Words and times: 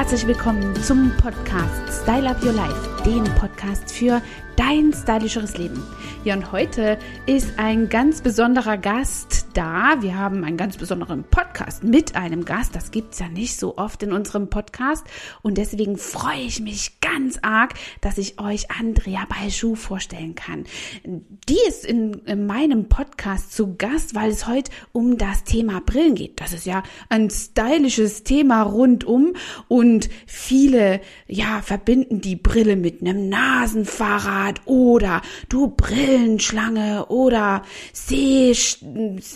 Herzlich 0.00 0.26
willkommen 0.26 0.74
zum 0.82 1.12
Podcast 1.18 2.02
Style 2.02 2.30
Up 2.30 2.42
Your 2.42 2.54
Life, 2.54 3.02
dem 3.04 3.22
Podcast 3.34 3.92
für 3.92 4.22
dein 4.56 4.94
stylischeres 4.94 5.58
Leben. 5.58 5.82
Ja, 6.24 6.36
und 6.36 6.52
heute 6.52 6.96
ist 7.26 7.58
ein 7.58 7.90
ganz 7.90 8.22
besonderer 8.22 8.78
Gast 8.78 9.39
da. 9.52 9.96
Wir 10.00 10.18
haben 10.18 10.44
einen 10.44 10.56
ganz 10.56 10.76
besonderen 10.76 11.24
Podcast 11.24 11.82
mit 11.84 12.16
einem 12.16 12.44
Gast. 12.44 12.74
Das 12.74 12.90
gibt's 12.90 13.18
ja 13.18 13.28
nicht 13.28 13.58
so 13.58 13.76
oft 13.76 14.02
in 14.02 14.12
unserem 14.12 14.48
Podcast. 14.48 15.06
Und 15.42 15.58
deswegen 15.58 15.96
freue 15.96 16.40
ich 16.40 16.60
mich 16.60 17.00
ganz 17.00 17.38
arg, 17.42 17.74
dass 18.00 18.18
ich 18.18 18.40
euch 18.40 18.70
Andrea 18.70 19.26
Balschuh 19.28 19.74
vorstellen 19.74 20.34
kann. 20.34 20.64
Die 21.04 21.58
ist 21.68 21.84
in, 21.84 22.14
in 22.26 22.46
meinem 22.46 22.88
Podcast 22.88 23.52
zu 23.52 23.76
Gast, 23.76 24.14
weil 24.14 24.30
es 24.30 24.46
heute 24.46 24.70
um 24.92 25.18
das 25.18 25.44
Thema 25.44 25.80
Brillen 25.80 26.14
geht. 26.14 26.40
Das 26.40 26.52
ist 26.52 26.66
ja 26.66 26.82
ein 27.08 27.30
stylisches 27.30 28.24
Thema 28.24 28.62
rundum 28.62 29.34
und 29.68 30.08
viele, 30.26 31.00
ja, 31.26 31.62
verbinden 31.62 32.20
die 32.20 32.36
Brille 32.36 32.76
mit 32.76 33.00
einem 33.00 33.28
Nasenfahrrad 33.28 34.60
oder 34.66 35.22
du 35.48 35.68
Brillenschlange 35.68 37.06
oder 37.06 37.62
Seh, 37.92 38.54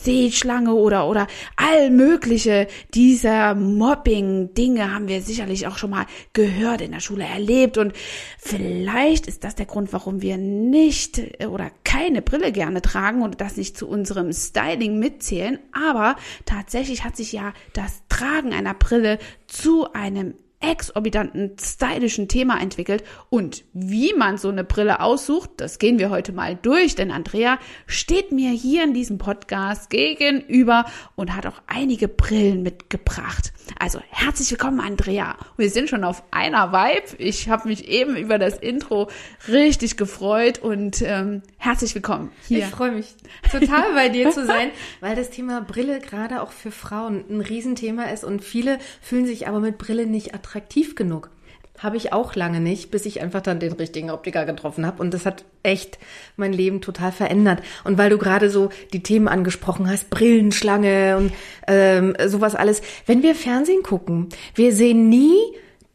Seeschlange 0.04 0.74
oder, 0.74 1.08
oder 1.08 1.26
all 1.56 1.90
mögliche 1.90 2.68
dieser 2.92 3.54
Mobbing-Dinge 3.54 4.92
haben 4.92 5.08
wir 5.08 5.22
sicherlich 5.22 5.66
auch 5.66 5.78
schon 5.78 5.90
mal 5.90 6.06
gehört 6.32 6.80
in 6.80 6.92
der 6.92 7.00
Schule 7.00 7.24
erlebt. 7.24 7.78
Und 7.78 7.94
vielleicht 8.38 9.26
ist 9.26 9.44
das 9.44 9.54
der 9.54 9.66
Grund, 9.66 9.92
warum 9.92 10.22
wir 10.22 10.36
nicht 10.36 11.20
oder 11.48 11.70
keine 11.84 12.22
Brille 12.22 12.52
gerne 12.52 12.82
tragen 12.82 13.22
und 13.22 13.40
das 13.40 13.56
nicht 13.56 13.76
zu 13.76 13.88
unserem 13.88 14.32
Styling 14.32 14.98
mitzählen, 14.98 15.58
aber 15.72 16.16
tatsächlich 16.44 17.04
hat 17.04 17.16
sich 17.16 17.32
ja 17.32 17.52
das 17.72 18.02
Tragen 18.08 18.52
einer 18.52 18.74
Brille 18.74 19.18
zu 19.46 19.92
einem 19.92 20.34
exorbitanten 20.70 21.56
stylischen 21.60 22.28
Thema 22.28 22.60
entwickelt 22.60 23.04
und 23.28 23.64
wie 23.72 24.14
man 24.14 24.38
so 24.38 24.48
eine 24.48 24.64
Brille 24.64 25.00
aussucht, 25.00 25.50
das 25.58 25.78
gehen 25.78 25.98
wir 25.98 26.10
heute 26.10 26.32
mal 26.32 26.56
durch, 26.56 26.94
denn 26.94 27.10
Andrea 27.10 27.58
steht 27.86 28.32
mir 28.32 28.50
hier 28.50 28.84
in 28.84 28.94
diesem 28.94 29.18
Podcast 29.18 29.90
gegenüber 29.90 30.86
und 31.16 31.36
hat 31.36 31.46
auch 31.46 31.60
einige 31.66 32.08
Brillen 32.08 32.62
mitgebracht. 32.62 33.52
Also 33.78 34.00
herzlich 34.10 34.50
willkommen, 34.50 34.80
Andrea. 34.80 35.36
Wir 35.56 35.70
sind 35.70 35.88
schon 35.88 36.04
auf 36.04 36.22
einer 36.30 36.72
Vibe. 36.72 37.16
Ich 37.18 37.48
habe 37.48 37.68
mich 37.68 37.88
eben 37.88 38.16
über 38.16 38.38
das 38.38 38.58
Intro 38.58 39.10
richtig 39.48 39.96
gefreut 39.96 40.58
und 40.58 41.02
ähm, 41.02 41.42
herzlich 41.58 41.94
willkommen 41.94 42.30
hier. 42.46 42.58
Ich 42.60 42.66
freue 42.66 42.92
mich 42.92 43.14
total 43.50 43.94
bei 43.94 44.08
dir 44.08 44.30
zu 44.30 44.46
sein, 44.46 44.70
weil 45.00 45.16
das 45.16 45.30
Thema 45.30 45.60
Brille 45.60 46.00
gerade 46.00 46.42
auch 46.42 46.52
für 46.52 46.70
Frauen 46.70 47.24
ein 47.28 47.40
Riesenthema 47.40 48.04
ist 48.04 48.24
und 48.24 48.42
viele 48.42 48.78
fühlen 49.00 49.26
sich 49.26 49.46
aber 49.48 49.60
mit 49.60 49.78
Brille 49.78 50.06
nicht 50.06 50.34
attraktiv 50.34 50.53
genug. 50.96 51.30
Habe 51.78 51.96
ich 51.96 52.12
auch 52.12 52.36
lange 52.36 52.60
nicht, 52.60 52.92
bis 52.92 53.04
ich 53.04 53.20
einfach 53.20 53.40
dann 53.40 53.58
den 53.58 53.72
richtigen 53.72 54.10
Optiker 54.10 54.44
getroffen 54.44 54.86
habe. 54.86 55.02
Und 55.02 55.12
das 55.12 55.26
hat 55.26 55.44
echt 55.64 55.98
mein 56.36 56.52
Leben 56.52 56.80
total 56.80 57.10
verändert. 57.10 57.62
Und 57.82 57.98
weil 57.98 58.10
du 58.10 58.18
gerade 58.18 58.48
so 58.48 58.70
die 58.92 59.02
Themen 59.02 59.26
angesprochen 59.26 59.90
hast, 59.90 60.08
Brillenschlange 60.08 61.16
und 61.16 61.32
ähm, 61.66 62.14
sowas 62.26 62.54
alles. 62.54 62.80
Wenn 63.06 63.22
wir 63.22 63.34
Fernsehen 63.34 63.82
gucken, 63.82 64.28
wir 64.54 64.72
sehen 64.72 65.08
nie 65.08 65.36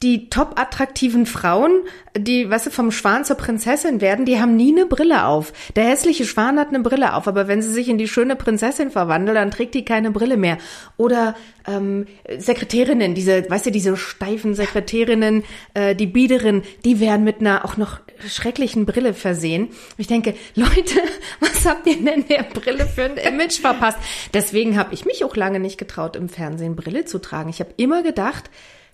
die 0.01 0.29
top 0.29 0.57
attraktiven 0.57 1.25
Frauen, 1.25 1.71
die, 2.17 2.49
weißt 2.49 2.67
du, 2.67 2.71
vom 2.71 2.89
Schwan 2.91 3.25
zur 3.25 3.35
Prinzessin 3.35 3.99
werden, 3.99 4.25
die 4.25 4.39
haben 4.39 4.55
nie 4.55 4.71
eine 4.71 4.85
Brille 4.85 5.25
auf. 5.25 5.51
Der 5.75 5.85
hässliche 5.85 6.23
Schwan 6.23 6.57
hat 6.57 6.69
eine 6.69 6.79
Brille 6.79 7.15
auf, 7.15 7.27
aber 7.27 7.49
wenn 7.49 7.61
sie 7.61 7.69
sich 7.69 7.89
in 7.89 7.97
die 7.97 8.07
schöne 8.07 8.37
Prinzessin 8.37 8.91
verwandelt, 8.91 9.35
dann 9.35 9.51
trägt 9.51 9.75
die 9.75 9.83
keine 9.83 10.11
Brille 10.11 10.37
mehr. 10.37 10.57
Oder 10.95 11.35
ähm, 11.67 12.07
Sekretärinnen, 12.37 13.13
diese, 13.13 13.49
weißt 13.49 13.65
du, 13.65 13.71
diese 13.71 13.97
steifen 13.97 14.55
Sekretärinnen, 14.55 15.43
äh, 15.73 15.95
die 15.95 16.07
Biederin, 16.07 16.63
die 16.85 17.01
werden 17.01 17.25
mit 17.25 17.41
einer 17.41 17.65
auch 17.65 17.75
noch 17.75 17.99
schrecklichen 18.25 18.85
Brille 18.85 19.13
versehen. 19.13 19.67
Ich 19.97 20.07
denke, 20.07 20.33
Leute, 20.55 20.95
was 21.41 21.65
habt 21.65 21.85
ihr 21.87 22.01
denn 22.01 22.25
der 22.25 22.43
Brille 22.43 22.85
für 22.85 23.03
ein 23.03 23.17
Image 23.17 23.59
verpasst? 23.59 23.97
Deswegen 24.33 24.77
habe 24.77 24.93
ich 24.93 25.03
mich 25.05 25.25
auch 25.25 25.35
lange 25.35 25.59
nicht 25.59 25.77
getraut, 25.77 26.15
im 26.15 26.29
Fernsehen 26.29 26.77
Brille 26.77 27.03
zu 27.03 27.19
tragen. 27.19 27.49
Ich 27.49 27.59
habe 27.59 27.73
immer 27.75 28.01
gedacht, 28.01 28.49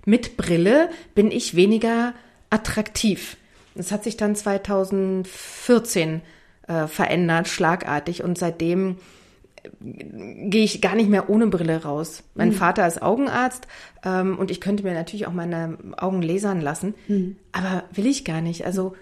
mit 0.06 0.38
Brille 0.38 0.90
bin 1.16 1.32
ich 1.32 1.56
weniger 1.56 2.14
attraktiv. 2.50 3.38
Das 3.76 3.92
hat 3.92 4.04
sich 4.04 4.16
dann 4.18 4.36
2014 4.36 6.22
äh, 6.68 6.88
verändert, 6.88 7.48
schlagartig. 7.48 8.24
Und 8.24 8.38
seitdem 8.38 8.98
äh, 9.64 10.50
gehe 10.50 10.64
ich 10.64 10.82
gar 10.82 10.96
nicht 10.96 11.10
mehr 11.10 11.30
ohne 11.30 11.48
Brille 11.48 11.84
raus. 11.84 12.24
Mein 12.36 12.50
mhm. 12.50 12.54
Vater 12.54 12.88
ist 12.88 13.02
Augenarzt 13.02 13.68
ähm, 14.04 14.38
und 14.38 14.52
ich 14.52 14.62
könnte 14.62 14.84
mir 14.84 14.94
natürlich 14.94 15.28
auch 15.28 15.34
meine 15.34 15.78
Augen 15.98 16.22
lasern 16.22 16.62
lassen, 16.62 16.94
mhm. 17.08 17.36
aber 17.52 17.84
will 17.92 18.08
ich 18.08 18.24
gar 18.24 18.42
nicht. 18.42 18.66
Also 18.66 18.96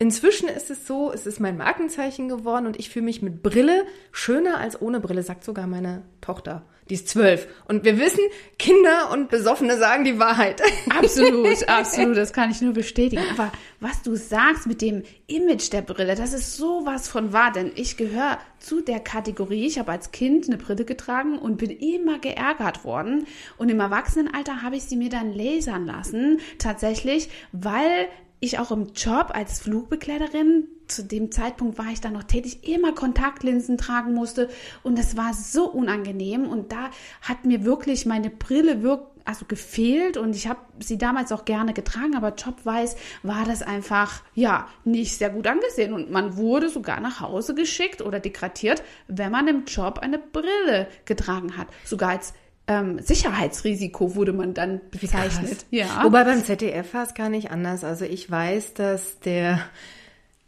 inzwischen 0.00 0.48
ist 0.48 0.70
es 0.70 0.88
so, 0.88 1.12
es 1.12 1.26
ist 1.26 1.38
mein 1.38 1.56
Markenzeichen 1.56 2.28
geworden 2.28 2.66
und 2.66 2.76
ich 2.76 2.90
fühle 2.90 3.04
mich 3.04 3.22
mit 3.22 3.44
Brille 3.44 3.86
schöner 4.10 4.58
als 4.58 4.82
ohne 4.82 4.98
Brille, 4.98 5.22
sagt 5.22 5.44
sogar 5.44 5.68
meine 5.68 6.02
Tochter 6.20 6.64
die 6.90 6.94
ist 6.94 7.08
zwölf. 7.08 7.46
Und 7.68 7.84
wir 7.84 7.98
wissen, 7.98 8.20
Kinder 8.58 9.10
und 9.12 9.30
Besoffene 9.30 9.78
sagen 9.78 10.04
die 10.04 10.18
Wahrheit. 10.18 10.60
Absolut, 10.90 11.68
absolut, 11.68 12.16
das 12.16 12.32
kann 12.32 12.50
ich 12.50 12.60
nur 12.60 12.72
bestätigen. 12.72 13.22
Aber 13.32 13.52
was 13.78 14.02
du 14.02 14.16
sagst 14.16 14.66
mit 14.66 14.82
dem 14.82 15.04
Image 15.28 15.72
der 15.72 15.82
Brille, 15.82 16.16
das 16.16 16.32
ist 16.32 16.56
sowas 16.56 17.08
von 17.08 17.32
wahr, 17.32 17.52
denn 17.52 17.70
ich 17.76 17.96
gehöre 17.96 18.38
zu 18.58 18.80
der 18.80 18.98
Kategorie, 18.98 19.66
ich 19.66 19.78
habe 19.78 19.92
als 19.92 20.10
Kind 20.10 20.48
eine 20.48 20.56
Brille 20.56 20.84
getragen 20.84 21.38
und 21.38 21.58
bin 21.58 21.70
immer 21.70 22.18
geärgert 22.18 22.84
worden. 22.84 23.26
Und 23.56 23.68
im 23.68 23.78
Erwachsenenalter 23.78 24.62
habe 24.62 24.76
ich 24.76 24.82
sie 24.82 24.96
mir 24.96 25.10
dann 25.10 25.32
lasern 25.32 25.86
lassen, 25.86 26.40
tatsächlich, 26.58 27.28
weil 27.52 28.08
ich 28.40 28.58
auch 28.58 28.70
im 28.70 28.92
Job 28.94 29.30
als 29.32 29.60
Flugbegleiterin 29.60 30.66
zu 30.88 31.04
dem 31.04 31.30
Zeitpunkt 31.30 31.78
war 31.78 31.86
ich 31.92 32.00
dann 32.00 32.14
noch 32.14 32.24
tätig, 32.24 32.68
immer 32.68 32.92
Kontaktlinsen 32.92 33.78
tragen 33.78 34.12
musste. 34.12 34.48
Und 34.82 34.98
das 34.98 35.16
war 35.16 35.34
so 35.34 35.70
unangenehm. 35.70 36.46
Und 36.46 36.72
da 36.72 36.90
hat 37.22 37.44
mir 37.44 37.64
wirklich 37.64 38.06
meine 38.06 38.30
Brille 38.30 38.82
wirklich 38.82 39.10
also 39.24 39.44
gefehlt. 39.46 40.16
Und 40.16 40.34
ich 40.34 40.48
habe 40.48 40.60
sie 40.80 40.98
damals 40.98 41.32
auch 41.32 41.44
gerne 41.44 41.72
getragen, 41.72 42.16
aber 42.16 42.34
jobweise 42.34 42.96
war 43.22 43.44
das 43.44 43.62
einfach 43.62 44.22
ja 44.34 44.68
nicht 44.84 45.16
sehr 45.16 45.30
gut 45.30 45.46
angesehen. 45.46 45.92
Und 45.92 46.10
man 46.10 46.36
wurde 46.36 46.68
sogar 46.68 47.00
nach 47.00 47.20
Hause 47.20 47.54
geschickt 47.54 48.02
oder 48.02 48.20
degradiert, 48.20 48.82
wenn 49.08 49.30
man 49.30 49.48
im 49.48 49.64
Job 49.64 49.98
eine 50.00 50.18
Brille 50.18 50.88
getragen 51.04 51.56
hat, 51.56 51.68
sogar 51.84 52.10
als 52.10 52.34
ähm, 52.70 53.00
Sicherheitsrisiko 53.00 54.14
wurde 54.14 54.32
man 54.32 54.54
dann 54.54 54.80
bezeichnet. 54.92 55.66
Ja. 55.70 56.04
Wobei 56.04 56.22
beim 56.22 56.44
ZDF 56.44 56.94
war 56.94 57.02
es 57.02 57.14
gar 57.14 57.28
nicht 57.28 57.50
anders. 57.50 57.82
Also 57.82 58.04
ich 58.04 58.30
weiß, 58.30 58.74
dass 58.74 59.18
der 59.18 59.58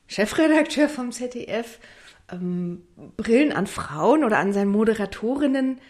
Chefredakteur 0.06 0.88
vom 0.88 1.10
ZDF 1.10 1.80
ähm, 2.30 2.82
Brillen 3.16 3.52
an 3.52 3.66
Frauen 3.66 4.22
oder 4.22 4.38
an 4.38 4.52
seinen 4.52 4.70
Moderatorinnen 4.70 5.80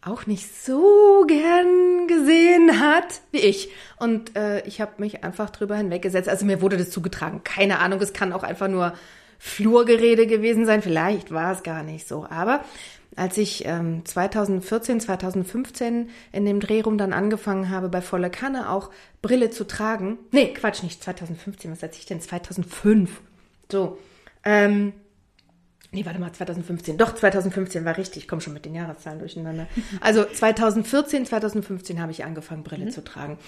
auch 0.00 0.26
nicht 0.26 0.64
so 0.64 1.24
gern 1.26 2.06
gesehen 2.06 2.78
hat 2.78 3.22
wie 3.32 3.38
ich. 3.38 3.70
Und 3.98 4.36
äh, 4.36 4.64
ich 4.68 4.80
habe 4.80 4.92
mich 4.98 5.24
einfach 5.24 5.50
drüber 5.50 5.74
hinweggesetzt. 5.74 6.28
Also 6.28 6.46
mir 6.46 6.62
wurde 6.62 6.76
das 6.76 6.90
zugetragen. 6.90 7.42
Keine 7.42 7.80
Ahnung, 7.80 8.00
es 8.00 8.12
kann 8.12 8.32
auch 8.32 8.44
einfach 8.44 8.68
nur 8.68 8.94
Flurgerede 9.42 10.26
gewesen 10.26 10.66
sein. 10.66 10.82
Vielleicht 10.82 11.32
war 11.32 11.52
es 11.52 11.62
gar 11.62 11.82
nicht 11.82 12.06
so. 12.06 12.26
Aber 12.28 12.62
als 13.16 13.38
ich 13.38 13.64
ähm, 13.64 14.04
2014, 14.04 15.00
2015 15.00 16.10
in 16.30 16.44
dem 16.44 16.60
Drehrum 16.60 16.98
dann 16.98 17.14
angefangen 17.14 17.70
habe, 17.70 17.88
bei 17.88 18.02
voller 18.02 18.28
Kanne 18.28 18.70
auch 18.70 18.90
Brille 19.22 19.48
zu 19.48 19.66
tragen. 19.66 20.18
Nee, 20.30 20.52
Quatsch, 20.52 20.82
nicht 20.82 21.02
2015, 21.02 21.72
was 21.72 21.82
erzähl 21.82 22.00
ich 22.00 22.06
denn? 22.06 22.20
2005. 22.20 23.10
So. 23.72 23.98
Ähm, 24.44 24.92
nee, 25.90 26.04
warte 26.04 26.20
mal, 26.20 26.32
2015. 26.32 26.98
Doch, 26.98 27.14
2015 27.14 27.86
war 27.86 27.96
richtig. 27.96 28.24
Ich 28.24 28.28
komme 28.28 28.42
schon 28.42 28.52
mit 28.52 28.66
den 28.66 28.74
Jahreszahlen 28.74 29.20
durcheinander. 29.20 29.66
Also 30.02 30.22
2014, 30.24 31.24
2015 31.24 32.00
habe 32.00 32.12
ich 32.12 32.24
angefangen, 32.24 32.62
Brille 32.62 32.84
mhm. 32.84 32.90
zu 32.90 33.02
tragen. 33.02 33.38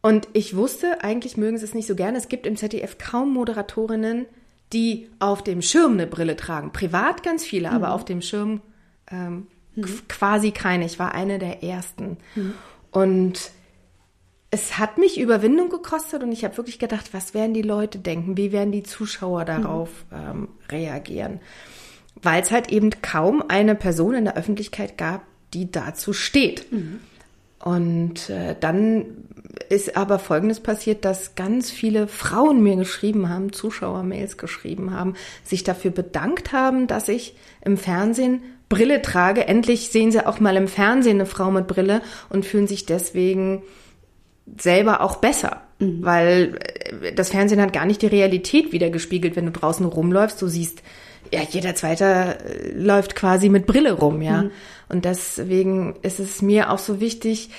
Und 0.00 0.28
ich 0.32 0.56
wusste, 0.56 1.04
eigentlich 1.04 1.36
mögen 1.36 1.58
sie 1.58 1.64
es 1.64 1.74
nicht 1.74 1.86
so 1.86 1.94
gerne. 1.94 2.16
Es 2.16 2.28
gibt 2.28 2.46
im 2.46 2.56
ZDF 2.56 2.96
kaum 2.96 3.34
Moderatorinnen, 3.34 4.26
die 4.72 5.10
auf 5.18 5.42
dem 5.42 5.62
Schirm 5.62 5.92
eine 5.92 6.06
Brille 6.06 6.36
tragen. 6.36 6.72
Privat 6.72 7.22
ganz 7.22 7.44
viele, 7.44 7.68
mhm. 7.70 7.76
aber 7.76 7.92
auf 7.92 8.04
dem 8.04 8.22
Schirm 8.22 8.60
ähm, 9.10 9.46
mhm. 9.74 10.08
quasi 10.08 10.50
keine. 10.50 10.84
Ich 10.84 10.98
war 10.98 11.14
eine 11.14 11.38
der 11.38 11.62
ersten. 11.62 12.18
Mhm. 12.34 12.54
Und 12.90 13.50
es 14.50 14.78
hat 14.78 14.98
mich 14.98 15.18
Überwindung 15.18 15.70
gekostet 15.70 16.22
und 16.22 16.30
ich 16.30 16.44
habe 16.44 16.56
wirklich 16.58 16.78
gedacht, 16.78 17.14
was 17.14 17.32
werden 17.32 17.54
die 17.54 17.62
Leute 17.62 17.98
denken? 17.98 18.36
Wie 18.36 18.52
werden 18.52 18.70
die 18.70 18.82
Zuschauer 18.82 19.46
darauf 19.46 19.88
ähm, 20.12 20.48
reagieren? 20.70 21.40
Weil 22.22 22.42
es 22.42 22.50
halt 22.50 22.70
eben 22.70 22.90
kaum 23.00 23.42
eine 23.48 23.74
Person 23.74 24.14
in 24.14 24.26
der 24.26 24.36
Öffentlichkeit 24.36 24.98
gab, 24.98 25.22
die 25.54 25.70
dazu 25.70 26.12
steht. 26.12 26.70
Und 27.62 28.28
äh, 28.28 28.56
dann 28.58 29.04
ist 29.68 29.96
aber 29.96 30.18
Folgendes 30.18 30.60
passiert, 30.60 31.04
dass 31.04 31.36
ganz 31.36 31.70
viele 31.70 32.08
Frauen 32.08 32.62
mir 32.62 32.74
geschrieben 32.76 33.28
haben, 33.28 33.52
Zuschauermails 33.52 34.36
geschrieben 34.36 34.92
haben, 34.92 35.14
sich 35.44 35.62
dafür 35.62 35.92
bedankt 35.92 36.52
haben, 36.52 36.88
dass 36.88 37.08
ich 37.08 37.36
im 37.64 37.76
Fernsehen 37.76 38.42
Brille 38.68 39.00
trage. 39.00 39.46
Endlich 39.46 39.90
sehen 39.90 40.10
sie 40.10 40.26
auch 40.26 40.40
mal 40.40 40.56
im 40.56 40.66
Fernsehen 40.66 41.20
eine 41.20 41.26
Frau 41.26 41.50
mit 41.52 41.68
Brille 41.68 42.02
und 42.30 42.44
fühlen 42.44 42.66
sich 42.66 42.84
deswegen 42.84 43.62
selber 44.58 45.00
auch 45.00 45.16
besser, 45.16 45.62
mhm. 45.78 45.98
weil 46.02 46.58
äh, 47.02 47.12
das 47.12 47.30
Fernsehen 47.30 47.60
hat 47.60 47.72
gar 47.72 47.86
nicht 47.86 48.02
die 48.02 48.06
Realität 48.06 48.72
wiedergespiegelt, 48.72 49.36
wenn 49.36 49.46
du 49.46 49.52
draußen 49.52 49.86
rumläufst. 49.86 50.42
Du 50.42 50.48
siehst, 50.48 50.82
ja, 51.30 51.40
jeder 51.48 51.74
Zweite 51.74 52.04
äh, 52.04 52.70
läuft 52.72 53.14
quasi 53.14 53.48
mit 53.48 53.66
Brille 53.66 53.92
rum, 53.92 54.22
ja. 54.22 54.42
Mhm. 54.42 54.50
Und 54.88 55.04
deswegen 55.04 55.96
ist 56.02 56.20
es 56.20 56.42
mir 56.42 56.70
auch 56.70 56.78
so 56.78 57.00
wichtig, 57.00 57.50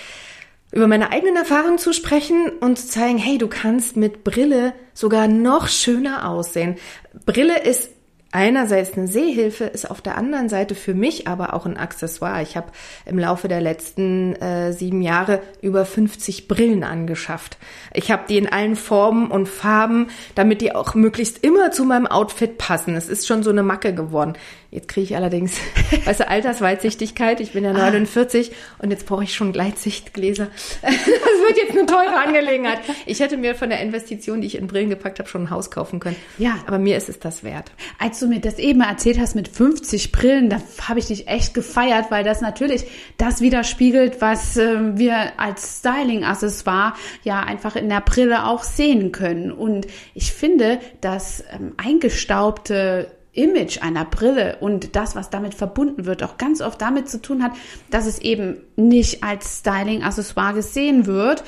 über 0.71 0.87
meine 0.87 1.11
eigenen 1.11 1.35
Erfahrungen 1.35 1.77
zu 1.77 1.93
sprechen 1.93 2.51
und 2.59 2.77
zu 2.77 2.87
zeigen, 2.87 3.19
hey, 3.19 3.37
du 3.37 3.47
kannst 3.47 3.95
mit 3.95 4.23
Brille 4.23 4.73
sogar 4.93 5.27
noch 5.27 5.67
schöner 5.67 6.27
aussehen. 6.27 6.77
Brille 7.25 7.61
ist 7.61 7.89
einerseits 8.33 8.97
eine 8.97 9.07
Sehhilfe, 9.07 9.65
ist 9.65 9.89
auf 9.89 10.01
der 10.01 10.17
anderen 10.17 10.49
Seite 10.49 10.75
für 10.75 10.93
mich 10.93 11.27
aber 11.27 11.53
auch 11.53 11.65
ein 11.65 11.77
Accessoire. 11.77 12.41
Ich 12.41 12.57
habe 12.57 12.71
im 13.05 13.19
Laufe 13.19 13.47
der 13.47 13.61
letzten 13.61 14.35
äh, 14.35 14.73
sieben 14.73 15.01
Jahre 15.01 15.41
über 15.61 15.85
50 15.85 16.47
Brillen 16.47 16.83
angeschafft. 16.83 17.57
Ich 17.93 18.11
habe 18.11 18.23
die 18.27 18.37
in 18.37 18.51
allen 18.51 18.75
Formen 18.75 19.29
und 19.29 19.47
Farben, 19.47 20.07
damit 20.35 20.61
die 20.61 20.73
auch 20.73 20.95
möglichst 20.95 21.43
immer 21.43 21.71
zu 21.71 21.85
meinem 21.85 22.07
Outfit 22.07 22.57
passen. 22.57 22.95
Es 22.95 23.07
ist 23.07 23.27
schon 23.27 23.43
so 23.43 23.51
eine 23.51 23.63
Macke 23.63 23.93
geworden. 23.93 24.33
Jetzt 24.73 24.87
kriege 24.87 25.03
ich 25.03 25.15
allerdings, 25.15 25.59
weißt 26.05 26.21
du, 26.21 26.27
Altersweitsichtigkeit. 26.27 27.39
Ich 27.39 27.51
bin 27.51 27.63
ja 27.63 27.73
49 27.73 28.51
ah. 28.51 28.83
und 28.83 28.89
jetzt 28.89 29.05
brauche 29.05 29.23
ich 29.23 29.35
schon 29.35 29.51
Gleitsichtgläser. 29.53 30.47
Das 30.81 31.49
wird 31.49 31.57
jetzt 31.57 31.77
eine 31.77 31.85
teure 31.85 32.25
Angelegenheit. 32.25 32.79
Ich 33.05 33.19
hätte 33.19 33.35
mir 33.35 33.53
von 33.53 33.69
der 33.69 33.81
Investition, 33.81 34.39
die 34.39 34.47
ich 34.47 34.57
in 34.57 34.67
Brillen 34.67 34.89
gepackt 34.89 35.19
habe, 35.19 35.27
schon 35.27 35.43
ein 35.43 35.49
Haus 35.49 35.69
kaufen 35.71 35.99
können. 35.99 36.15
Ja. 36.37 36.57
Aber 36.65 36.79
mir 36.79 36.95
ist 36.95 37.09
es 37.09 37.19
das 37.19 37.43
wert. 37.43 37.71
Als 37.99 38.19
du 38.19 38.27
mir 38.27 38.39
das 38.39 38.59
eben 38.59 38.79
erzählt 38.79 39.19
hast 39.19 39.35
mit 39.35 39.49
50 39.49 40.13
Brillen, 40.13 40.49
da 40.49 40.61
habe 40.87 40.99
ich 40.99 41.07
dich 41.07 41.27
echt 41.27 41.53
gefeiert, 41.53 42.11
weil 42.11 42.23
das 42.23 42.39
natürlich 42.39 42.85
das 43.17 43.41
widerspiegelt, 43.41 44.21
was 44.21 44.55
äh, 44.55 44.97
wir 44.97 45.37
als 45.37 45.79
Styling-Accessoire 45.79 46.93
ja 47.23 47.41
einfach 47.41 47.75
in 47.75 47.89
der 47.89 48.01
Brille 48.01 48.45
auch 48.45 48.63
sehen 48.63 49.11
können. 49.11 49.51
Und 49.51 49.85
ich 50.13 50.31
finde, 50.31 50.79
dass 51.01 51.43
ähm, 51.51 51.73
eingestaubte 51.77 53.11
Image 53.33 53.81
einer 53.81 54.05
Brille 54.05 54.57
und 54.59 54.95
das, 54.95 55.15
was 55.15 55.29
damit 55.29 55.53
verbunden 55.53 56.05
wird, 56.05 56.23
auch 56.23 56.37
ganz 56.37 56.61
oft 56.61 56.81
damit 56.81 57.09
zu 57.09 57.21
tun 57.21 57.43
hat, 57.43 57.51
dass 57.89 58.05
es 58.05 58.19
eben 58.19 58.57
nicht 58.75 59.23
als 59.23 59.59
Styling-Accessoire 59.59 60.53
gesehen 60.53 61.05
wird, 61.07 61.43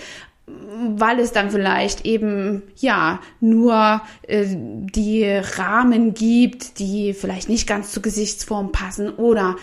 weil 0.48 1.20
es 1.20 1.32
dann 1.32 1.50
vielleicht 1.50 2.06
eben 2.06 2.64
ja 2.76 3.20
nur 3.40 4.02
äh, 4.24 4.46
die 4.48 5.26
Rahmen 5.26 6.14
gibt, 6.14 6.78
die 6.80 7.14
vielleicht 7.14 7.50
nicht 7.50 7.68
ganz 7.68 7.92
zur 7.92 8.04
Gesichtsform 8.04 8.72
passen 8.72 9.10
oder 9.10 9.56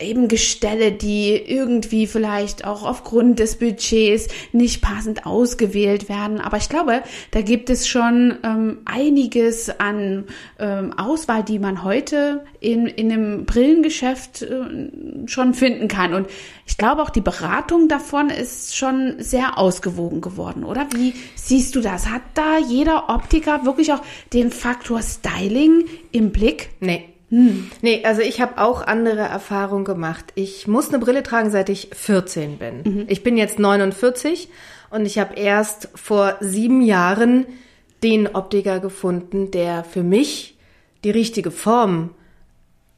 eben 0.00 0.28
Gestelle, 0.28 0.92
die 0.92 1.34
irgendwie 1.34 2.06
vielleicht 2.06 2.66
auch 2.66 2.84
aufgrund 2.84 3.38
des 3.38 3.56
Budgets 3.56 4.28
nicht 4.52 4.82
passend 4.82 5.26
ausgewählt 5.26 6.08
werden. 6.08 6.40
Aber 6.40 6.58
ich 6.58 6.68
glaube, 6.68 7.02
da 7.30 7.40
gibt 7.40 7.70
es 7.70 7.88
schon 7.88 8.38
ähm, 8.42 8.78
einiges 8.84 9.70
an 9.80 10.24
ähm, 10.58 10.92
Auswahl, 10.98 11.42
die 11.42 11.58
man 11.58 11.82
heute 11.82 12.44
in, 12.60 12.86
in 12.86 13.10
einem 13.10 13.46
Brillengeschäft 13.46 14.42
äh, 14.42 15.26
schon 15.26 15.54
finden 15.54 15.88
kann. 15.88 16.12
Und 16.12 16.28
ich 16.66 16.76
glaube 16.76 17.02
auch 17.02 17.10
die 17.10 17.20
Beratung 17.20 17.88
davon 17.88 18.28
ist 18.28 18.76
schon 18.76 19.14
sehr 19.18 19.58
ausgewogen 19.58 20.20
geworden, 20.20 20.64
oder? 20.64 20.86
Wie 20.94 21.14
siehst 21.34 21.74
du 21.74 21.80
das? 21.80 22.08
Hat 22.08 22.22
da 22.34 22.58
jeder 22.58 23.08
Optiker 23.08 23.64
wirklich 23.64 23.92
auch 23.92 24.02
den 24.32 24.50
Faktor 24.50 25.00
Styling 25.02 25.84
im 26.12 26.32
Blick? 26.32 26.70
Nee. 26.80 27.15
Hm. 27.30 27.70
Nee, 27.82 28.02
also 28.04 28.22
ich 28.22 28.40
habe 28.40 28.58
auch 28.58 28.82
andere 28.82 29.22
Erfahrungen 29.22 29.84
gemacht. 29.84 30.26
Ich 30.36 30.68
muss 30.68 30.88
eine 30.88 30.98
Brille 30.98 31.22
tragen, 31.22 31.50
seit 31.50 31.68
ich 31.68 31.90
14 31.92 32.58
bin. 32.58 32.82
Mhm. 32.84 33.04
Ich 33.08 33.22
bin 33.22 33.36
jetzt 33.36 33.58
49 33.58 34.48
und 34.90 35.06
ich 35.06 35.18
habe 35.18 35.34
erst 35.34 35.88
vor 35.94 36.36
sieben 36.40 36.82
Jahren 36.82 37.46
den 38.02 38.28
Optiker 38.28 38.78
gefunden, 38.78 39.50
der 39.50 39.82
für 39.82 40.02
mich 40.02 40.56
die 41.02 41.10
richtige 41.10 41.50
Form 41.50 42.10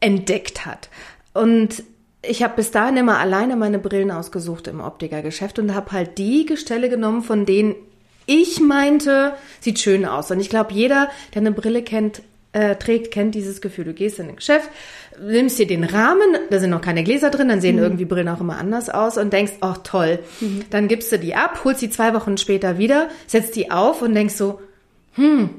entdeckt 0.01 0.67
hat. 0.67 0.91
Und 1.33 1.83
ich 2.23 2.43
habe 2.43 2.57
bis 2.57 2.71
dahin 2.71 2.97
immer 2.97 3.19
alleine 3.19 3.57
meine 3.57 3.79
Brillen 3.79 4.11
ausgesucht 4.11 4.67
im 4.67 4.81
Optikergeschäft 4.81 5.59
und 5.59 5.75
habe 5.75 5.93
halt 5.93 6.19
die 6.19 6.45
Gestelle 6.45 6.89
genommen, 6.89 7.23
von 7.23 7.47
denen 7.47 7.75
ich 8.27 8.61
meinte, 8.61 9.33
sieht 9.61 9.79
schön 9.79 10.05
aus. 10.05 10.31
Und 10.31 10.41
ich 10.41 10.51
glaube, 10.51 10.75
jeder, 10.75 11.09
der 11.35 11.41
eine 11.41 11.53
Brille 11.53 11.83
kennt, 11.83 12.21
äh, 12.53 12.77
trägt, 12.77 13.13
kennt 13.13 13.35
dieses 13.35 13.61
Gefühl. 13.61 13.85
Du 13.85 13.93
gehst 13.93 14.19
in 14.19 14.29
ein 14.29 14.37
Geschäft, 14.37 14.71
nimmst 15.21 15.59
dir 15.59 15.67
den 15.67 15.85
Rahmen, 15.85 16.37
da 16.51 16.59
sind 16.59 16.71
noch 16.71 16.81
keine 16.81 17.05
Gläser 17.05 17.31
drin, 17.31 17.49
dann 17.49 17.61
sehen 17.61 17.77
mhm. 17.77 17.83
irgendwie 17.83 18.05
Brillen 18.05 18.29
auch 18.29 18.41
immer 18.41 18.59
anders 18.59 18.89
aus 18.89 19.19
und 19.19 19.33
denkst, 19.33 19.55
ach 19.61 19.79
toll. 19.85 20.21
Mhm. 20.41 20.65
Dann 20.71 20.89
gibst 20.89 21.13
du 21.13 21.19
die 21.19 21.35
ab, 21.35 21.63
holst 21.65 21.83
die 21.83 21.91
zwei 21.91 22.15
Wochen 22.15 22.37
später 22.37 22.79
wieder, 22.79 23.09
setzt 23.27 23.57
die 23.57 23.71
auf 23.71 24.03
und 24.03 24.15
denkst 24.15 24.35
so, 24.35 24.61
hm, 25.15 25.51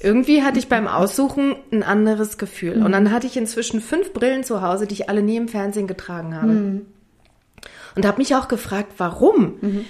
irgendwie 0.00 0.42
hatte 0.42 0.58
ich 0.58 0.68
beim 0.68 0.86
Aussuchen 0.86 1.56
ein 1.72 1.82
anderes 1.82 2.38
Gefühl. 2.38 2.76
Mhm. 2.76 2.86
Und 2.86 2.92
dann 2.92 3.10
hatte 3.10 3.26
ich 3.26 3.36
inzwischen 3.36 3.80
fünf 3.80 4.12
Brillen 4.12 4.44
zu 4.44 4.62
Hause, 4.62 4.86
die 4.86 4.94
ich 4.94 5.08
alle 5.08 5.22
nie 5.22 5.36
im 5.36 5.48
Fernsehen 5.48 5.86
getragen 5.86 6.36
habe. 6.36 6.52
Mhm. 6.52 6.86
Und 7.96 8.06
habe 8.06 8.18
mich 8.18 8.34
auch 8.36 8.48
gefragt, 8.48 8.92
warum? 8.98 9.54
Mhm. 9.60 9.84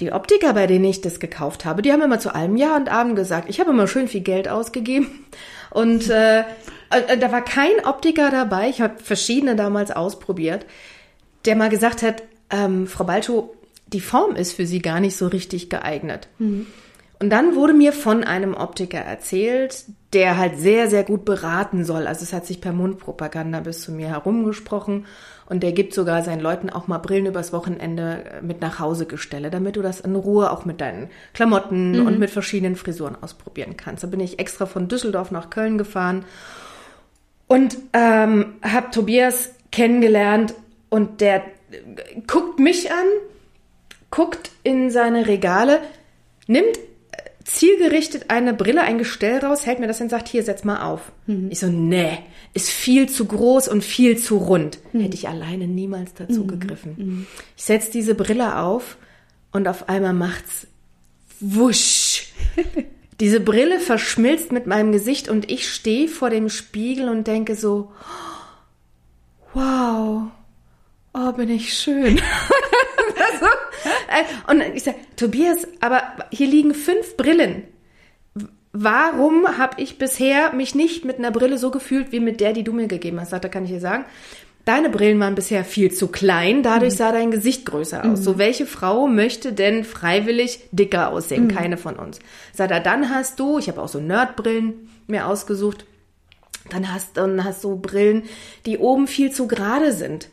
Die 0.00 0.12
Optiker, 0.12 0.54
bei 0.54 0.66
denen 0.66 0.84
ich 0.84 1.00
das 1.00 1.20
gekauft 1.20 1.64
habe, 1.64 1.80
die 1.80 1.92
haben 1.92 2.02
immer 2.02 2.18
zu 2.18 2.34
allem 2.34 2.56
Ja 2.56 2.76
und 2.76 2.90
Abend 2.90 3.14
gesagt, 3.14 3.48
ich 3.48 3.60
habe 3.60 3.70
immer 3.70 3.86
schön 3.86 4.08
viel 4.08 4.22
Geld 4.22 4.48
ausgegeben 4.48 5.06
und 5.74 6.08
äh, 6.08 6.40
äh, 6.90 7.18
da 7.18 7.32
war 7.32 7.42
kein 7.42 7.84
Optiker 7.84 8.30
dabei, 8.30 8.68
ich 8.70 8.80
habe 8.80 9.02
verschiedene 9.02 9.56
damals 9.56 9.90
ausprobiert, 9.90 10.64
der 11.44 11.56
mal 11.56 11.68
gesagt 11.68 12.02
hat, 12.02 12.22
ähm, 12.50 12.86
Frau 12.86 13.04
Balto, 13.04 13.54
die 13.88 14.00
Form 14.00 14.36
ist 14.36 14.52
für 14.52 14.66
Sie 14.66 14.80
gar 14.80 15.00
nicht 15.00 15.16
so 15.16 15.26
richtig 15.26 15.68
geeignet. 15.68 16.28
Mhm. 16.38 16.66
Und 17.20 17.30
dann 17.30 17.54
wurde 17.54 17.72
mir 17.72 17.92
von 17.92 18.24
einem 18.24 18.54
Optiker 18.54 18.98
erzählt, 18.98 19.84
der 20.12 20.36
halt 20.36 20.58
sehr, 20.58 20.88
sehr 20.88 21.04
gut 21.04 21.24
beraten 21.24 21.84
soll. 21.84 22.06
Also 22.06 22.22
es 22.22 22.32
hat 22.32 22.46
sich 22.46 22.60
per 22.60 22.72
Mundpropaganda 22.72 23.60
bis 23.60 23.82
zu 23.82 23.92
mir 23.92 24.08
herumgesprochen 24.08 25.06
und 25.46 25.62
der 25.62 25.72
gibt 25.72 25.94
sogar 25.94 26.22
seinen 26.22 26.40
Leuten 26.40 26.70
auch 26.70 26.86
mal 26.86 26.98
Brillen 26.98 27.26
übers 27.26 27.52
Wochenende 27.52 28.24
äh, 28.24 28.42
mit 28.42 28.60
nach 28.60 28.78
Hause 28.78 29.06
gestelle, 29.06 29.50
damit 29.50 29.76
du 29.76 29.82
das 29.82 30.00
in 30.00 30.16
Ruhe 30.16 30.50
auch 30.50 30.64
mit 30.64 30.80
deinen 30.80 31.10
Klamotten 31.32 32.00
mhm. 32.00 32.06
und 32.06 32.18
mit 32.18 32.30
verschiedenen 32.30 32.76
Frisuren 32.76 33.16
ausprobieren 33.20 33.76
kannst. 33.76 34.02
Da 34.02 34.08
bin 34.08 34.20
ich 34.20 34.38
extra 34.38 34.66
von 34.66 34.88
Düsseldorf 34.88 35.30
nach 35.30 35.50
Köln 35.50 35.78
gefahren 35.78 36.24
und 37.46 37.76
ähm, 37.92 38.54
habe 38.62 38.90
Tobias 38.90 39.50
kennengelernt 39.70 40.54
und 40.88 41.20
der 41.20 41.36
äh, 41.36 42.20
guckt 42.26 42.58
mich 42.58 42.90
an, 42.90 43.06
guckt 44.10 44.50
in 44.62 44.90
seine 44.90 45.26
Regale, 45.26 45.80
nimmt 46.46 46.78
zielgerichtet 47.44 48.30
eine 48.30 48.54
Brille, 48.54 48.82
ein 48.82 48.98
Gestell 48.98 49.38
raus, 49.38 49.66
hält 49.66 49.78
mir 49.78 49.86
das 49.86 50.00
und 50.00 50.08
sagt, 50.08 50.28
hier, 50.28 50.42
setz 50.42 50.64
mal 50.64 50.82
auf. 50.82 51.12
Mhm. 51.26 51.48
Ich 51.50 51.60
so, 51.60 51.66
nee, 51.66 52.18
ist 52.54 52.70
viel 52.70 53.08
zu 53.08 53.26
groß 53.26 53.68
und 53.68 53.84
viel 53.84 54.18
zu 54.18 54.38
rund. 54.38 54.78
Mhm. 54.92 55.00
Hätte 55.00 55.14
ich 55.14 55.28
alleine 55.28 55.66
niemals 55.66 56.14
dazu 56.14 56.44
mhm. 56.44 56.48
gegriffen. 56.48 56.94
Mhm. 56.96 57.26
Ich 57.56 57.64
setz 57.64 57.90
diese 57.90 58.14
Brille 58.14 58.58
auf 58.58 58.96
und 59.52 59.68
auf 59.68 59.88
einmal 59.88 60.14
macht's 60.14 60.66
wusch. 61.40 62.32
diese 63.20 63.40
Brille 63.40 63.78
verschmilzt 63.78 64.50
mit 64.50 64.66
meinem 64.66 64.92
Gesicht 64.92 65.28
und 65.28 65.50
ich 65.50 65.68
stehe 65.68 66.08
vor 66.08 66.30
dem 66.30 66.48
Spiegel 66.48 67.08
und 67.08 67.26
denke 67.26 67.54
so, 67.54 67.92
wow, 69.52 70.22
oh, 71.12 71.32
bin 71.32 71.50
ich 71.50 71.74
schön. 71.76 72.20
Und 74.50 74.62
ich 74.74 74.82
sage, 74.82 74.98
Tobias, 75.16 75.66
aber 75.80 76.02
hier 76.30 76.46
liegen 76.46 76.74
fünf 76.74 77.16
Brillen. 77.16 77.64
Warum 78.72 79.56
habe 79.56 79.80
ich 79.80 79.98
bisher 79.98 80.52
mich 80.52 80.74
nicht 80.74 81.04
mit 81.04 81.18
einer 81.18 81.30
Brille 81.30 81.58
so 81.58 81.70
gefühlt 81.70 82.10
wie 82.10 82.20
mit 82.20 82.40
der, 82.40 82.52
die 82.52 82.64
du 82.64 82.72
mir 82.72 82.88
gegeben 82.88 83.20
hast? 83.20 83.32
Da 83.32 83.38
kann 83.38 83.64
ich 83.64 83.70
dir 83.70 83.80
sagen. 83.80 84.04
Deine 84.64 84.88
Brillen 84.88 85.20
waren 85.20 85.34
bisher 85.34 85.62
viel 85.62 85.92
zu 85.92 86.08
klein, 86.08 86.62
dadurch 86.62 86.94
mhm. 86.94 86.96
sah 86.96 87.12
dein 87.12 87.30
Gesicht 87.30 87.66
größer 87.66 88.00
aus. 88.04 88.20
Mhm. 88.20 88.24
So, 88.24 88.38
welche 88.38 88.64
Frau 88.64 89.06
möchte 89.06 89.52
denn 89.52 89.84
freiwillig 89.84 90.60
dicker 90.72 91.10
aussehen? 91.10 91.44
Mhm. 91.44 91.48
Keine 91.48 91.76
von 91.76 91.96
uns. 91.96 92.18
Sagt 92.54 92.70
er, 92.70 92.80
dann 92.80 93.10
hast 93.10 93.38
du, 93.38 93.58
ich 93.58 93.68
habe 93.68 93.82
auch 93.82 93.88
so 93.88 94.00
Nerdbrillen 94.00 94.88
mir 95.06 95.26
ausgesucht, 95.26 95.84
dann 96.70 96.92
hast, 96.92 97.18
dann 97.18 97.44
hast 97.44 97.62
du 97.62 97.76
Brillen, 97.76 98.22
die 98.64 98.78
oben 98.78 99.06
viel 99.06 99.30
zu 99.30 99.46
gerade 99.46 99.92
sind. 99.92 100.28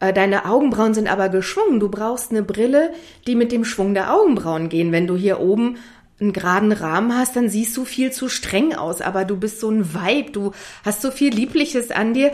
Äh, 0.00 0.12
deine 0.12 0.44
Augenbrauen 0.46 0.94
sind 0.94 1.08
aber 1.08 1.28
geschwungen. 1.28 1.80
Du 1.80 1.88
brauchst 1.88 2.30
eine 2.30 2.42
Brille, 2.42 2.92
die 3.26 3.34
mit 3.34 3.52
dem 3.52 3.64
Schwung 3.64 3.94
der 3.94 4.12
Augenbrauen 4.12 4.68
gehen. 4.68 4.92
Wenn 4.92 5.06
du 5.06 5.16
hier 5.16 5.40
oben 5.40 5.76
einen 6.20 6.32
geraden 6.32 6.72
Rahmen 6.72 7.16
hast, 7.16 7.36
dann 7.36 7.48
siehst 7.48 7.76
du 7.76 7.84
viel 7.84 8.10
zu 8.10 8.28
streng 8.28 8.74
aus, 8.74 9.00
aber 9.00 9.24
du 9.24 9.36
bist 9.36 9.60
so 9.60 9.70
ein 9.70 9.92
Vibe, 9.92 10.30
du 10.30 10.52
hast 10.84 11.02
so 11.02 11.10
viel 11.10 11.32
Liebliches 11.34 11.90
an 11.90 12.14
dir. 12.14 12.32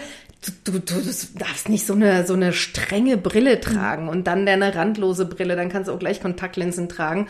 Du, 0.65 0.73
du, 0.73 0.79
du 0.81 1.01
darfst 1.39 1.69
nicht 1.69 1.87
so 1.87 1.95
eine, 1.95 2.27
so 2.27 2.35
eine 2.35 2.53
strenge 2.53 3.17
Brille 3.17 3.61
tragen 3.61 4.09
und 4.09 4.27
dann 4.27 4.47
deine 4.47 4.75
randlose 4.75 5.25
Brille, 5.25 5.57
dann 5.57 5.69
kannst 5.69 5.89
du 5.89 5.93
auch 5.93 5.99
gleich 5.99 6.21
Kontaktlinsen 6.21 6.89
tragen. 6.89 7.29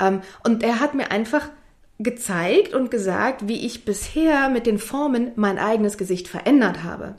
Ähm, 0.00 0.22
und 0.44 0.62
er 0.62 0.80
hat 0.80 0.94
mir 0.94 1.10
einfach 1.10 1.48
gezeigt 1.98 2.74
und 2.74 2.90
gesagt, 2.90 3.48
wie 3.48 3.64
ich 3.64 3.84
bisher 3.84 4.48
mit 4.48 4.66
den 4.66 4.78
Formen 4.78 5.32
mein 5.36 5.58
eigenes 5.58 5.98
Gesicht 5.98 6.28
verändert 6.28 6.82
habe. 6.82 7.14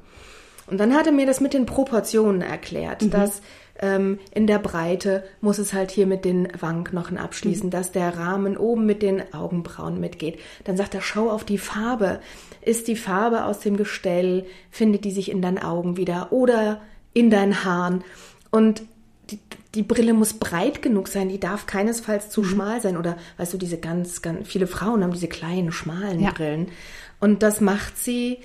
Und 0.67 0.79
dann 0.79 0.93
hat 0.93 1.07
er 1.07 1.11
mir 1.11 1.25
das 1.25 1.41
mit 1.41 1.53
den 1.53 1.65
Proportionen 1.65 2.41
erklärt, 2.41 3.01
mhm. 3.01 3.09
dass 3.11 3.41
ähm, 3.79 4.19
in 4.33 4.47
der 4.47 4.59
Breite 4.59 5.23
muss 5.41 5.57
es 5.57 5.73
halt 5.73 5.91
hier 5.91 6.07
mit 6.07 6.25
den 6.25 6.47
Wangenknochen 6.59 7.17
abschließen, 7.17 7.67
mhm. 7.67 7.71
dass 7.71 7.91
der 7.91 8.17
Rahmen 8.17 8.57
oben 8.57 8.85
mit 8.85 9.01
den 9.01 9.33
Augenbrauen 9.33 9.99
mitgeht. 9.99 10.39
Dann 10.63 10.77
sagt 10.77 10.95
er, 10.95 11.01
schau 11.01 11.29
auf 11.29 11.43
die 11.43 11.57
Farbe. 11.57 12.19
Ist 12.61 12.87
die 12.87 12.95
Farbe 12.95 13.45
aus 13.45 13.59
dem 13.59 13.77
Gestell, 13.77 14.45
findet 14.69 15.05
die 15.05 15.11
sich 15.11 15.29
in 15.29 15.41
deinen 15.41 15.59
Augen 15.59 15.97
wieder 15.97 16.31
oder 16.31 16.81
in 17.13 17.29
deinen 17.29 17.65
Haaren? 17.65 18.03
Und 18.51 18.83
die, 19.29 19.39
die 19.75 19.83
Brille 19.83 20.13
muss 20.13 20.33
breit 20.33 20.81
genug 20.81 21.07
sein, 21.07 21.29
die 21.29 21.39
darf 21.39 21.65
keinesfalls 21.65 22.29
zu 22.29 22.41
mhm. 22.41 22.45
schmal 22.45 22.81
sein. 22.81 22.95
Oder 22.95 23.17
weißt 23.37 23.53
du, 23.53 23.57
diese 23.57 23.79
ganz, 23.79 24.21
ganz 24.21 24.47
viele 24.47 24.67
Frauen 24.67 25.03
haben 25.03 25.13
diese 25.13 25.27
kleinen, 25.27 25.71
schmalen 25.71 26.21
ja. 26.21 26.31
Brillen. 26.31 26.67
Und 27.19 27.41
das 27.41 27.59
macht 27.59 27.97
sie 27.97 28.39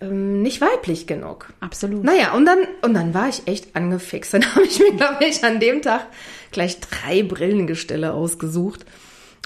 ähm, 0.00 0.42
nicht 0.42 0.60
weiblich 0.60 1.06
genug. 1.06 1.52
Absolut. 1.60 2.04
Naja, 2.04 2.34
und 2.34 2.44
dann, 2.46 2.58
und 2.82 2.94
dann 2.94 3.14
war 3.14 3.28
ich 3.28 3.46
echt 3.46 3.74
angefixt. 3.74 4.34
Dann 4.34 4.54
habe 4.54 4.64
ich 4.64 4.78
mir, 4.78 4.92
glaube 4.92 5.24
ich, 5.24 5.42
an 5.44 5.60
dem 5.60 5.82
Tag 5.82 6.06
gleich 6.52 6.80
drei 6.80 7.22
Brillengestelle 7.22 8.12
ausgesucht. 8.12 8.84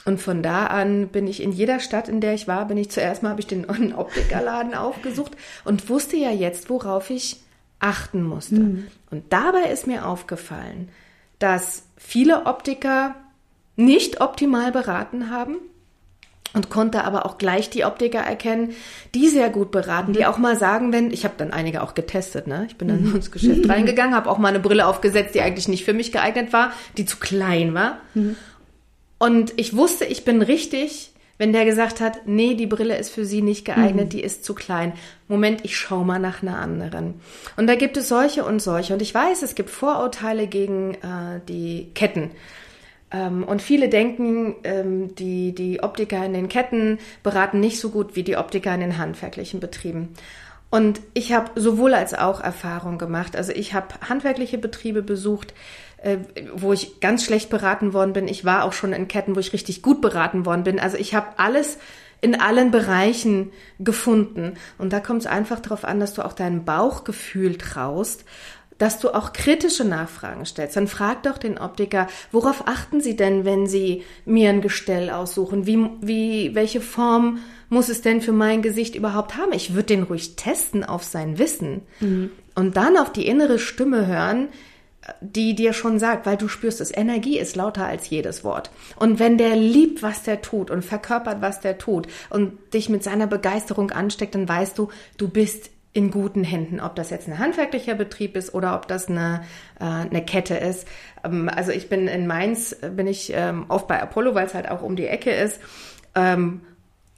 Und 0.05 0.21
von 0.21 0.43
da 0.43 0.67
an 0.67 1.09
bin 1.09 1.29
ich 1.29 1.43
in 1.43 1.53
jeder 1.53 1.79
Stadt, 1.79 2.09
in 2.09 2.21
der 2.21 2.35
ich 2.35 2.49
war, 2.49 2.67
bin 2.67 2.77
ich 2.77 2.91
zuerst 2.91 3.23
mal, 3.23 3.31
habe 3.31 3.41
ich 3.41 3.47
den 3.47 3.67
Optikerladen 3.95 4.75
aufgesucht 4.75 5.33
und 5.65 5.89
wusste 5.89 6.17
ja 6.17 6.31
jetzt, 6.31 6.69
worauf 6.71 7.11
ich 7.11 7.41
achten 7.79 8.23
musste. 8.23 8.57
Mhm. 8.57 8.87
Und 9.11 9.33
dabei 9.33 9.71
ist 9.71 9.87
mir 9.87 10.07
aufgefallen, 10.07 10.89
dass 11.39 11.85
viele 11.97 12.47
Optiker 12.47 13.15
nicht 13.77 14.21
optimal 14.21 14.71
beraten 14.73 15.31
haben 15.31 15.57
und 16.55 16.71
konnte 16.71 17.05
aber 17.05 17.27
auch 17.27 17.39
gleich 17.39 17.71
die 17.71 17.85
Optiker 17.85 18.21
erkennen, 18.21 18.75
die 19.15 19.29
sehr 19.29 19.51
gut 19.51 19.71
beraten, 19.71 20.13
die 20.13 20.27
auch 20.27 20.39
mal 20.39 20.59
sagen, 20.59 20.93
wenn 20.93 21.11
ich 21.11 21.25
habe 21.25 21.35
dann 21.39 21.53
einige 21.53 21.83
auch 21.83 21.95
getestet, 21.95 22.47
ne? 22.47 22.67
Ich 22.69 22.77
bin 22.77 22.89
dann 22.89 23.03
mhm. 23.05 23.17
ins 23.17 23.31
Geschäft 23.31 23.69
reingegangen, 23.69 24.15
habe 24.15 24.31
auch 24.31 24.39
mal 24.39 24.49
eine 24.49 24.61
Brille 24.61 24.87
aufgesetzt, 24.87 25.35
die 25.35 25.41
eigentlich 25.41 25.69
nicht 25.69 25.85
für 25.85 25.95
mich 25.95 26.13
geeignet 26.13 26.53
war, 26.53 26.73
die 26.97 27.07
zu 27.07 27.17
klein 27.19 27.75
war. 27.75 27.99
Mhm. 28.15 28.37
Und 29.19 29.53
ich 29.57 29.77
wusste, 29.77 30.05
ich 30.05 30.25
bin 30.25 30.43
richtig, 30.43 31.13
wenn 31.39 31.53
der 31.53 31.65
gesagt 31.65 32.01
hat, 32.01 32.27
nee, 32.27 32.55
die 32.55 32.67
Brille 32.67 32.97
ist 32.97 33.11
für 33.11 33.25
sie 33.25 33.41
nicht 33.41 33.65
geeignet, 33.65 34.07
mhm. 34.07 34.11
die 34.11 34.23
ist 34.23 34.45
zu 34.45 34.55
klein. 34.55 34.93
Moment, 35.29 35.65
ich 35.65 35.77
schau 35.77 36.05
mal 36.05 36.19
nach 36.19 36.43
einer 36.43 36.59
anderen. 36.59 37.15
Und 37.57 37.67
da 37.67 37.77
gibt 37.77 37.97
es 37.97 38.09
solche 38.09 38.45
und 38.45 38.61
solche. 38.61 38.93
Und 38.93 39.03
ich 39.03 39.15
weiß, 39.15 39.43
es 39.43 39.55
gibt 39.55 39.71
Vorurteile 39.71 40.47
gegen 40.47 40.95
äh, 40.95 41.41
die 41.49 41.91
Ketten. 41.95 42.31
Ähm, 43.13 43.45
und 43.45 43.63
viele 43.63 43.89
denken, 43.89 44.57
ähm, 44.65 45.15
die, 45.15 45.55
die 45.55 45.83
Optiker 45.83 46.25
in 46.25 46.33
den 46.33 46.49
Ketten 46.49 46.99
beraten 47.23 47.61
nicht 47.61 47.79
so 47.79 47.91
gut 47.91 48.17
wie 48.17 48.23
die 48.23 48.37
Optiker 48.37 48.75
in 48.75 48.81
den 48.81 48.99
handwerklichen 48.99 49.61
Betrieben. 49.61 50.15
Und 50.71 51.01
ich 51.13 51.35
habe 51.35 51.51
sowohl 51.61 51.93
als 51.93 52.15
auch 52.15 52.41
Erfahrung 52.41 52.97
gemacht. 52.97 53.37
Also 53.37 53.53
ich 53.53 53.75
habe 53.75 53.89
handwerkliche 54.09 54.57
Betriebe 54.57 55.03
besucht, 55.03 55.53
äh, 55.99 56.19
wo 56.55 56.73
ich 56.73 57.01
ganz 57.01 57.25
schlecht 57.25 57.51
beraten 57.51 57.93
worden 57.93 58.15
bin. 58.15 58.27
Ich 58.27 58.47
war 58.47 58.65
auch 58.65 58.73
schon 58.73 58.95
in 58.95 59.07
Ketten, 59.07 59.37
wo 59.37 59.41
ich 59.41 59.53
richtig 59.53 59.83
gut 59.83 60.01
beraten 60.01 60.47
worden 60.47 60.65
bin. 60.65 60.81
Also 60.81 60.97
ich 60.97 61.15
habe 61.15 61.27
alles 61.37 61.79
in 62.23 62.41
allen 62.41 62.71
Bereichen 62.71 63.53
gefunden. 63.81 64.55
Und 64.79 64.95
da 64.95 65.01
kommt 65.01 65.21
es 65.21 65.27
einfach 65.27 65.61
darauf 65.61 65.85
an, 65.85 66.01
dass 66.01 66.15
du 66.15 66.25
auch 66.25 66.33
deinem 66.33 66.65
Bauchgefühl 66.65 67.59
traust 67.59 68.25
dass 68.83 68.99
du 68.99 69.11
auch 69.15 69.33
kritische 69.33 69.85
Nachfragen 69.85 70.45
stellst. 70.45 70.77
Dann 70.77 70.89
frag 70.89 71.23
doch 71.23 71.39
den 71.39 71.57
Optiker, 71.57 72.09
worauf 72.33 72.67
achten 72.67 73.01
Sie 73.01 73.15
denn, 73.15 73.45
wenn 73.45 73.69
Sie 73.69 74.03
mir 74.25 74.51
ein 74.51 74.61
Gestell 74.61 75.09
aussuchen? 75.09 75.69
Wie, 75.69 75.89
wie, 76.01 76.57
welche 76.57 76.81
Form 76.81 77.39
muss 77.69 77.89
es 77.89 78.03
denn 78.03 78.21
für 78.21 78.33
mein 78.33 78.61
Gesicht 78.61 78.97
überhaupt 78.97 79.37
haben? 79.37 79.53
Ich 79.53 79.75
würde 79.75 79.87
den 79.87 80.03
ruhig 80.03 80.35
testen 80.35 80.83
auf 80.83 81.05
sein 81.05 81.39
Wissen 81.39 81.83
mhm. 82.01 82.33
und 82.57 82.77
dann 82.77 82.97
auf 82.97 83.13
die 83.13 83.29
innere 83.29 83.61
Stimme 83.61 84.09
hören, 84.09 84.49
die 85.21 85.55
dir 85.55 85.75
schon 85.75 86.01
sagt, 86.01 86.27
weil 86.27 86.37
du 86.37 86.49
spürst 86.49 86.81
es, 86.81 86.97
Energie 86.97 87.39
ist 87.39 87.55
lauter 87.55 87.87
als 87.87 88.11
jedes 88.11 88.43
Wort. 88.43 88.73
Und 88.97 89.21
wenn 89.21 89.39
der 89.39 89.55
liebt, 89.55 90.03
was 90.03 90.25
der 90.25 90.43
tut 90.43 90.73
und 90.73 90.85
verkörpert, 90.85 91.41
was 91.41 91.61
der 91.61 91.79
tut 91.79 92.09
und 92.31 92.53
dich 92.75 92.89
mit 92.89 93.05
seiner 93.05 93.29
Begeisterung 93.29 93.93
ansteckt, 93.93 94.35
dann 94.35 94.49
weißt 94.49 94.77
du, 94.77 94.89
du 95.19 95.29
bist 95.29 95.71
in 95.95 96.11
guten 96.11 96.43
Händen, 96.43 96.81
ob 96.81 96.97
das 96.97 97.11
jetzt 97.11 97.29
ein 97.29 97.39
handwerklicher 97.39 97.95
Betrieb 97.95 98.37
ist 98.37 98.55
oder 98.55 98.75
ob 98.75 98.89
das 98.89 99.09
eine, 99.09 99.43
äh, 99.79 99.85
eine 99.85 100.25
Kette 100.25 100.55
ist. 100.55 100.87
Ähm, 101.23 101.51
also 101.55 101.71
ich 101.71 101.89
bin 101.89 102.09
in 102.09 102.27
Mainz, 102.27 102.77
bin 102.97 103.07
ich 103.07 103.33
ähm, 103.35 103.67
oft 103.69 103.87
bei 103.89 104.01
Apollo, 104.01 104.35
weil 104.35 104.47
es 104.47 104.55
halt 104.55 104.71
auch 104.71 104.83
um 104.83 104.97
die 104.97 105.07
Ecke 105.07 105.31
ist. 105.31 105.61
Ähm, 106.15 106.63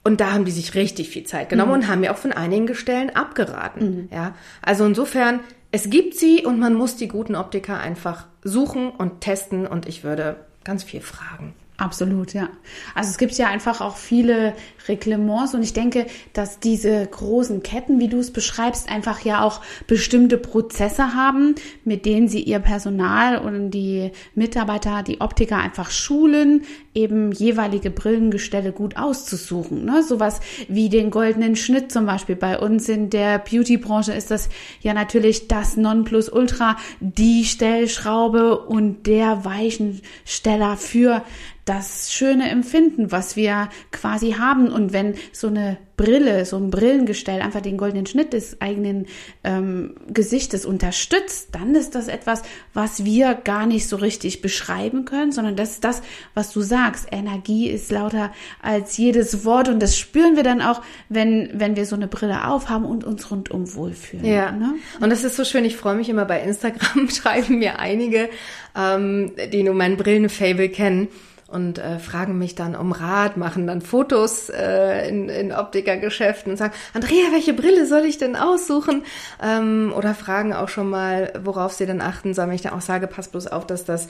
und 0.02 0.20
da 0.20 0.32
haben 0.32 0.44
die 0.44 0.50
sich 0.50 0.74
richtig 0.74 1.08
viel 1.08 1.24
Zeit 1.24 1.48
genommen 1.48 1.70
mhm. 1.70 1.74
und 1.76 1.88
haben 1.88 2.00
mir 2.00 2.12
auch 2.12 2.18
von 2.18 2.32
einigen 2.32 2.66
Gestellen 2.66 3.10
abgeraten. 3.14 3.84
Mhm. 3.84 4.08
Ja, 4.12 4.34
also 4.60 4.84
insofern, 4.84 5.40
es 5.70 5.88
gibt 5.88 6.14
sie 6.14 6.44
und 6.44 6.58
man 6.58 6.74
muss 6.74 6.96
die 6.96 7.08
guten 7.08 7.36
Optiker 7.36 7.80
einfach 7.80 8.26
suchen 8.42 8.90
und 8.90 9.20
testen 9.20 9.66
und 9.66 9.86
ich 9.86 10.04
würde 10.04 10.36
ganz 10.64 10.82
viel 10.82 11.00
fragen. 11.00 11.54
Absolut, 11.76 12.34
ja. 12.34 12.50
Also 12.94 13.10
es 13.10 13.18
gibt 13.18 13.32
ja 13.32 13.48
einfach 13.48 13.80
auch 13.80 13.96
viele 13.96 14.54
Reglements 14.86 15.54
und 15.54 15.62
ich 15.64 15.72
denke, 15.72 16.06
dass 16.32 16.60
diese 16.60 17.04
großen 17.04 17.64
Ketten, 17.64 17.98
wie 17.98 18.06
du 18.06 18.18
es 18.18 18.32
beschreibst, 18.32 18.88
einfach 18.88 19.24
ja 19.24 19.42
auch 19.42 19.60
bestimmte 19.88 20.38
Prozesse 20.38 21.14
haben, 21.14 21.56
mit 21.84 22.06
denen 22.06 22.28
sie 22.28 22.42
ihr 22.42 22.60
Personal 22.60 23.38
und 23.38 23.72
die 23.72 24.12
Mitarbeiter, 24.36 25.02
die 25.02 25.20
Optiker 25.20 25.56
einfach 25.56 25.90
schulen, 25.90 26.62
eben 26.94 27.32
jeweilige 27.32 27.90
Brillengestelle 27.90 28.70
gut 28.70 28.96
auszusuchen. 28.96 29.84
Ne? 29.84 30.04
Sowas 30.04 30.38
wie 30.68 30.88
den 30.88 31.10
goldenen 31.10 31.56
Schnitt 31.56 31.90
zum 31.90 32.06
Beispiel. 32.06 32.36
Bei 32.36 32.60
uns 32.60 32.88
in 32.88 33.10
der 33.10 33.38
Beauty-Branche 33.38 34.12
ist 34.12 34.30
das 34.30 34.48
ja 34.80 34.94
natürlich 34.94 35.48
das 35.48 35.76
Nonplusultra, 35.76 36.76
die 37.00 37.44
Stellschraube 37.44 38.60
und 38.60 39.08
der 39.08 39.44
Weichensteller 39.44 40.76
für 40.76 41.22
das 41.64 42.12
schöne 42.12 42.50
Empfinden, 42.50 43.10
was 43.10 43.36
wir 43.36 43.70
quasi 43.90 44.32
haben. 44.32 44.68
Und 44.70 44.92
wenn 44.92 45.14
so 45.32 45.46
eine 45.46 45.78
Brille, 45.96 46.44
so 46.44 46.56
ein 46.56 46.70
Brillengestell 46.70 47.40
einfach 47.40 47.60
den 47.60 47.76
goldenen 47.76 48.04
Schnitt 48.04 48.32
des 48.32 48.60
eigenen 48.60 49.06
ähm, 49.44 49.94
Gesichtes 50.08 50.66
unterstützt, 50.66 51.48
dann 51.52 51.74
ist 51.74 51.94
das 51.94 52.08
etwas, 52.08 52.42
was 52.74 53.04
wir 53.04 53.34
gar 53.34 53.66
nicht 53.66 53.88
so 53.88 53.96
richtig 53.96 54.42
beschreiben 54.42 55.04
können, 55.04 55.32
sondern 55.32 55.56
das 55.56 55.72
ist 55.72 55.84
das, 55.84 56.02
was 56.34 56.52
du 56.52 56.60
sagst. 56.60 57.06
Energie 57.12 57.70
ist 57.70 57.90
lauter 57.90 58.32
als 58.60 58.96
jedes 58.96 59.44
Wort 59.44 59.68
und 59.68 59.80
das 59.80 59.96
spüren 59.96 60.36
wir 60.36 60.42
dann 60.42 60.60
auch, 60.60 60.82
wenn, 61.08 61.48
wenn 61.54 61.76
wir 61.76 61.86
so 61.86 61.96
eine 61.96 62.08
Brille 62.08 62.48
aufhaben 62.48 62.84
und 62.84 63.04
uns 63.04 63.30
rundum 63.30 63.74
wohlfühlen. 63.74 64.26
Ja. 64.26 64.50
Ne? 64.52 64.74
Und 65.00 65.10
das 65.10 65.24
ist 65.24 65.36
so 65.36 65.44
schön. 65.44 65.64
Ich 65.64 65.76
freue 65.76 65.94
mich 65.94 66.08
immer 66.08 66.24
bei 66.24 66.42
Instagram, 66.42 67.08
schreiben 67.10 67.58
mir 67.58 67.78
einige, 67.78 68.28
ähm, 68.76 69.32
die 69.52 69.62
nur 69.62 69.74
mein 69.74 69.96
Brillenfable 69.96 70.68
kennen 70.68 71.08
und 71.54 71.78
äh, 71.78 72.00
fragen 72.00 72.36
mich 72.36 72.56
dann 72.56 72.74
um 72.74 72.90
Rat, 72.90 73.36
machen 73.36 73.68
dann 73.68 73.80
Fotos 73.80 74.48
äh, 74.48 75.08
in, 75.08 75.28
in 75.28 75.52
Optikergeschäften 75.52 76.50
und 76.50 76.58
sagen, 76.58 76.74
Andrea, 76.94 77.30
welche 77.30 77.54
Brille 77.54 77.86
soll 77.86 78.04
ich 78.04 78.18
denn 78.18 78.34
aussuchen? 78.34 79.04
Ähm, 79.40 79.94
oder 79.96 80.14
fragen 80.14 80.52
auch 80.52 80.68
schon 80.68 80.90
mal, 80.90 81.32
worauf 81.44 81.72
sie 81.72 81.86
denn 81.86 82.00
achten 82.00 82.34
sollen. 82.34 82.48
Wenn 82.48 82.56
ich 82.56 82.62
dann 82.62 82.72
auch 82.72 82.80
sage, 82.80 83.06
pass 83.06 83.28
bloß 83.28 83.46
auf, 83.46 83.68
dass 83.68 83.84
das, 83.84 84.08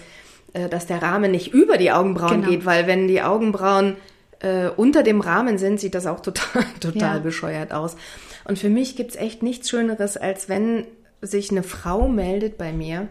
äh, 0.55 0.71
dass 0.71 0.87
der 0.87 1.03
Rahmen 1.03 1.33
nicht 1.33 1.53
über 1.53 1.77
die 1.77 1.93
Augenbrauen 1.93 2.41
genau. 2.41 2.49
geht, 2.49 2.65
weil 2.65 2.87
wenn 2.87 3.09
die 3.09 3.21
Augenbrauen 3.21 3.97
äh, 4.41 4.69
unter 4.69 5.03
dem 5.03 5.21
Rahmen 5.21 5.59
sind, 5.59 5.79
sieht 5.79 5.95
das 5.95 6.07
auch 6.07 6.21
total, 6.21 6.65
total 6.81 7.17
ja. 7.17 7.23
bescheuert 7.23 7.73
aus. 7.73 7.95
Und 8.47 8.59
für 8.59 8.71
mich 8.71 8.97
gibt's 8.97 9.17
echt 9.17 9.43
nichts 9.43 9.69
Schöneres, 9.69 10.17
als 10.17 10.49
wenn 10.49 10.87
sich 11.21 11.51
eine 11.51 11.63
Frau 11.63 12.09
meldet 12.09 12.57
bei 12.57 12.73
mir, 12.73 13.09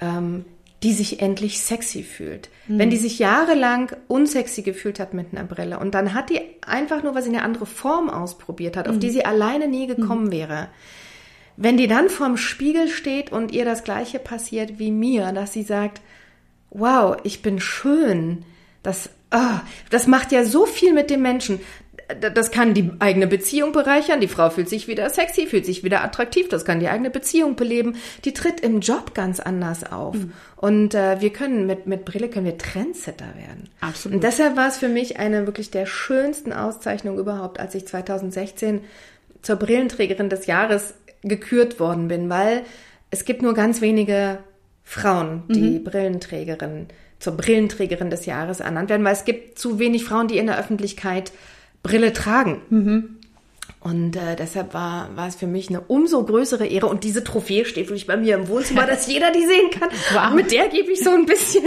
ähm, 0.00 0.44
die 0.82 0.92
sich 0.92 1.20
endlich 1.20 1.60
sexy 1.60 2.02
fühlt. 2.02 2.48
Mhm. 2.66 2.78
Wenn 2.78 2.90
die 2.90 2.96
sich 2.96 3.18
jahrelang 3.18 3.92
unsexy 4.08 4.62
gefühlt 4.62 4.98
hat 4.98 5.12
mit 5.12 5.28
einer 5.32 5.44
Brille 5.44 5.78
und 5.78 5.94
dann 5.94 6.14
hat 6.14 6.30
die 6.30 6.40
einfach 6.66 7.02
nur, 7.02 7.14
weil 7.14 7.22
sie 7.22 7.28
eine 7.28 7.42
andere 7.42 7.66
Form 7.66 8.08
ausprobiert 8.08 8.76
hat, 8.76 8.88
auf 8.88 8.98
die 8.98 9.08
mhm. 9.08 9.12
sie 9.12 9.24
alleine 9.24 9.68
nie 9.68 9.86
gekommen 9.86 10.26
mhm. 10.26 10.32
wäre. 10.32 10.68
Wenn 11.56 11.76
die 11.76 11.88
dann 11.88 12.08
vorm 12.08 12.38
Spiegel 12.38 12.88
steht 12.88 13.30
und 13.30 13.52
ihr 13.52 13.66
das 13.66 13.84
gleiche 13.84 14.18
passiert 14.18 14.78
wie 14.78 14.90
mir, 14.90 15.32
dass 15.32 15.52
sie 15.52 15.62
sagt, 15.62 16.00
wow, 16.70 17.16
ich 17.24 17.42
bin 17.42 17.60
schön, 17.60 18.44
das, 18.82 19.10
oh, 19.34 19.60
das 19.90 20.06
macht 20.06 20.32
ja 20.32 20.44
so 20.44 20.64
viel 20.64 20.94
mit 20.94 21.10
dem 21.10 21.20
Menschen 21.20 21.60
das 22.14 22.50
kann 22.50 22.74
die 22.74 22.90
eigene 22.98 23.26
Beziehung 23.26 23.72
bereichern. 23.72 24.20
Die 24.20 24.28
Frau 24.28 24.50
fühlt 24.50 24.68
sich 24.68 24.88
wieder 24.88 25.08
sexy, 25.10 25.46
fühlt 25.46 25.66
sich 25.66 25.84
wieder 25.84 26.02
attraktiv. 26.02 26.48
Das 26.48 26.64
kann 26.64 26.80
die 26.80 26.88
eigene 26.88 27.10
Beziehung 27.10 27.56
beleben. 27.56 27.96
Die 28.24 28.32
tritt 28.32 28.60
im 28.60 28.80
Job 28.80 29.14
ganz 29.14 29.40
anders 29.40 29.90
auf. 29.90 30.14
Mhm. 30.14 30.32
Und 30.56 30.94
äh, 30.94 31.20
wir 31.20 31.32
können 31.32 31.66
mit, 31.66 31.86
mit 31.86 32.04
Brille 32.04 32.28
können 32.28 32.46
wir 32.46 32.58
Trendsetter 32.58 33.34
werden. 33.36 33.68
Absolut. 33.80 34.16
Und 34.16 34.24
deshalb 34.24 34.56
war 34.56 34.68
es 34.68 34.78
für 34.78 34.88
mich 34.88 35.18
eine 35.18 35.46
wirklich 35.46 35.70
der 35.70 35.86
schönsten 35.86 36.52
Auszeichnungen 36.52 37.18
überhaupt, 37.18 37.60
als 37.60 37.74
ich 37.74 37.86
2016 37.86 38.80
zur 39.42 39.56
Brillenträgerin 39.56 40.28
des 40.28 40.46
Jahres 40.46 40.94
gekürt 41.22 41.80
worden 41.80 42.08
bin, 42.08 42.30
weil 42.30 42.62
es 43.10 43.24
gibt 43.24 43.42
nur 43.42 43.54
ganz 43.54 43.80
wenige 43.80 44.38
Frauen, 44.84 45.44
die 45.48 45.78
mhm. 45.78 45.84
Brillenträgerin 45.84 46.88
zur 47.20 47.36
Brillenträgerin 47.36 48.10
des 48.10 48.26
Jahres 48.26 48.60
ernannt 48.60 48.88
werden, 48.90 49.04
weil 49.04 49.12
es 49.12 49.24
gibt 49.24 49.58
zu 49.58 49.78
wenig 49.78 50.04
Frauen, 50.04 50.26
die 50.26 50.38
in 50.38 50.46
der 50.46 50.58
Öffentlichkeit 50.58 51.32
Brille 51.82 52.12
tragen. 52.12 52.62
Mhm. 52.70 53.16
Und 53.80 54.14
äh, 54.14 54.36
deshalb 54.36 54.74
war, 54.74 55.08
war 55.16 55.26
es 55.26 55.36
für 55.36 55.46
mich 55.46 55.70
eine 55.70 55.80
umso 55.80 56.22
größere 56.22 56.66
Ehre. 56.66 56.86
Und 56.86 57.02
diese 57.02 57.24
Trophäe 57.24 57.64
steht 57.64 57.88
wirklich 57.88 58.06
bei 58.06 58.18
mir 58.18 58.34
im 58.34 58.48
Wohnzimmer, 58.48 58.86
dass 58.86 59.06
jeder 59.06 59.30
die 59.30 59.46
sehen 59.46 59.70
kann. 59.70 59.88
Wow. 60.12 60.34
Mit 60.34 60.50
der 60.50 60.68
gebe 60.68 60.90
ich 60.92 61.02
so 61.02 61.10
ein 61.10 61.24
bisschen, 61.24 61.64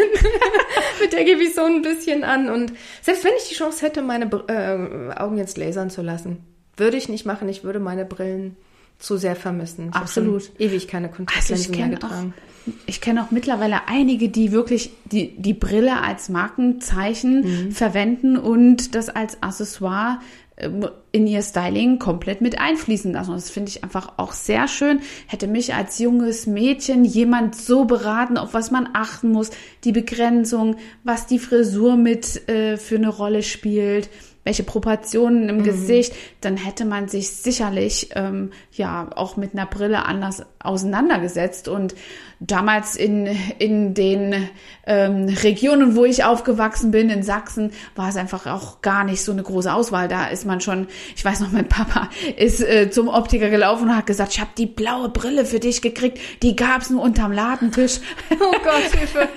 mit 1.02 1.14
der 1.14 1.24
gebe 1.24 1.42
ich 1.42 1.56
so 1.56 1.64
ein 1.64 1.82
bisschen 1.82 2.24
an. 2.24 2.50
Und 2.50 2.74
selbst 3.02 3.24
wenn 3.24 3.34
ich 3.38 3.50
die 3.50 3.56
Chance 3.56 3.86
hätte, 3.86 4.02
meine 4.02 4.26
äh, 4.48 5.20
Augen 5.20 5.38
jetzt 5.38 5.58
lasern 5.58 5.90
zu 5.90 6.02
lassen, 6.02 6.44
würde 6.78 6.98
ich 6.98 7.10
nicht 7.10 7.26
machen. 7.26 7.50
Ich 7.50 7.64
würde 7.64 7.80
meine 7.80 8.06
Brillen 8.06 8.58
zu 9.00 9.18
sehr 9.18 9.36
vermissen. 9.36 9.90
Ich 9.90 9.96
Absolut. 9.96 10.52
Ewig 10.60 10.88
keine 10.88 11.10
Kontaktlinsen 11.10 11.74
also 11.74 11.86
mehr 11.86 11.90
getragen. 11.90 12.34
Auch, 12.38 12.44
ich 12.86 13.02
kenne 13.02 13.24
auch 13.24 13.32
mittlerweile 13.32 13.88
einige, 13.88 14.30
die 14.30 14.52
wirklich 14.52 14.92
die, 15.06 15.36
die 15.36 15.54
Brille 15.54 16.02
als 16.02 16.30
Markenzeichen 16.30 17.42
mhm. 17.66 17.72
verwenden 17.72 18.38
und 18.38 18.96
das 18.96 19.10
als 19.10 19.44
Accessoire 19.44 20.20
ähm, 20.56 20.88
in 21.12 21.28
ihr 21.28 21.42
Styling 21.42 22.00
komplett 22.00 22.42
mit 22.42 22.60
einfließen 22.60 23.14
lassen. 23.14 23.32
Und 23.32 23.38
das 23.38 23.50
finde 23.50 23.70
ich 23.70 23.84
einfach 23.84 24.14
auch 24.18 24.32
sehr 24.32 24.68
schön. 24.68 25.02
Hätte 25.28 25.48
mich 25.48 25.74
als 25.74 26.00
junges 26.00 26.48
Mädchen 26.48 27.06
jemand 27.06 27.56
so 27.56 27.86
beraten, 27.86 28.38
auf 28.38 28.54
was 28.54 28.72
man 28.72 28.90
achten 28.94 29.32
muss, 29.32 29.52
die 29.84 29.92
Begrenzung, 29.92 30.78
was 31.04 31.28
die 31.28 31.40
Frisur 31.40 31.98
mit 31.98 32.48
äh, 32.50 32.78
für 32.78 32.96
eine 32.96 33.10
Rolle 33.10 33.44
spielt, 33.44 34.10
welche 34.44 34.64
Proportionen 34.64 35.48
im 35.50 35.58
mhm. 35.58 35.64
Gesicht, 35.64 36.14
dann 36.42 36.58
hätte 36.58 36.86
man 36.86 37.08
sich 37.08 37.30
sicherlich 37.30 38.10
ähm, 38.16 38.52
ja 38.72 39.10
auch 39.16 39.38
mit 39.38 39.54
einer 39.54 39.66
Brille 39.66 40.06
anders 40.06 40.46
auseinandergesetzt. 40.60 41.68
Und 41.68 41.96
damals 42.40 42.96
in, 42.96 43.28
in 43.58 43.94
den 43.94 44.50
ähm, 44.86 45.30
Regionen, 45.44 45.96
wo 45.96 46.04
ich 46.04 46.26
aufgewachsen 46.26 46.92
bin, 46.92 47.10
in 47.10 47.24
Sachsen, 47.24 47.72
war 47.96 48.10
es 48.10 48.18
einfach 48.18 48.46
auch 48.48 48.82
gar 48.82 49.06
nicht 49.06 49.24
so 49.24 49.32
eine 49.32 49.44
große 49.44 49.74
Auswahl. 49.74 50.10
Da 50.10 50.28
ist 50.28 50.46
man 50.46 50.60
schon, 50.60 50.88
ich 51.16 51.24
weiß 51.24 51.40
noch, 51.40 51.52
mein 51.52 51.70
Papa 51.70 52.10
ist 52.36 52.62
äh, 52.62 52.90
zum 52.90 53.08
Optiker 53.08 53.50
gelaufen 53.50 53.90
und 53.90 53.96
hat 53.96 54.08
gesagt, 54.08 54.34
ich 54.34 54.42
habe 54.42 54.52
die 54.58 54.66
blaue 54.66 55.10
Brille 55.10 55.46
für 55.46 55.60
dich 55.60 55.82
gekriegt, 55.82 56.20
die 56.42 56.56
gab's 56.56 56.90
nur 56.90 57.02
unterm 57.02 57.32
Ladentisch. 57.32 58.00
Oh 58.32 58.56
Gott, 58.64 59.00
Hilfe. 59.00 59.30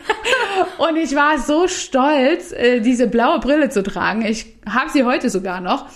und 0.79 0.97
ich 0.97 1.15
war 1.15 1.39
so 1.39 1.69
stolz, 1.69 2.53
äh, 2.53 2.81
diese 2.81 3.07
blaue 3.07 3.39
Brille 3.39 3.69
zu 3.69 3.83
tragen. 3.83 4.25
Ich 4.25 4.56
habe 4.69 4.91
sie 4.91 5.05
heute 5.05 5.31
sogar 5.31 5.61
noch. 5.61 5.87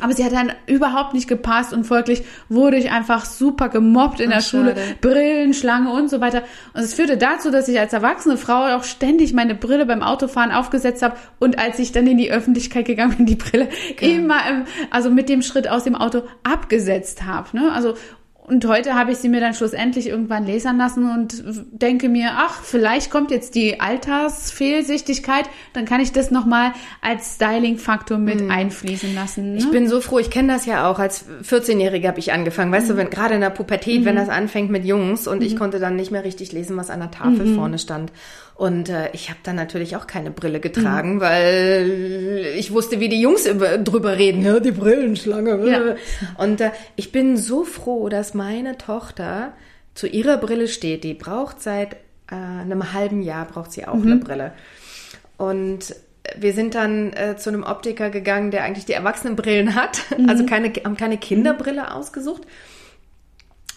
Aber 0.00 0.12
sie 0.12 0.24
hat 0.24 0.32
dann 0.32 0.52
überhaupt 0.66 1.12
nicht 1.12 1.26
gepasst 1.26 1.72
und 1.72 1.84
folglich 1.84 2.22
wurde 2.48 2.76
ich 2.76 2.92
einfach 2.92 3.24
super 3.24 3.68
gemobbt 3.68 4.20
in 4.20 4.30
Ach, 4.30 4.36
der 4.36 4.42
Schule. 4.42 4.70
Schade. 4.76 4.96
Brillenschlange 5.00 5.90
und 5.90 6.08
so 6.08 6.20
weiter. 6.20 6.42
Und 6.72 6.82
es 6.82 6.94
führte 6.94 7.16
dazu, 7.16 7.50
dass 7.50 7.66
ich 7.66 7.80
als 7.80 7.92
erwachsene 7.92 8.36
Frau 8.36 8.76
auch 8.76 8.84
ständig 8.84 9.32
meine 9.32 9.56
Brille 9.56 9.86
beim 9.86 10.02
Autofahren 10.02 10.52
aufgesetzt 10.52 11.02
habe 11.02 11.16
und 11.40 11.58
als 11.58 11.80
ich 11.80 11.90
dann 11.90 12.06
in 12.06 12.16
die 12.16 12.30
Öffentlichkeit 12.30 12.84
gegangen 12.84 13.16
bin, 13.16 13.26
die 13.26 13.34
Brille 13.34 13.68
ja. 14.00 14.08
immer, 14.08 14.38
im, 14.48 14.64
also 14.90 15.10
mit 15.10 15.28
dem 15.28 15.42
Schritt 15.42 15.68
aus 15.68 15.82
dem 15.82 15.96
Auto 15.96 16.22
abgesetzt 16.44 17.24
habe. 17.24 17.56
Ne? 17.56 17.72
Also 17.72 17.94
und 18.48 18.66
heute 18.66 18.94
habe 18.94 19.12
ich 19.12 19.18
sie 19.18 19.28
mir 19.28 19.40
dann 19.40 19.54
schlussendlich 19.54 20.08
irgendwann 20.08 20.46
lasern 20.46 20.78
lassen 20.78 21.10
und 21.10 21.42
denke 21.72 22.08
mir, 22.08 22.30
ach, 22.36 22.62
vielleicht 22.62 23.10
kommt 23.10 23.30
jetzt 23.30 23.54
die 23.54 23.80
Altersfehlsichtigkeit, 23.80 25.44
dann 25.72 25.84
kann 25.84 26.00
ich 26.00 26.12
das 26.12 26.30
nochmal 26.30 26.72
als 27.00 27.34
Styling-Faktor 27.34 28.18
mit 28.18 28.42
mhm. 28.42 28.50
einfließen 28.50 29.14
lassen. 29.14 29.52
Ne? 29.52 29.58
Ich 29.58 29.70
bin 29.70 29.88
so 29.88 30.00
froh, 30.00 30.18
ich 30.18 30.30
kenne 30.30 30.52
das 30.52 30.66
ja 30.66 30.90
auch. 30.90 30.98
Als 30.98 31.26
14-Jährige 31.44 32.08
habe 32.08 32.18
ich 32.18 32.32
angefangen. 32.32 32.72
Weißt 32.72 32.88
mhm. 32.88 32.92
du, 32.92 32.96
wenn 32.98 33.10
gerade 33.10 33.34
in 33.34 33.40
der 33.40 33.50
Pubertät, 33.50 34.00
mhm. 34.00 34.04
wenn 34.06 34.16
das 34.16 34.28
anfängt 34.28 34.70
mit 34.70 34.84
Jungs 34.84 35.28
und 35.28 35.42
ich 35.42 35.54
mhm. 35.54 35.58
konnte 35.58 35.78
dann 35.78 35.96
nicht 35.96 36.10
mehr 36.10 36.24
richtig 36.24 36.52
lesen, 36.52 36.76
was 36.76 36.90
an 36.90 37.00
der 37.00 37.10
Tafel 37.10 37.46
mhm. 37.46 37.54
vorne 37.54 37.78
stand. 37.78 38.12
Und 38.58 38.88
äh, 38.88 39.10
ich 39.12 39.30
habe 39.30 39.38
dann 39.44 39.54
natürlich 39.54 39.94
auch 39.94 40.08
keine 40.08 40.32
Brille 40.32 40.58
getragen, 40.58 41.14
mhm. 41.14 41.20
weil 41.20 42.54
ich 42.56 42.72
wusste, 42.72 42.98
wie 42.98 43.08
die 43.08 43.20
Jungs 43.20 43.46
über, 43.46 43.78
drüber 43.78 44.18
reden. 44.18 44.42
Ja, 44.42 44.58
die 44.58 44.72
Brillenschlange. 44.72 45.70
Ja. 45.70 45.94
Und 46.38 46.60
äh, 46.60 46.72
ich 46.96 47.12
bin 47.12 47.36
so 47.36 47.62
froh, 47.62 48.08
dass 48.08 48.34
meine 48.34 48.76
Tochter 48.76 49.52
zu 49.94 50.08
ihrer 50.08 50.38
Brille 50.38 50.66
steht. 50.66 51.04
Die 51.04 51.14
braucht 51.14 51.62
seit 51.62 51.94
äh, 52.32 52.34
einem 52.34 52.92
halben 52.92 53.22
Jahr, 53.22 53.46
braucht 53.46 53.70
sie 53.70 53.86
auch 53.86 53.94
mhm. 53.94 54.02
eine 54.02 54.16
Brille. 54.16 54.52
Und 55.36 55.94
wir 56.36 56.52
sind 56.52 56.74
dann 56.74 57.12
äh, 57.12 57.36
zu 57.36 57.50
einem 57.50 57.62
Optiker 57.62 58.10
gegangen, 58.10 58.50
der 58.50 58.64
eigentlich 58.64 58.86
die 58.86 58.92
Erwachsenenbrillen 58.92 59.76
hat. 59.76 60.00
Mhm. 60.18 60.28
Also 60.28 60.44
keine, 60.46 60.72
haben 60.84 60.96
keine 60.96 61.18
Kinderbrille 61.18 61.94
ausgesucht. 61.94 62.42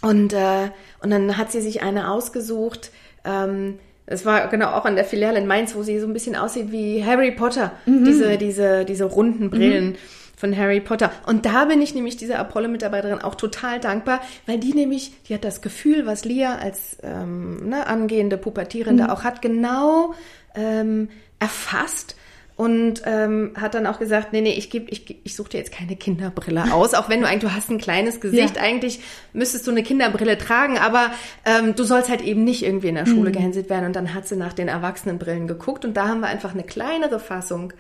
Und, 0.02 0.34
äh, 0.34 0.72
und 1.04 1.12
dann 1.12 1.38
hat 1.38 1.52
sie 1.52 1.62
sich 1.62 1.84
eine 1.84 2.10
ausgesucht, 2.10 2.90
ähm, 3.24 3.78
es 4.12 4.26
war 4.26 4.48
genau 4.48 4.72
auch 4.72 4.86
an 4.86 4.96
der 4.96 5.06
Filiale 5.06 5.40
in 5.40 5.48
Mainz, 5.48 5.76
wo 5.76 5.84
sie 5.84 6.00
so 6.00 6.08
ein 6.08 6.14
bisschen 6.14 6.36
aussieht 6.36 6.72
wie 6.72 7.04
Harry 7.04 7.32
Potter. 7.32 7.72
Mhm. 7.86 8.06
Diese, 8.06 8.38
diese, 8.38 8.86
diese 8.86 9.06
runden 9.06 9.50
Brillen. 9.50 9.92
Mhm. 9.92 9.96
Von 10.38 10.58
Harry 10.58 10.80
Potter. 10.80 11.12
Und 11.28 11.46
da 11.46 11.66
bin 11.66 11.84
ich 11.84 11.94
nämlich 11.94 12.18
dieser 12.18 12.40
Apollo-Mitarbeiterin 12.40 13.20
auch 13.20 13.36
total 13.36 13.80
dankbar, 13.80 14.22
weil 14.48 14.58
die 14.58 14.74
nämlich, 14.74 15.14
die 15.28 15.36
hat 15.36 15.44
das 15.44 15.62
Gefühl, 15.62 16.08
was 16.08 16.26
Lia 16.26 16.56
als 16.56 16.98
ähm, 17.04 17.70
ne, 17.70 17.86
angehende 17.86 18.38
Pubertierende 18.38 19.04
mhm. 19.04 19.10
auch 19.12 19.24
hat, 19.24 19.44
genau 19.44 20.16
ähm, 20.56 21.10
erfasst 21.38 22.16
und 22.62 23.02
ähm, 23.08 23.54
hat 23.60 23.74
dann 23.74 23.88
auch 23.88 23.98
gesagt, 23.98 24.34
nee, 24.34 24.42
nee, 24.42 24.54
ich 24.54 24.70
gebe, 24.70 24.92
ich, 24.92 25.20
ich 25.24 25.36
suche 25.36 25.50
dir 25.50 25.58
jetzt 25.58 25.72
keine 25.72 25.96
Kinderbrille 25.96 26.72
aus, 26.72 26.94
auch 26.94 27.10
wenn 27.10 27.22
du 27.22 27.28
eigentlich, 27.28 27.50
du 27.50 27.56
hast 27.56 27.72
ein 27.72 27.80
kleines 27.80 28.22
Gesicht, 28.22 28.58
ja. 28.58 28.62
eigentlich 28.62 29.00
müsstest 29.34 29.66
du 29.66 29.72
eine 29.72 29.82
Kinderbrille 29.82 30.38
tragen, 30.38 30.78
aber 30.78 31.10
ähm, 31.44 31.74
du 31.74 31.84
sollst 31.84 32.08
halt 32.08 32.22
eben 32.22 32.44
nicht 32.44 32.64
irgendwie 32.64 32.90
in 32.90 32.94
der 32.94 33.08
Schule 33.08 33.30
mhm. 33.30 33.34
gehänselt 33.34 33.68
werden. 33.72 33.86
Und 33.86 33.96
dann 33.96 34.14
hat 34.14 34.28
sie 34.28 34.36
nach 34.36 34.54
den 34.54 34.68
Erwachsenenbrillen 34.68 35.48
geguckt 35.48 35.86
und 35.86 35.98
da 35.98 36.08
haben 36.08 36.20
wir 36.20 36.28
einfach 36.28 36.54
eine 36.54 36.62
kleinere 36.62 37.20
Fassung 37.20 37.74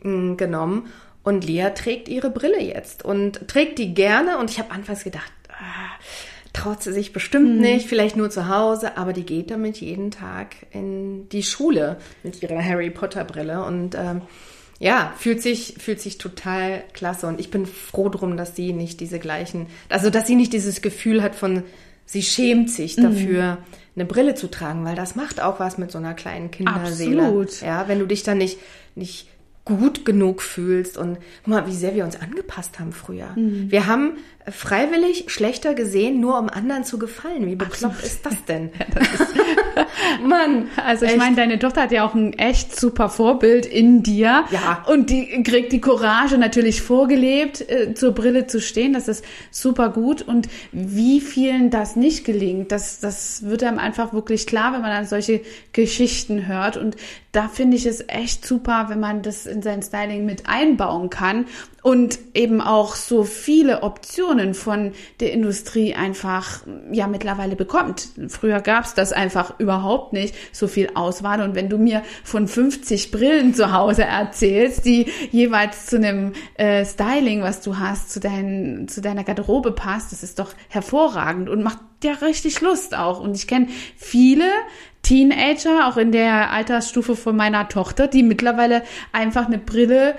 mh, 0.00 0.10
mm, 0.10 0.36
genommen. 0.38 0.86
Und 1.22 1.44
Lea 1.44 1.68
trägt 1.74 2.08
ihre 2.08 2.30
Brille 2.30 2.62
jetzt 2.62 3.04
und 3.04 3.46
trägt 3.48 3.78
die 3.78 3.92
gerne. 3.92 4.38
Und 4.38 4.48
ich 4.48 4.58
habe 4.58 4.70
anfangs 4.70 5.04
gedacht, 5.04 5.30
ah, 5.50 5.92
traut 6.52 6.82
sie 6.82 6.92
sich 6.92 7.12
bestimmt 7.12 7.56
mhm. 7.56 7.60
nicht, 7.60 7.88
vielleicht 7.88 8.16
nur 8.16 8.30
zu 8.30 8.48
Hause, 8.48 8.96
aber 8.96 9.12
die 9.12 9.24
geht 9.24 9.50
damit 9.50 9.80
jeden 9.80 10.10
Tag 10.10 10.56
in 10.70 11.28
die 11.30 11.42
Schule 11.42 11.98
mit 12.22 12.42
ihrer 12.42 12.62
Harry 12.62 12.90
Potter 12.90 13.24
Brille 13.24 13.64
und 13.64 13.94
ähm, 13.94 14.22
ja, 14.78 15.14
fühlt 15.16 15.40
sich, 15.40 15.76
fühlt 15.78 16.00
sich 16.00 16.18
total 16.18 16.82
klasse 16.92 17.26
und 17.26 17.40
ich 17.40 17.50
bin 17.50 17.66
froh 17.66 18.08
drum, 18.08 18.36
dass 18.36 18.56
sie 18.56 18.72
nicht 18.72 19.00
diese 19.00 19.18
gleichen, 19.18 19.66
also 19.88 20.10
dass 20.10 20.26
sie 20.26 20.34
nicht 20.34 20.52
dieses 20.52 20.82
Gefühl 20.82 21.22
hat 21.22 21.34
von, 21.34 21.62
sie 22.04 22.22
schämt 22.22 22.70
sich 22.70 22.96
mhm. 22.96 23.02
dafür, 23.02 23.58
eine 23.94 24.04
Brille 24.04 24.34
zu 24.34 24.50
tragen, 24.50 24.84
weil 24.84 24.96
das 24.96 25.14
macht 25.16 25.40
auch 25.40 25.60
was 25.60 25.78
mit 25.78 25.90
so 25.90 25.98
einer 25.98 26.14
kleinen 26.14 26.50
Kinderseele. 26.50 27.22
Absolut. 27.22 27.60
Ja, 27.60 27.88
wenn 27.88 27.98
du 27.98 28.06
dich 28.06 28.22
dann 28.22 28.38
nicht, 28.38 28.58
nicht 28.94 29.28
gut 29.64 30.04
genug 30.04 30.42
fühlst 30.42 30.98
und 30.98 31.18
guck 31.44 31.46
mal, 31.46 31.66
wie 31.66 31.74
sehr 31.74 31.94
wir 31.94 32.04
uns 32.04 32.20
angepasst 32.20 32.80
haben 32.80 32.92
früher. 32.92 33.30
Mhm. 33.36 33.70
Wir 33.70 33.86
haben 33.86 34.16
freiwillig 34.50 35.26
schlechter 35.28 35.74
gesehen, 35.74 36.20
nur 36.20 36.38
um 36.38 36.48
anderen 36.48 36.84
zu 36.84 36.98
gefallen. 36.98 37.46
Wie 37.46 37.54
bekloppt 37.54 37.94
Absolut. 37.94 38.02
ist 38.02 38.26
das 38.26 38.44
denn? 38.44 38.70
Ja, 38.78 38.86
das 38.94 39.20
ist 39.20 39.34
Mann, 40.24 40.68
also 40.76 41.04
ich 41.04 41.16
meine, 41.16 41.36
deine 41.36 41.58
Tochter 41.58 41.82
hat 41.82 41.92
ja 41.92 42.06
auch 42.06 42.14
ein 42.14 42.32
echt 42.34 42.78
super 42.78 43.08
Vorbild 43.08 43.66
in 43.66 44.02
dir. 44.02 44.44
Ja. 44.50 44.84
Und 44.86 45.10
die 45.10 45.42
kriegt 45.42 45.72
die 45.72 45.80
Courage 45.80 46.38
natürlich 46.38 46.82
vorgelebt, 46.82 47.68
äh, 47.68 47.94
zur 47.94 48.12
Brille 48.12 48.46
zu 48.46 48.60
stehen. 48.60 48.92
Das 48.92 49.08
ist 49.08 49.24
super 49.50 49.90
gut. 49.90 50.22
Und 50.22 50.48
wie 50.72 51.20
vielen 51.20 51.70
das 51.70 51.96
nicht 51.96 52.24
gelingt, 52.24 52.72
das, 52.72 53.00
das 53.00 53.44
wird 53.44 53.62
einem 53.62 53.78
einfach 53.78 54.12
wirklich 54.12 54.46
klar, 54.46 54.72
wenn 54.72 54.82
man 54.82 54.90
dann 54.90 55.06
solche 55.06 55.42
Geschichten 55.72 56.46
hört. 56.46 56.76
Und 56.76 56.96
da 57.32 57.48
finde 57.48 57.76
ich 57.76 57.86
es 57.86 58.04
echt 58.08 58.46
super, 58.46 58.86
wenn 58.88 59.00
man 59.00 59.22
das 59.22 59.46
in 59.46 59.62
sein 59.62 59.82
Styling 59.82 60.26
mit 60.26 60.46
einbauen 60.46 61.08
kann 61.08 61.46
und 61.82 62.18
eben 62.34 62.60
auch 62.60 62.94
so 62.94 63.24
viele 63.24 63.82
Optionen 63.82 64.54
von 64.54 64.92
der 65.20 65.32
Industrie 65.32 65.94
einfach 65.94 66.60
ja 66.92 67.06
mittlerweile 67.06 67.56
bekommt. 67.56 68.08
Früher 68.28 68.60
gab's 68.60 68.94
das 68.94 69.12
einfach 69.12 69.58
überhaupt 69.58 69.81
nicht, 70.12 70.34
so 70.52 70.68
viel 70.68 70.90
Auswahl. 70.94 71.42
Und 71.42 71.54
wenn 71.54 71.68
du 71.68 71.78
mir 71.78 72.02
von 72.24 72.48
50 72.48 73.10
Brillen 73.10 73.54
zu 73.54 73.72
Hause 73.72 74.04
erzählst, 74.04 74.84
die 74.84 75.06
jeweils 75.30 75.86
zu 75.86 75.96
einem 75.96 76.32
äh, 76.54 76.84
Styling, 76.84 77.42
was 77.42 77.60
du 77.60 77.78
hast, 77.78 78.10
zu, 78.10 78.20
dein, 78.20 78.86
zu 78.88 79.00
deiner 79.00 79.24
Garderobe 79.24 79.72
passt, 79.72 80.12
das 80.12 80.22
ist 80.22 80.38
doch 80.38 80.54
hervorragend 80.68 81.48
und 81.48 81.62
macht 81.62 81.78
ja 82.04 82.12
richtig 82.14 82.60
Lust 82.60 82.96
auch. 82.96 83.20
Und 83.20 83.36
ich 83.36 83.46
kenne 83.46 83.68
viele, 83.96 84.50
Teenager, 85.02 85.88
auch 85.88 85.96
in 85.96 86.12
der 86.12 86.52
Altersstufe 86.52 87.16
von 87.16 87.36
meiner 87.36 87.68
Tochter, 87.68 88.06
die 88.06 88.22
mittlerweile 88.22 88.82
einfach 89.10 89.46
eine 89.46 89.58
Brille 89.58 90.14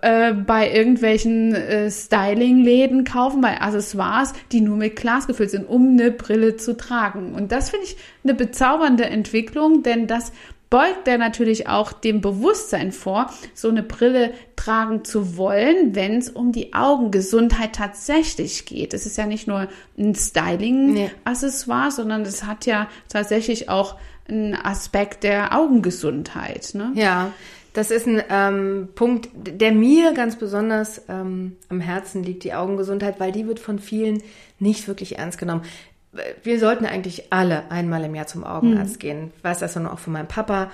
äh, 0.00 0.32
bei 0.32 0.72
irgendwelchen 0.72 1.54
äh, 1.54 1.90
Styling-Läden 1.90 3.04
kaufen, 3.04 3.42
bei 3.42 3.60
Accessoires, 3.60 4.32
die 4.50 4.62
nur 4.62 4.76
mit 4.76 4.96
Glas 4.96 5.26
gefüllt 5.26 5.50
sind, 5.50 5.68
um 5.68 5.90
eine 5.92 6.10
Brille 6.10 6.56
zu 6.56 6.76
tragen. 6.76 7.34
Und 7.34 7.52
das 7.52 7.70
finde 7.70 7.86
ich 7.86 7.96
eine 8.24 8.32
bezaubernde 8.32 9.04
Entwicklung, 9.04 9.82
denn 9.82 10.06
das 10.06 10.32
beugt 10.72 11.06
er 11.06 11.18
natürlich 11.18 11.68
auch 11.68 11.92
dem 11.92 12.22
Bewusstsein 12.22 12.92
vor, 12.92 13.30
so 13.52 13.68
eine 13.68 13.82
Brille 13.82 14.32
tragen 14.56 15.04
zu 15.04 15.36
wollen, 15.36 15.94
wenn 15.94 16.16
es 16.16 16.30
um 16.30 16.50
die 16.50 16.72
Augengesundheit 16.72 17.74
tatsächlich 17.74 18.64
geht. 18.64 18.94
Es 18.94 19.04
ist 19.04 19.18
ja 19.18 19.26
nicht 19.26 19.46
nur 19.46 19.68
ein 19.98 20.14
Styling-Accessoire, 20.14 21.88
nee. 21.88 21.90
sondern 21.90 22.22
es 22.22 22.44
hat 22.44 22.64
ja 22.64 22.88
tatsächlich 23.10 23.68
auch 23.68 23.96
ein 24.32 24.54
Aspekt 24.54 25.22
der 25.22 25.56
Augengesundheit. 25.56 26.70
Ne? 26.74 26.92
Ja, 26.94 27.32
das 27.72 27.90
ist 27.90 28.06
ein 28.06 28.22
ähm, 28.28 28.88
Punkt, 28.94 29.30
der 29.34 29.72
mir 29.72 30.12
ganz 30.12 30.36
besonders 30.36 31.02
ähm, 31.08 31.56
am 31.68 31.80
Herzen 31.80 32.22
liegt, 32.22 32.44
die 32.44 32.54
Augengesundheit, 32.54 33.18
weil 33.18 33.32
die 33.32 33.46
wird 33.46 33.60
von 33.60 33.78
vielen 33.78 34.22
nicht 34.58 34.88
wirklich 34.88 35.18
ernst 35.18 35.38
genommen. 35.38 35.62
Wir 36.42 36.58
sollten 36.58 36.84
eigentlich 36.84 37.32
alle 37.32 37.70
einmal 37.70 38.04
im 38.04 38.14
Jahr 38.14 38.26
zum 38.26 38.44
Augenarzt 38.44 38.96
mhm. 38.96 38.98
gehen. 38.98 39.32
Ich 39.38 39.44
weiß 39.44 39.60
das 39.60 39.76
auch 39.76 39.98
von 39.98 40.12
meinem 40.12 40.28
Papa. 40.28 40.70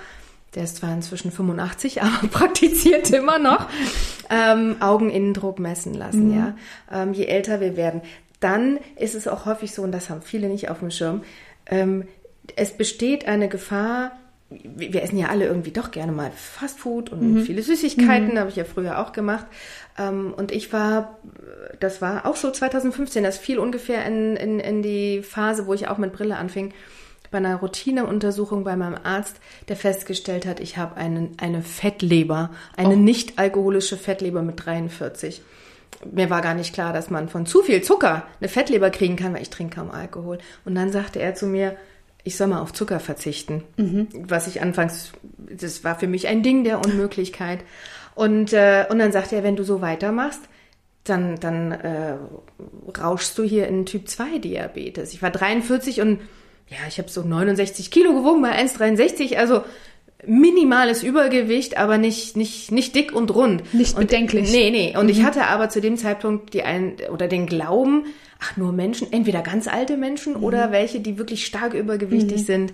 Der 0.55 0.63
ist 0.63 0.77
zwar 0.77 0.91
inzwischen 0.91 1.31
85, 1.31 2.01
aber 2.01 2.27
praktiziert 2.27 3.09
immer 3.11 3.39
noch. 3.39 3.69
Ähm, 4.29 4.77
Augeninnendruck 4.81 5.59
messen 5.59 5.93
lassen, 5.93 6.29
mhm. 6.29 6.37
ja. 6.37 6.57
Ähm, 6.91 7.13
je 7.13 7.25
älter 7.25 7.61
wir 7.61 7.77
werden. 7.77 8.01
Dann 8.41 8.79
ist 8.97 9.15
es 9.15 9.27
auch 9.27 9.45
häufig 9.45 9.73
so, 9.73 9.83
und 9.83 9.91
das 9.91 10.09
haben 10.09 10.21
viele 10.21 10.49
nicht 10.49 10.69
auf 10.69 10.79
dem 10.79 10.91
Schirm, 10.91 11.23
ähm, 11.65 12.05
es 12.55 12.75
besteht 12.75 13.27
eine 13.27 13.49
Gefahr, 13.49 14.11
wir 14.49 15.03
essen 15.03 15.17
ja 15.17 15.27
alle 15.27 15.45
irgendwie 15.45 15.71
doch 15.71 15.91
gerne 15.91 16.11
mal 16.11 16.31
Fastfood 16.31 17.11
und 17.11 17.33
mhm. 17.33 17.41
viele 17.43 17.61
Süßigkeiten, 17.61 18.33
mhm. 18.33 18.39
habe 18.39 18.49
ich 18.49 18.55
ja 18.55 18.63
früher 18.63 18.99
auch 18.99 19.11
gemacht. 19.11 19.45
Ähm, 19.97 20.33
und 20.35 20.51
ich 20.51 20.73
war, 20.73 21.19
das 21.79 22.01
war 22.01 22.25
auch 22.25 22.35
so 22.35 22.49
2015, 22.49 23.23
das 23.23 23.37
fiel 23.37 23.59
ungefähr 23.59 24.05
in, 24.05 24.35
in, 24.35 24.59
in 24.59 24.81
die 24.81 25.21
Phase, 25.21 25.67
wo 25.67 25.73
ich 25.73 25.87
auch 25.87 25.97
mit 25.97 26.13
Brille 26.13 26.37
anfing, 26.37 26.73
bei 27.31 27.37
einer 27.37 27.57
Routineuntersuchung 27.57 28.63
bei 28.63 28.75
meinem 28.75 28.97
Arzt, 29.03 29.35
der 29.67 29.75
festgestellt 29.75 30.47
hat, 30.47 30.59
ich 30.59 30.77
habe 30.77 30.95
einen, 30.97 31.37
eine 31.37 31.61
Fettleber, 31.61 32.49
eine 32.75 32.95
oh. 32.95 32.97
nicht 32.97 33.37
alkoholische 33.37 33.97
Fettleber 33.97 34.41
mit 34.41 34.65
43 34.65 35.43
mir 36.11 36.29
war 36.29 36.41
gar 36.41 36.53
nicht 36.53 36.73
klar, 36.73 36.93
dass 36.93 37.09
man 37.09 37.29
von 37.29 37.45
zu 37.45 37.61
viel 37.61 37.81
Zucker 37.81 38.23
eine 38.39 38.49
Fettleber 38.49 38.89
kriegen 38.89 39.15
kann, 39.15 39.33
weil 39.33 39.41
ich 39.41 39.49
trinke 39.49 39.75
kaum 39.75 39.91
Alkohol. 39.91 40.37
Und 40.65 40.75
dann 40.75 40.91
sagte 40.91 41.19
er 41.19 41.35
zu 41.35 41.45
mir, 41.45 41.75
ich 42.23 42.37
soll 42.37 42.47
mal 42.47 42.61
auf 42.61 42.73
Zucker 42.73 42.99
verzichten. 42.99 43.63
Mhm. 43.77 44.07
Was 44.13 44.47
ich 44.47 44.61
anfangs, 44.61 45.11
das 45.37 45.83
war 45.83 45.97
für 45.97 46.07
mich 46.07 46.27
ein 46.27 46.43
Ding 46.43 46.63
der 46.63 46.83
Unmöglichkeit. 46.83 47.59
Und, 48.15 48.53
äh, 48.53 48.85
und 48.89 48.99
dann 48.99 49.11
sagte 49.11 49.37
er, 49.37 49.43
wenn 49.43 49.55
du 49.55 49.63
so 49.63 49.81
weitermachst, 49.81 50.41
dann, 51.05 51.39
dann 51.39 51.71
äh, 51.71 52.17
rauschst 53.01 53.37
du 53.37 53.43
hier 53.43 53.67
in 53.67 53.85
Typ 53.85 54.09
2 54.09 54.39
Diabetes. 54.39 55.13
Ich 55.13 55.21
war 55.21 55.31
43 55.31 56.01
und 56.01 56.19
ja, 56.67 56.77
ich 56.87 56.99
habe 56.99 57.09
so 57.09 57.23
69 57.23 57.89
Kilo 57.89 58.13
gewogen 58.13 58.41
bei 58.41 58.51
1,63. 58.51 59.37
Also 59.37 59.63
minimales 60.25 61.03
Übergewicht, 61.03 61.77
aber 61.77 61.97
nicht, 61.97 62.35
nicht, 62.35 62.71
nicht 62.71 62.95
dick 62.95 63.13
und 63.13 63.33
rund. 63.33 63.73
Nicht 63.73 63.95
und, 63.95 64.07
bedenklich. 64.07 64.51
Nee, 64.51 64.69
nee. 64.69 64.97
Und 64.97 65.05
mhm. 65.05 65.11
ich 65.11 65.23
hatte 65.23 65.45
aber 65.47 65.69
zu 65.69 65.81
dem 65.81 65.97
Zeitpunkt 65.97 66.53
die 66.53 66.63
ein, 66.63 66.97
oder 67.11 67.27
den 67.27 67.45
Glauben, 67.45 68.05
ach, 68.39 68.57
nur 68.57 68.71
Menschen, 68.71 69.11
entweder 69.11 69.41
ganz 69.41 69.67
alte 69.67 69.97
Menschen 69.97 70.37
mhm. 70.37 70.43
oder 70.43 70.71
welche, 70.71 70.99
die 70.99 71.17
wirklich 71.17 71.45
stark 71.45 71.73
übergewichtig 71.73 72.41
mhm. 72.41 72.45
sind, 72.45 72.73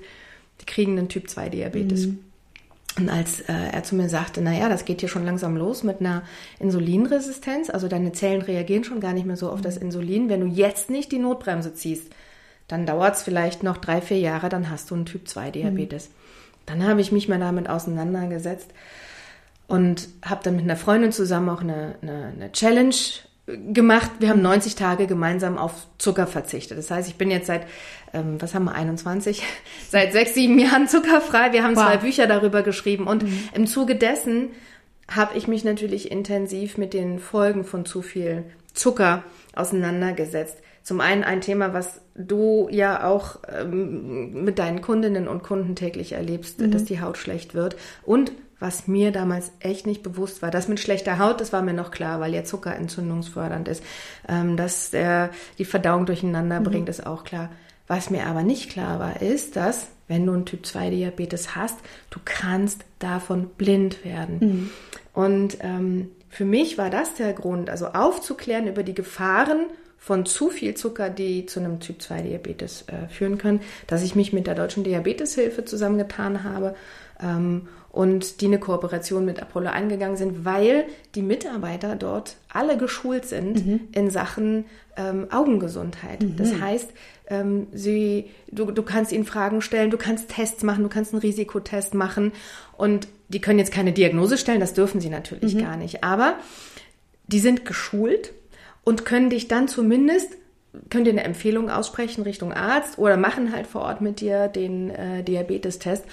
die 0.61 0.65
kriegen 0.65 0.97
einen 0.97 1.09
Typ 1.09 1.29
2 1.29 1.49
Diabetes. 1.49 2.07
Mhm. 2.07 2.19
Und 2.97 3.09
als 3.09 3.41
äh, 3.41 3.53
er 3.73 3.83
zu 3.83 3.95
mir 3.95 4.07
sagte, 4.07 4.41
naja, 4.41 4.69
das 4.69 4.85
geht 4.85 5.01
hier 5.01 5.09
schon 5.09 5.25
langsam 5.25 5.57
los 5.57 5.83
mit 5.83 5.99
einer 5.99 6.23
Insulinresistenz, 6.59 7.69
also 7.69 7.89
deine 7.89 8.13
Zellen 8.13 8.41
reagieren 8.41 8.85
schon 8.85 9.01
gar 9.01 9.13
nicht 9.13 9.25
mehr 9.25 9.35
so 9.35 9.49
auf 9.49 9.61
das 9.61 9.75
Insulin. 9.75 10.29
Wenn 10.29 10.39
du 10.39 10.47
jetzt 10.47 10.89
nicht 10.89 11.11
die 11.11 11.19
Notbremse 11.19 11.73
ziehst, 11.73 12.07
dann 12.69 12.85
dauert 12.85 13.15
es 13.15 13.23
vielleicht 13.23 13.63
noch 13.63 13.77
drei, 13.77 14.01
vier 14.01 14.19
Jahre, 14.19 14.47
dann 14.47 14.69
hast 14.69 14.89
du 14.89 14.95
einen 14.95 15.05
Typ 15.05 15.27
2 15.27 15.51
Diabetes. 15.51 16.07
Mhm. 16.07 16.13
Dann 16.65 16.87
habe 16.87 17.01
ich 17.01 17.11
mich 17.11 17.27
mal 17.27 17.39
damit 17.39 17.69
auseinandergesetzt 17.69 18.71
und 19.67 20.09
habe 20.23 20.43
dann 20.43 20.55
mit 20.55 20.65
einer 20.65 20.77
Freundin 20.77 21.11
zusammen 21.11 21.49
auch 21.49 21.61
eine, 21.61 21.95
eine, 22.01 22.33
eine 22.35 22.51
Challenge 22.51 22.95
gemacht. 23.47 24.11
Wir 24.19 24.29
haben 24.29 24.41
90 24.41 24.75
Tage 24.75 25.07
gemeinsam 25.07 25.57
auf 25.57 25.87
Zucker 25.97 26.27
verzichtet. 26.27 26.77
Das 26.77 26.89
heißt, 26.89 27.07
ich 27.07 27.15
bin 27.15 27.29
jetzt 27.29 27.47
seit, 27.47 27.67
ähm, 28.13 28.41
was 28.41 28.55
haben 28.55 28.65
wir, 28.65 28.73
21, 28.73 29.43
seit 29.89 30.13
sechs, 30.13 30.33
sieben 30.33 30.57
Jahren 30.59 30.87
zuckerfrei. 30.87 31.53
Wir 31.53 31.63
haben 31.63 31.75
wow. 31.75 31.85
zwei 31.85 31.97
Bücher 31.97 32.27
darüber 32.27 32.63
geschrieben 32.63 33.07
und 33.07 33.23
mhm. 33.23 33.49
im 33.53 33.67
Zuge 33.67 33.95
dessen 33.95 34.49
habe 35.09 35.37
ich 35.37 35.47
mich 35.47 35.63
natürlich 35.63 36.11
intensiv 36.11 36.77
mit 36.77 36.93
den 36.93 37.19
Folgen 37.19 37.63
von 37.63 37.85
zu 37.85 38.01
viel 38.01 38.43
Zucker 38.73 39.23
auseinandergesetzt. 39.55 40.57
Zum 40.85 41.01
einen 41.01 41.23
ein 41.23 41.41
Thema, 41.41 41.73
was 41.73 41.99
du 42.13 42.69
ja 42.69 43.07
auch 43.07 43.39
ähm, 43.51 44.43
mit 44.43 44.59
deinen 44.59 44.81
Kundinnen 44.81 45.27
und 45.27 45.41
Kunden 45.41 45.75
täglich 45.75 46.11
erlebst, 46.11 46.59
mhm. 46.59 46.69
dass 46.69 46.83
die 46.83 47.01
Haut 47.01 47.17
schlecht 47.17 47.55
wird. 47.55 47.75
Und 48.03 48.31
was 48.59 48.87
mir 48.87 49.11
damals 49.11 49.51
echt 49.59 49.87
nicht 49.87 50.03
bewusst 50.03 50.43
war, 50.43 50.51
das 50.51 50.67
mit 50.67 50.79
schlechter 50.79 51.17
Haut, 51.17 51.41
das 51.41 51.51
war 51.51 51.63
mir 51.63 51.73
noch 51.73 51.89
klar, 51.89 52.19
weil 52.19 52.35
ja 52.35 52.43
Zucker 52.43 52.75
entzündungsfördernd 52.75 53.67
ist. 53.67 53.83
Ähm, 54.29 54.57
dass 54.57 54.91
der 54.91 55.31
die 55.57 55.65
Verdauung 55.65 56.05
durcheinander 56.05 56.59
mhm. 56.59 56.65
bringt, 56.65 56.89
ist 56.89 57.07
auch 57.07 57.23
klar. 57.23 57.49
Was 57.87 58.11
mir 58.11 58.27
aber 58.27 58.43
nicht 58.43 58.69
klar 58.69 58.99
war, 58.99 59.23
ist, 59.23 59.55
dass, 59.55 59.87
wenn 60.07 60.27
du 60.27 60.33
einen 60.33 60.45
Typ 60.45 60.67
2 60.67 60.91
Diabetes 60.91 61.55
hast, 61.55 61.79
du 62.11 62.19
kannst 62.23 62.85
davon 62.99 63.47
blind 63.57 64.05
werden. 64.05 64.37
Mhm. 64.39 64.69
Und 65.13 65.57
ähm, 65.61 66.11
für 66.29 66.45
mich 66.45 66.77
war 66.77 66.91
das 66.91 67.15
der 67.15 67.33
Grund, 67.33 67.71
also 67.71 67.87
aufzuklären 67.87 68.67
über 68.67 68.83
die 68.83 68.93
Gefahren 68.93 69.65
von 70.05 70.27
zu 70.27 70.51
viel 70.51 70.75
Zucker, 70.75 71.09
die 71.09 71.47
zu 71.47 71.59
einem 71.59 71.79
Typ 71.79 71.99
2 71.99 72.21
Diabetes 72.21 72.85
äh, 72.89 73.09
führen 73.09 73.39
können, 73.39 73.61
dass 73.87 74.03
ich 74.03 74.13
mich 74.13 74.33
mit 74.33 74.45
der 74.45 74.53
Deutschen 74.53 74.83
Diabeteshilfe 74.83 75.65
zusammengetan 75.65 76.43
habe 76.43 76.75
ähm, 77.19 77.67
und 77.91 78.39
die 78.41 78.45
eine 78.45 78.59
Kooperation 78.59 79.25
mit 79.25 79.41
Apollo 79.41 79.71
eingegangen 79.71 80.15
sind, 80.15 80.45
weil 80.45 80.85
die 81.15 81.23
Mitarbeiter 81.23 81.95
dort 81.95 82.35
alle 82.53 82.77
geschult 82.77 83.25
sind 83.25 83.65
mhm. 83.65 83.79
in 83.93 84.11
Sachen 84.11 84.65
ähm, 84.95 85.25
Augengesundheit. 85.31 86.21
Mhm. 86.21 86.35
Das 86.35 86.61
heißt, 86.61 86.91
ähm, 87.31 87.65
sie, 87.73 88.29
du, 88.51 88.69
du 88.69 88.83
kannst 88.83 89.11
ihnen 89.11 89.25
Fragen 89.25 89.63
stellen, 89.63 89.89
du 89.89 89.97
kannst 89.97 90.29
Tests 90.29 90.61
machen, 90.61 90.83
du 90.83 90.89
kannst 90.89 91.13
einen 91.13 91.21
Risikotest 91.21 91.95
machen 91.95 92.31
und 92.77 93.07
die 93.29 93.41
können 93.41 93.57
jetzt 93.57 93.73
keine 93.73 93.91
Diagnose 93.91 94.37
stellen, 94.37 94.59
das 94.59 94.75
dürfen 94.75 95.01
sie 95.01 95.09
natürlich 95.09 95.55
mhm. 95.55 95.61
gar 95.61 95.77
nicht, 95.77 96.03
aber 96.03 96.35
die 97.25 97.39
sind 97.39 97.65
geschult 97.65 98.33
und 98.85 99.03
können 99.03 99.29
dich 99.29 99.49
dann 99.49 99.67
zumindest, 99.67 100.29
können 100.89 101.03
dir 101.03 101.11
eine 101.11 101.23
Empfehlung 101.23 101.69
aussprechen 101.69 102.23
Richtung 102.23 102.53
Arzt 102.53 102.97
oder 102.97 103.17
machen 103.17 103.51
halt 103.53 103.67
vor 103.67 103.81
Ort 103.81 103.99
mit 103.99 104.21
dir 104.21 104.47
den 104.47 104.89
äh, 104.91 105.23
Diabetestest. 105.23 106.05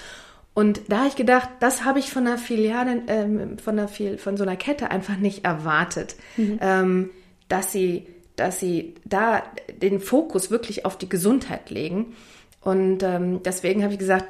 Und 0.53 0.81
da 0.89 0.99
habe 0.99 1.07
ich 1.07 1.15
gedacht, 1.15 1.49
das 1.61 1.85
habe 1.85 1.99
ich 1.99 2.11
von 2.11 2.27
einer 2.27 2.37
Filiale, 2.37 3.03
ähm, 3.07 3.57
von, 3.57 3.79
einer, 3.79 3.87
von 3.87 4.37
so 4.37 4.43
einer 4.43 4.55
Kette 4.55 4.91
einfach 4.91 5.17
nicht 5.17 5.45
erwartet, 5.45 6.15
mhm. 6.35 6.59
ähm, 6.61 7.09
dass 7.47 7.71
sie, 7.71 8.07
dass 8.35 8.59
sie 8.59 8.95
da 9.05 9.43
den 9.81 9.99
Fokus 9.99 10.51
wirklich 10.51 10.85
auf 10.85 10.97
die 10.97 11.09
Gesundheit 11.09 11.69
legen. 11.69 12.15
Und 12.61 13.03
ähm, 13.03 13.41
deswegen 13.43 13.83
habe 13.83 13.93
ich 13.93 13.99
gesagt, 13.99 14.25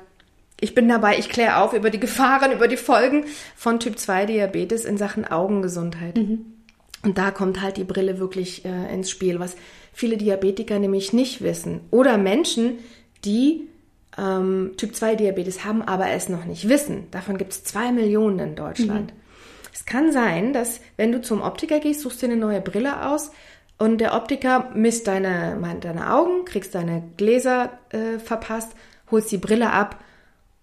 ich 0.60 0.73
bin 0.73 0.88
dabei, 0.88 1.17
ich 1.17 1.27
kläre 1.27 1.58
auf 1.58 1.73
über 1.73 1.89
die 1.89 1.99
Gefahren, 1.99 2.51
über 2.53 2.67
die 2.67 2.77
Folgen 2.77 3.25
von 3.56 3.79
Typ 3.79 3.99
2 3.99 4.25
Diabetes 4.25 4.86
in 4.86 4.97
Sachen 4.97 5.25
Augengesundheit. 5.25 6.15
Mhm. 6.15 6.52
Und 7.03 7.17
da 7.17 7.31
kommt 7.31 7.61
halt 7.61 7.77
die 7.77 7.83
Brille 7.83 8.17
wirklich 8.17 8.65
äh, 8.65 8.93
ins 8.93 9.09
Spiel, 9.09 9.39
was 9.39 9.55
viele 9.91 10.17
Diabetiker 10.17 10.79
nämlich 10.79 11.13
nicht 11.13 11.41
wissen. 11.41 11.81
Oder 11.91 12.17
Menschen, 12.17 12.79
die 13.25 13.67
ähm, 14.17 14.71
Typ 14.77 14.95
2 14.95 15.15
Diabetes 15.15 15.65
haben, 15.65 15.81
aber 15.81 16.09
es 16.09 16.29
noch 16.29 16.45
nicht 16.45 16.69
wissen. 16.69 17.07
Davon 17.11 17.37
gibt 17.37 17.51
es 17.51 17.63
zwei 17.63 17.91
Millionen 17.91 18.39
in 18.39 18.55
Deutschland. 18.55 19.11
Mhm. 19.11 19.17
Es 19.73 19.85
kann 19.85 20.11
sein, 20.11 20.53
dass 20.53 20.79
wenn 20.97 21.11
du 21.11 21.21
zum 21.21 21.41
Optiker 21.41 21.79
gehst, 21.79 22.01
suchst 22.01 22.21
dir 22.21 22.27
eine 22.27 22.37
neue 22.37 22.61
Brille 22.61 23.07
aus 23.09 23.31
und 23.79 23.99
der 23.99 24.13
Optiker 24.13 24.69
misst 24.75 25.07
deine, 25.07 25.59
deine 25.81 26.13
Augen, 26.13 26.45
kriegst 26.45 26.75
deine 26.75 27.03
Gläser 27.17 27.71
äh, 27.89 28.19
verpasst, 28.19 28.71
holst 29.09 29.31
die 29.31 29.37
Brille 29.37 29.71
ab 29.71 29.99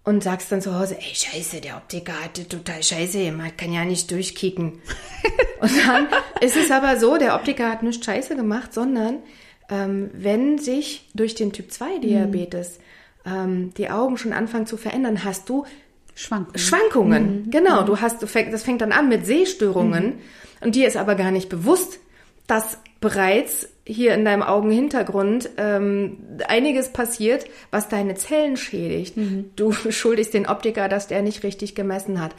und 0.03 0.23
sagst 0.23 0.51
dann 0.51 0.61
zu 0.61 0.77
Hause, 0.77 0.97
ey, 0.99 1.13
scheiße, 1.13 1.61
der 1.61 1.77
Optiker 1.77 2.13
hatte 2.23 2.47
total 2.47 2.81
scheiße, 2.81 3.31
man 3.31 3.55
kann 3.55 3.71
ja 3.71 3.85
nicht 3.85 4.09
durchkicken. 4.09 4.81
und 5.61 5.71
dann 5.85 6.07
ist 6.39 6.57
es 6.57 6.71
aber 6.71 6.99
so, 6.99 7.17
der 7.17 7.35
Optiker 7.35 7.69
hat 7.69 7.83
nicht 7.83 8.03
scheiße 8.03 8.35
gemacht, 8.35 8.73
sondern 8.73 9.19
ähm, 9.69 10.09
wenn 10.13 10.57
sich 10.57 11.09
durch 11.13 11.35
den 11.35 11.53
Typ 11.53 11.71
2 11.71 11.99
Diabetes 11.99 12.79
mhm. 13.25 13.31
ähm, 13.31 13.73
die 13.77 13.89
Augen 13.89 14.17
schon 14.17 14.33
anfangen 14.33 14.65
zu 14.65 14.77
verändern, 14.77 15.23
hast 15.23 15.47
du 15.49 15.65
Schwankungen. 16.15 16.59
Schwankungen. 16.59 17.45
Mhm. 17.45 17.51
Genau, 17.51 17.81
mhm. 17.81 17.85
du 17.85 18.01
hast, 18.01 18.21
du 18.21 18.27
fäng, 18.27 18.51
das 18.51 18.63
fängt 18.63 18.81
dann 18.81 18.91
an 18.91 19.07
mit 19.07 19.25
Sehstörungen 19.25 20.05
mhm. 20.05 20.19
und 20.61 20.75
dir 20.75 20.87
ist 20.87 20.97
aber 20.97 21.15
gar 21.15 21.31
nicht 21.31 21.49
bewusst, 21.49 21.99
dass 22.47 22.79
bereits 22.99 23.69
hier 23.85 24.13
in 24.13 24.25
deinem 24.25 24.43
Augenhintergrund 24.43 25.49
ähm, 25.57 26.17
einiges 26.47 26.89
passiert, 26.89 27.45
was 27.71 27.89
deine 27.89 28.15
Zellen 28.15 28.57
schädigt. 28.57 29.17
Mhm. 29.17 29.51
Du 29.55 29.71
schuldigst 29.89 30.33
den 30.33 30.47
Optiker, 30.47 30.87
dass 30.87 31.07
der 31.07 31.21
nicht 31.21 31.43
richtig 31.43 31.75
gemessen 31.75 32.21
hat. 32.21 32.35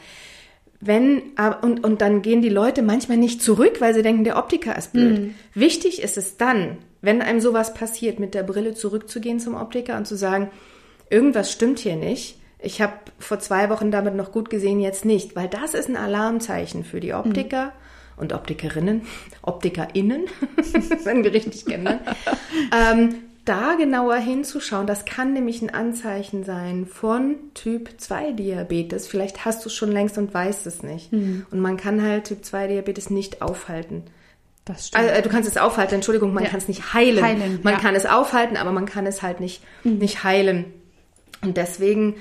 Wenn, 0.79 1.21
und, 1.61 1.83
und 1.83 2.01
dann 2.01 2.21
gehen 2.21 2.41
die 2.41 2.49
Leute 2.49 2.81
manchmal 2.81 3.17
nicht 3.17 3.41
zurück, 3.41 3.79
weil 3.79 3.93
sie 3.93 4.01
denken, 4.01 4.25
der 4.25 4.37
Optiker 4.37 4.77
ist 4.77 4.91
blöd. 4.91 5.19
Mhm. 5.19 5.35
Wichtig 5.53 6.01
ist 6.01 6.17
es 6.17 6.35
dann, 6.35 6.77
wenn 7.01 7.21
einem 7.21 7.39
sowas 7.39 7.73
passiert, 7.73 8.19
mit 8.19 8.33
der 8.33 8.43
Brille 8.43 8.73
zurückzugehen 8.73 9.39
zum 9.39 9.55
Optiker 9.55 9.95
und 9.95 10.07
zu 10.07 10.17
sagen, 10.17 10.49
irgendwas 11.09 11.51
stimmt 11.53 11.79
hier 11.79 11.95
nicht. 11.95 12.37
Ich 12.59 12.81
habe 12.81 12.93
vor 13.17 13.39
zwei 13.39 13.69
Wochen 13.69 13.91
damit 13.91 14.15
noch 14.15 14.33
gut 14.33 14.49
gesehen, 14.49 14.81
jetzt 14.81 15.05
nicht, 15.05 15.37
weil 15.37 15.47
das 15.47 15.73
ist 15.73 15.87
ein 15.87 15.97
Alarmzeichen 15.97 16.83
für 16.83 16.99
die 16.99 17.13
Optiker. 17.13 17.67
Mhm 17.67 17.82
und 18.17 18.33
Optikerinnen, 18.33 19.01
OptikerInnen, 19.41 20.25
wenn 21.03 21.23
wir 21.23 21.33
richtig 21.33 21.65
kennen, 21.65 21.99
ähm, 22.71 23.15
da 23.45 23.75
genauer 23.75 24.15
hinzuschauen, 24.15 24.87
das 24.87 25.05
kann 25.05 25.33
nämlich 25.33 25.61
ein 25.61 25.69
Anzeichen 25.69 26.45
sein 26.45 26.85
von 26.85 27.35
Typ 27.53 27.89
2 27.97 28.31
Diabetes. 28.31 29.07
Vielleicht 29.07 29.43
hast 29.43 29.65
du 29.65 29.69
es 29.69 29.75
schon 29.75 29.91
längst 29.91 30.17
und 30.17 30.33
weißt 30.33 30.65
es 30.65 30.81
nicht. 30.81 31.11
Mhm. 31.11 31.45
Und 31.51 31.59
man 31.59 31.75
kann 31.75 32.01
halt 32.01 32.25
Typ 32.25 32.45
2 32.45 32.67
Diabetes 32.67 33.09
nicht 33.09 33.41
aufhalten. 33.41 34.03
Das 34.63 34.87
stimmt. 34.87 35.03
Also, 35.03 35.21
du 35.21 35.29
kannst 35.29 35.49
es 35.49 35.57
aufhalten, 35.57 35.95
Entschuldigung, 35.95 36.33
man 36.33 36.45
ja. 36.45 36.49
kann 36.49 36.59
es 36.59 36.69
nicht 36.69 36.93
heilen. 36.93 37.23
heilen 37.23 37.59
man 37.63 37.73
ja. 37.73 37.79
kann 37.79 37.95
es 37.95 38.05
aufhalten, 38.05 38.55
aber 38.55 38.71
man 38.71 38.85
kann 38.85 39.05
es 39.05 39.21
halt 39.21 39.41
nicht, 39.41 39.61
mhm. 39.83 39.97
nicht 39.97 40.23
heilen. 40.23 40.65
Und 41.41 41.57
deswegen 41.57 42.15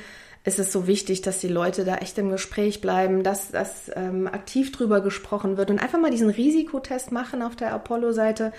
ist 0.45 0.59
es 0.59 0.73
so 0.73 0.87
wichtig, 0.87 1.23
dass 1.23 1.39
die 1.39 1.49
Leute 1.49 1.85
da 1.85 1.97
echt 1.97 2.19
im 2.19 2.31
Gespräch 2.31 2.81
bleiben, 2.81 3.23
dass, 3.23 3.51
dass 3.51 3.91
ähm, 3.95 4.27
aktiv 4.27 4.73
drüber 4.73 5.01
gesprochen 5.01 5.57
wird 5.57 5.71
und 5.71 5.79
einfach 5.79 6.01
mal 6.01 6.11
diesen 6.11 6.31
Risikotest 6.31 7.13
machen 7.13 7.43
auf 7.43 7.55
der 7.55 7.73
Apollo-Seite 7.73 8.53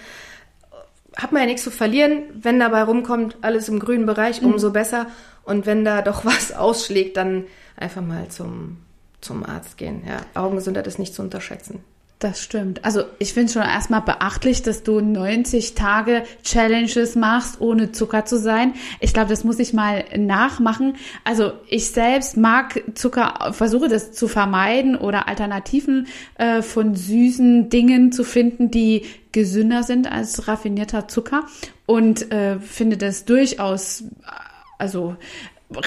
hat 1.15 1.31
man 1.31 1.41
ja 1.41 1.47
nichts 1.47 1.63
zu 1.63 1.71
verlieren. 1.71 2.23
Wenn 2.33 2.59
dabei 2.59 2.83
rumkommt, 2.83 3.37
alles 3.41 3.69
im 3.69 3.79
grünen 3.79 4.05
Bereich, 4.05 4.41
mhm. 4.41 4.53
umso 4.53 4.71
besser. 4.71 5.07
Und 5.43 5.65
wenn 5.65 5.85
da 5.85 6.01
doch 6.01 6.25
was 6.25 6.51
ausschlägt, 6.51 7.17
dann 7.17 7.45
einfach 7.77 8.01
mal 8.01 8.27
zum, 8.29 8.77
zum 9.21 9.45
Arzt 9.45 9.77
gehen. 9.77 10.03
Ja, 10.07 10.21
Augengesundheit 10.33 10.87
ist 10.87 10.99
nicht 10.99 11.13
zu 11.13 11.21
unterschätzen. 11.21 11.83
Das 12.23 12.41
stimmt. 12.41 12.85
Also 12.85 13.03
ich 13.19 13.33
finde 13.33 13.51
schon 13.51 13.63
erstmal 13.63 13.99
beachtlich, 13.99 14.61
dass 14.61 14.83
du 14.83 15.01
90 15.01 15.75
Tage 15.75 16.23
Challenges 16.41 17.17
machst, 17.17 17.59
ohne 17.59 17.91
Zucker 17.91 18.23
zu 18.23 18.39
sein. 18.39 18.75
Ich 19.01 19.13
glaube, 19.13 19.29
das 19.29 19.43
muss 19.43 19.59
ich 19.59 19.73
mal 19.73 20.05
nachmachen. 20.15 20.95
Also 21.25 21.51
ich 21.67 21.91
selbst 21.91 22.37
mag 22.37 22.81
Zucker, 22.95 23.51
versuche 23.51 23.89
das 23.89 24.13
zu 24.13 24.29
vermeiden 24.29 24.95
oder 24.95 25.27
Alternativen 25.27 26.07
äh, 26.37 26.61
von 26.61 26.95
süßen 26.95 27.67
Dingen 27.67 28.13
zu 28.13 28.23
finden, 28.23 28.71
die 28.71 29.03
gesünder 29.33 29.83
sind 29.83 30.09
als 30.09 30.47
raffinierter 30.47 31.09
Zucker 31.09 31.43
und 31.85 32.31
äh, 32.31 32.57
finde 32.61 32.95
das 32.95 33.25
durchaus, 33.25 34.05
also 34.77 35.17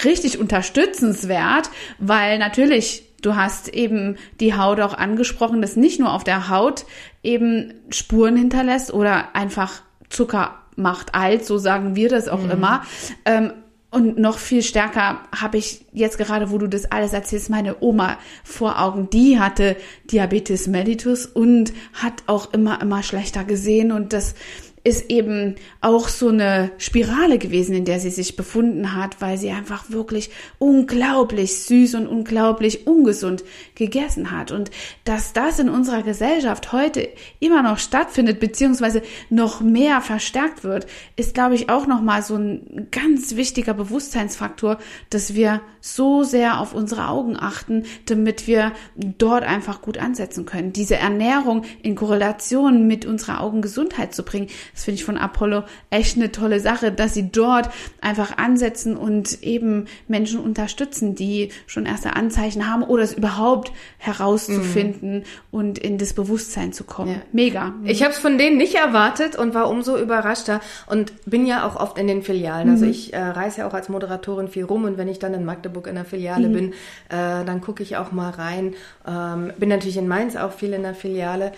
richtig 0.05 0.37
unterstützenswert, 0.37 1.71
weil 1.97 2.37
natürlich 2.37 3.06
Du 3.27 3.35
hast 3.35 3.67
eben 3.67 4.15
die 4.39 4.55
Haut 4.55 4.79
auch 4.79 4.93
angesprochen, 4.93 5.61
dass 5.61 5.75
nicht 5.75 5.99
nur 5.99 6.13
auf 6.13 6.23
der 6.23 6.47
Haut 6.47 6.85
eben 7.23 7.73
Spuren 7.89 8.37
hinterlässt 8.37 8.93
oder 8.93 9.35
einfach 9.35 9.81
Zucker 10.07 10.55
macht 10.77 11.13
alt, 11.13 11.45
so 11.45 11.57
sagen 11.57 11.97
wir 11.97 12.07
das 12.07 12.29
auch 12.29 12.41
mhm. 12.43 12.51
immer. 12.51 12.83
Ähm, 13.25 13.51
und 13.91 14.17
noch 14.17 14.37
viel 14.37 14.63
stärker 14.63 15.19
habe 15.35 15.57
ich 15.57 15.85
jetzt 15.91 16.17
gerade, 16.17 16.51
wo 16.51 16.57
du 16.57 16.67
das 16.67 16.89
alles 16.89 17.11
erzählst, 17.11 17.49
meine 17.49 17.75
Oma 17.81 18.17
vor 18.45 18.79
Augen. 18.79 19.09
Die 19.09 19.41
hatte 19.41 19.75
Diabetes 20.05 20.67
mellitus 20.67 21.25
und 21.25 21.73
hat 21.91 22.23
auch 22.27 22.53
immer, 22.53 22.81
immer 22.81 23.03
schlechter 23.03 23.43
gesehen. 23.43 23.91
Und 23.91 24.13
das 24.13 24.35
ist 24.83 25.09
eben 25.09 25.55
auch 25.81 26.07
so 26.07 26.29
eine 26.29 26.71
Spirale 26.77 27.39
gewesen, 27.39 27.75
in 27.75 27.83
der 27.83 27.99
sie 27.99 28.09
sich 28.09 28.35
befunden 28.35 28.95
hat, 28.95 29.19
weil 29.19 29.37
sie 29.37 29.49
einfach 29.49 29.89
wirklich 29.89 30.29
unglaublich 30.59 31.57
süß 31.63 31.95
und 31.95 32.07
unglaublich 32.07 32.87
ungesund 32.87 33.43
gegessen 33.75 34.31
hat. 34.31 34.51
Und 34.51 34.71
dass 35.03 35.33
das 35.33 35.59
in 35.59 35.69
unserer 35.69 36.03
Gesellschaft 36.03 36.71
heute 36.71 37.09
immer 37.39 37.63
noch 37.63 37.79
stattfindet, 37.79 38.39
beziehungsweise 38.39 39.01
noch 39.29 39.61
mehr 39.61 39.99
verstärkt 39.99 40.63
wird, 40.63 40.87
ist, 41.15 41.33
glaube 41.33 41.55
ich, 41.55 41.69
auch 41.69 41.85
nochmal 41.85 42.21
so 42.21 42.35
ein 42.35 42.87
ganz 42.91 43.35
wichtiger 43.35 43.73
Bewusstseinsfaktor, 43.73 44.77
dass 45.09 45.35
wir 45.35 45.61
so 45.81 46.23
sehr 46.23 46.59
auf 46.59 46.73
unsere 46.73 47.07
Augen 47.07 47.37
achten, 47.37 47.83
damit 48.05 48.47
wir 48.47 48.71
dort 48.95 49.43
einfach 49.43 49.81
gut 49.81 49.97
ansetzen 49.97 50.45
können. 50.45 50.73
Diese 50.73 50.95
Ernährung 50.95 51.63
in 51.81 51.95
Korrelation 51.95 52.87
mit 52.87 53.05
unserer 53.05 53.41
Augengesundheit 53.41 54.13
zu 54.13 54.23
bringen, 54.23 54.47
das 54.77 54.83
finde 54.83 54.99
ich 54.99 55.05
von 55.05 55.17
Apollo 55.17 55.63
echt 55.89 56.17
eine 56.17 56.31
tolle 56.31 56.59
Sache, 56.59 56.91
dass 56.91 57.15
sie 57.15 57.31
dort 57.31 57.67
einfach 57.99 58.37
ansetzen 58.37 58.95
und 58.95 59.41
eben 59.41 59.87
Menschen 60.07 60.39
unterstützen, 60.39 61.15
die 61.15 61.49
schon 61.65 61.87
erste 61.87 62.15
Anzeichen 62.15 62.71
haben 62.71 62.83
oder 62.83 63.01
es 63.01 63.13
überhaupt 63.13 63.71
herauszufinden 63.97 65.15
mhm. 65.15 65.23
und 65.49 65.79
in 65.79 65.97
das 65.97 66.13
Bewusstsein 66.13 66.73
zu 66.73 66.83
kommen. 66.83 67.13
Ja. 67.13 67.21
Mega. 67.31 67.73
Ich 67.85 68.03
habe 68.03 68.11
es 68.11 68.19
von 68.19 68.37
denen 68.37 68.57
nicht 68.57 68.75
erwartet 68.75 69.35
und 69.35 69.55
war 69.55 69.67
umso 69.67 69.97
überraschter 69.97 70.61
und 70.85 71.11
bin 71.25 71.47
ja 71.47 71.67
auch 71.67 71.75
oft 71.75 71.97
in 71.97 72.05
den 72.05 72.21
Filialen. 72.21 72.69
Also 72.69 72.85
mhm. 72.85 72.91
Also 72.91 72.99
ich 72.99 73.13
äh, 73.15 73.19
reise 73.19 73.61
ja 73.61 73.67
auch 73.67 73.73
als 73.73 73.89
Moderatorin 73.89 74.47
viel 74.47 74.63
rum 74.63 74.83
und 74.83 74.99
wenn 74.99 75.07
ich 75.07 75.17
dann 75.17 75.33
in 75.33 75.43
Magdeburg 75.43 75.87
in 75.87 75.95
der 75.95 76.05
Filiale 76.05 76.49
mhm. 76.49 76.53
bin, 76.53 76.71
äh, 77.09 77.43
dann 77.45 77.61
gucke 77.61 77.81
ich 77.81 77.97
auch 77.97 78.11
mal 78.11 78.29
rein. 78.29 78.75
Ähm, 79.07 79.51
bin 79.57 79.69
natürlich 79.69 79.97
in 79.97 80.07
Mainz 80.07 80.35
auch 80.35 80.51
viel 80.51 80.73
in 80.73 80.83
der 80.83 80.93
Filiale. 80.93 81.51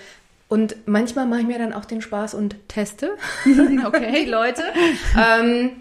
Und 0.50 0.76
manchmal 0.88 1.28
mache 1.28 1.42
ich 1.42 1.48
mir 1.48 1.60
dann 1.60 1.74
auch 1.74 1.86
den 1.86 2.02
Spaß 2.02 2.34
und 2.34 2.56
teste 2.68 3.12
okay. 3.86 4.24
die 4.26 4.30
Leute. 4.30 4.64
ähm, 5.16 5.72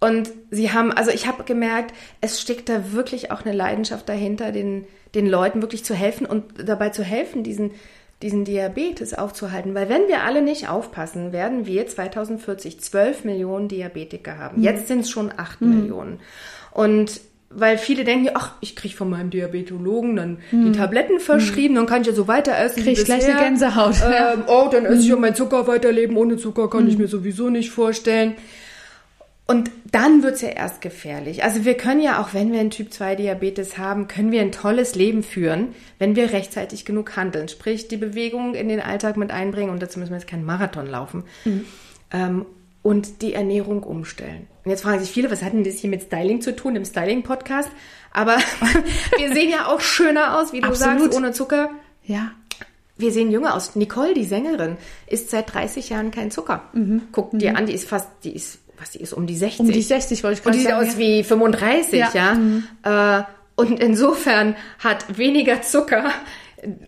und 0.00 0.30
sie 0.50 0.72
haben, 0.72 0.92
also 0.92 1.10
ich 1.10 1.26
habe 1.26 1.44
gemerkt, 1.44 1.94
es 2.20 2.40
steckt 2.40 2.68
da 2.68 2.92
wirklich 2.92 3.30
auch 3.30 3.44
eine 3.44 3.54
Leidenschaft 3.54 4.08
dahinter, 4.08 4.52
den, 4.52 4.86
den 5.14 5.26
Leuten 5.26 5.62
wirklich 5.62 5.84
zu 5.84 5.94
helfen 5.94 6.26
und 6.26 6.44
dabei 6.68 6.90
zu 6.90 7.04
helfen, 7.04 7.44
diesen, 7.44 7.72
diesen 8.20 8.44
Diabetes 8.44 9.14
aufzuhalten. 9.14 9.74
Weil 9.74 9.88
wenn 9.88 10.08
wir 10.08 10.24
alle 10.24 10.42
nicht 10.42 10.68
aufpassen, 10.68 11.32
werden 11.32 11.66
wir 11.66 11.86
2040 11.86 12.80
12 12.80 13.24
Millionen 13.24 13.68
Diabetiker 13.68 14.36
haben. 14.36 14.58
Mhm. 14.58 14.64
Jetzt 14.64 14.88
sind 14.88 15.00
es 15.00 15.10
schon 15.10 15.32
8 15.36 15.60
mhm. 15.60 15.80
Millionen. 15.80 16.20
Und 16.72 17.20
weil 17.50 17.78
viele 17.78 18.04
denken, 18.04 18.30
ach, 18.34 18.52
ich 18.60 18.76
kriege 18.76 18.94
von 18.94 19.08
meinem 19.08 19.30
Diabetologen 19.30 20.16
dann 20.16 20.38
hm. 20.50 20.66
die 20.66 20.78
Tabletten 20.78 21.18
verschrieben, 21.18 21.70
hm. 21.70 21.74
dann 21.76 21.86
kann 21.86 22.02
ich 22.02 22.08
ja 22.08 22.12
so 22.12 22.28
weiter 22.28 22.56
essen. 22.56 22.82
Krieg 22.82 22.98
ich 22.98 23.04
gleich 23.04 23.24
eine 23.26 23.40
Gänsehaut. 23.40 23.96
Ähm, 24.04 24.44
oh, 24.48 24.68
dann 24.70 24.84
esse 24.84 24.94
hm. 24.94 25.00
ich 25.00 25.08
ja 25.08 25.16
mein 25.16 25.34
Zucker 25.34 25.66
weiterleben. 25.66 26.16
Ohne 26.16 26.36
Zucker 26.36 26.68
kann 26.68 26.82
hm. 26.82 26.88
ich 26.88 26.98
mir 26.98 27.08
sowieso 27.08 27.48
nicht 27.48 27.70
vorstellen. 27.70 28.34
Und 29.46 29.70
dann 29.90 30.22
wird's 30.22 30.42
ja 30.42 30.50
erst 30.50 30.82
gefährlich. 30.82 31.42
Also 31.42 31.64
wir 31.64 31.74
können 31.74 32.02
ja 32.02 32.20
auch, 32.20 32.34
wenn 32.34 32.52
wir 32.52 32.60
einen 32.60 32.68
Typ 32.68 32.92
2 32.92 33.16
Diabetes 33.16 33.78
haben, 33.78 34.06
können 34.06 34.30
wir 34.30 34.42
ein 34.42 34.52
tolles 34.52 34.94
Leben 34.94 35.22
führen, 35.22 35.68
wenn 35.98 36.16
wir 36.16 36.32
rechtzeitig 36.32 36.84
genug 36.84 37.16
handeln. 37.16 37.48
Sprich, 37.48 37.88
die 37.88 37.96
Bewegung 37.96 38.54
in 38.54 38.68
den 38.68 38.80
Alltag 38.80 39.16
mit 39.16 39.30
einbringen 39.30 39.70
und 39.70 39.80
dazu 39.80 39.98
müssen 39.98 40.10
wir 40.12 40.18
jetzt 40.18 40.28
keinen 40.28 40.44
Marathon 40.44 40.86
laufen. 40.86 41.24
Mhm. 41.46 41.64
Ähm, 42.12 42.46
und 42.82 43.22
die 43.22 43.32
Ernährung 43.32 43.82
umstellen. 43.82 44.46
Und 44.68 44.72
jetzt 44.72 44.82
fragen 44.82 45.00
sich 45.00 45.10
viele, 45.10 45.30
was 45.30 45.42
hat 45.42 45.54
denn 45.54 45.64
das 45.64 45.76
hier 45.76 45.88
mit 45.88 46.02
Styling 46.02 46.42
zu 46.42 46.54
tun, 46.54 46.76
im 46.76 46.84
Styling-Podcast? 46.84 47.70
Aber 48.12 48.36
wir 49.16 49.32
sehen 49.32 49.48
ja 49.48 49.66
auch 49.66 49.80
schöner 49.80 50.38
aus, 50.38 50.52
wie 50.52 50.60
du 50.60 50.68
Absolut. 50.68 51.00
sagst, 51.00 51.16
ohne 51.16 51.32
Zucker. 51.32 51.70
Ja. 52.04 52.32
Wir 52.98 53.10
sehen 53.10 53.30
jünger 53.30 53.54
aus. 53.54 53.76
Nicole, 53.76 54.12
die 54.12 54.24
Sängerin, 54.24 54.76
isst 55.06 55.30
seit 55.30 55.54
30 55.54 55.88
Jahren 55.88 56.10
kein 56.10 56.30
Zucker. 56.30 56.64
Mhm. 56.74 57.04
Guck 57.12 57.32
mhm. 57.32 57.38
dir 57.38 57.56
an, 57.56 57.64
die 57.64 57.72
ist 57.72 57.88
fast, 57.88 58.08
die 58.24 58.34
ist, 58.34 58.58
was, 58.78 58.90
die 58.90 58.98
ist 58.98 59.14
um 59.14 59.26
die 59.26 59.38
60. 59.38 59.60
Um 59.60 59.72
die 59.72 59.80
60 59.80 60.22
wollte 60.22 60.36
ich 60.36 60.44
gerade 60.44 60.58
sagen. 60.58 60.80
Und 60.80 60.84
die 60.84 60.90
sieht 60.90 60.96
aus 60.96 60.98
wie 60.98 61.24
35, 61.24 61.98
ja. 61.98 62.10
ja? 62.12 62.34
Mhm. 62.34 62.64
Äh, 62.82 63.22
und 63.56 63.80
insofern 63.80 64.54
hat 64.80 65.16
weniger 65.16 65.62
Zucker 65.62 66.12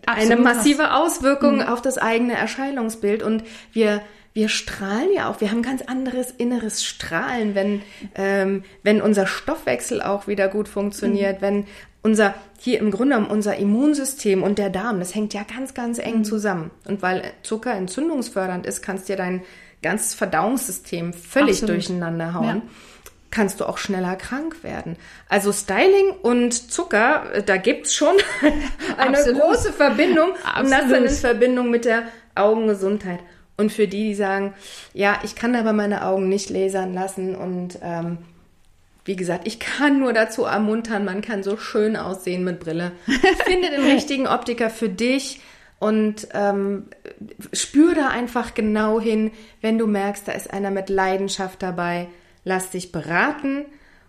Absolut 0.05 0.31
eine 0.31 0.35
massive 0.35 0.93
Auswirkung 0.93 1.55
mhm. 1.55 1.61
auf 1.61 1.81
das 1.81 1.97
eigene 1.97 2.33
Erscheinungsbild. 2.33 3.23
Und 3.23 3.43
wir, 3.73 4.03
wir 4.33 4.47
strahlen 4.47 5.09
ja 5.13 5.29
auch, 5.29 5.41
wir 5.41 5.51
haben 5.51 5.61
ganz 5.61 5.81
anderes 5.81 6.31
inneres 6.31 6.83
Strahlen, 6.83 7.53
wenn, 7.53 7.81
ähm, 8.15 8.63
wenn 8.83 9.01
unser 9.01 9.27
Stoffwechsel 9.27 10.01
auch 10.01 10.27
wieder 10.27 10.47
gut 10.47 10.69
funktioniert, 10.69 11.41
mhm. 11.41 11.45
wenn 11.45 11.65
unser, 12.01 12.33
hier 12.59 12.79
im 12.79 12.91
Grunde 12.91 13.15
genommen 13.15 13.31
unser 13.31 13.57
Immunsystem 13.57 14.41
und 14.41 14.57
der 14.57 14.69
Darm, 14.69 14.99
das 14.99 15.13
hängt 15.13 15.33
ja 15.33 15.43
ganz, 15.43 15.73
ganz 15.73 15.99
eng 15.99 16.19
mhm. 16.19 16.23
zusammen. 16.23 16.71
Und 16.85 17.01
weil 17.01 17.23
Zucker 17.43 17.73
entzündungsfördernd 17.73 18.65
ist, 18.65 18.81
kannst 18.81 19.09
dir 19.09 19.17
dein 19.17 19.41
ganzes 19.81 20.13
Verdauungssystem 20.13 21.13
völlig 21.13 21.57
Absolut. 21.57 21.75
durcheinander 21.75 22.33
hauen. 22.33 22.45
Ja. 22.45 22.61
Kannst 23.31 23.61
du 23.61 23.65
auch 23.65 23.77
schneller 23.77 24.17
krank 24.17 24.61
werden. 24.61 24.97
Also 25.29 25.53
Styling 25.53 26.11
und 26.21 26.71
Zucker, 26.71 27.33
äh, 27.33 27.43
da 27.43 27.57
gibt's 27.57 27.93
schon 27.93 28.15
eine 28.97 29.17
Absolut. 29.17 29.41
große 29.41 29.73
Verbindung. 29.73 30.31
Absolut. 30.43 30.63
Und 30.63 30.71
das 30.71 30.89
dann 30.89 31.03
in 31.05 31.09
Verbindung 31.09 31.69
mit 31.69 31.85
der 31.85 32.03
Augengesundheit. 32.35 33.19
Und 33.61 33.71
für 33.71 33.87
die, 33.87 34.05
die 34.05 34.15
sagen, 34.15 34.55
ja, 34.91 35.19
ich 35.23 35.35
kann 35.35 35.55
aber 35.55 35.71
meine 35.71 36.03
Augen 36.03 36.29
nicht 36.29 36.49
lasern 36.49 36.95
lassen 36.95 37.35
und 37.35 37.77
ähm, 37.83 38.17
wie 39.05 39.15
gesagt, 39.15 39.47
ich 39.47 39.59
kann 39.59 39.99
nur 39.99 40.13
dazu 40.13 40.45
ermuntern, 40.45 41.05
man 41.05 41.21
kann 41.21 41.43
so 41.43 41.57
schön 41.57 41.95
aussehen 41.95 42.43
mit 42.43 42.59
Brille. 42.59 42.91
Finde 43.45 43.69
den 43.69 43.83
richtigen 43.83 44.25
Optiker 44.25 44.71
für 44.71 44.89
dich 44.89 45.41
und 45.77 46.27
ähm, 46.33 46.87
spür 47.53 47.93
da 47.93 48.07
einfach 48.07 48.55
genau 48.55 48.99
hin, 48.99 49.29
wenn 49.61 49.77
du 49.77 49.85
merkst, 49.85 50.27
da 50.27 50.31
ist 50.31 50.51
einer 50.51 50.71
mit 50.71 50.89
Leidenschaft 50.89 51.61
dabei. 51.61 52.07
Lass 52.43 52.71
dich 52.71 52.91
beraten 52.91 53.65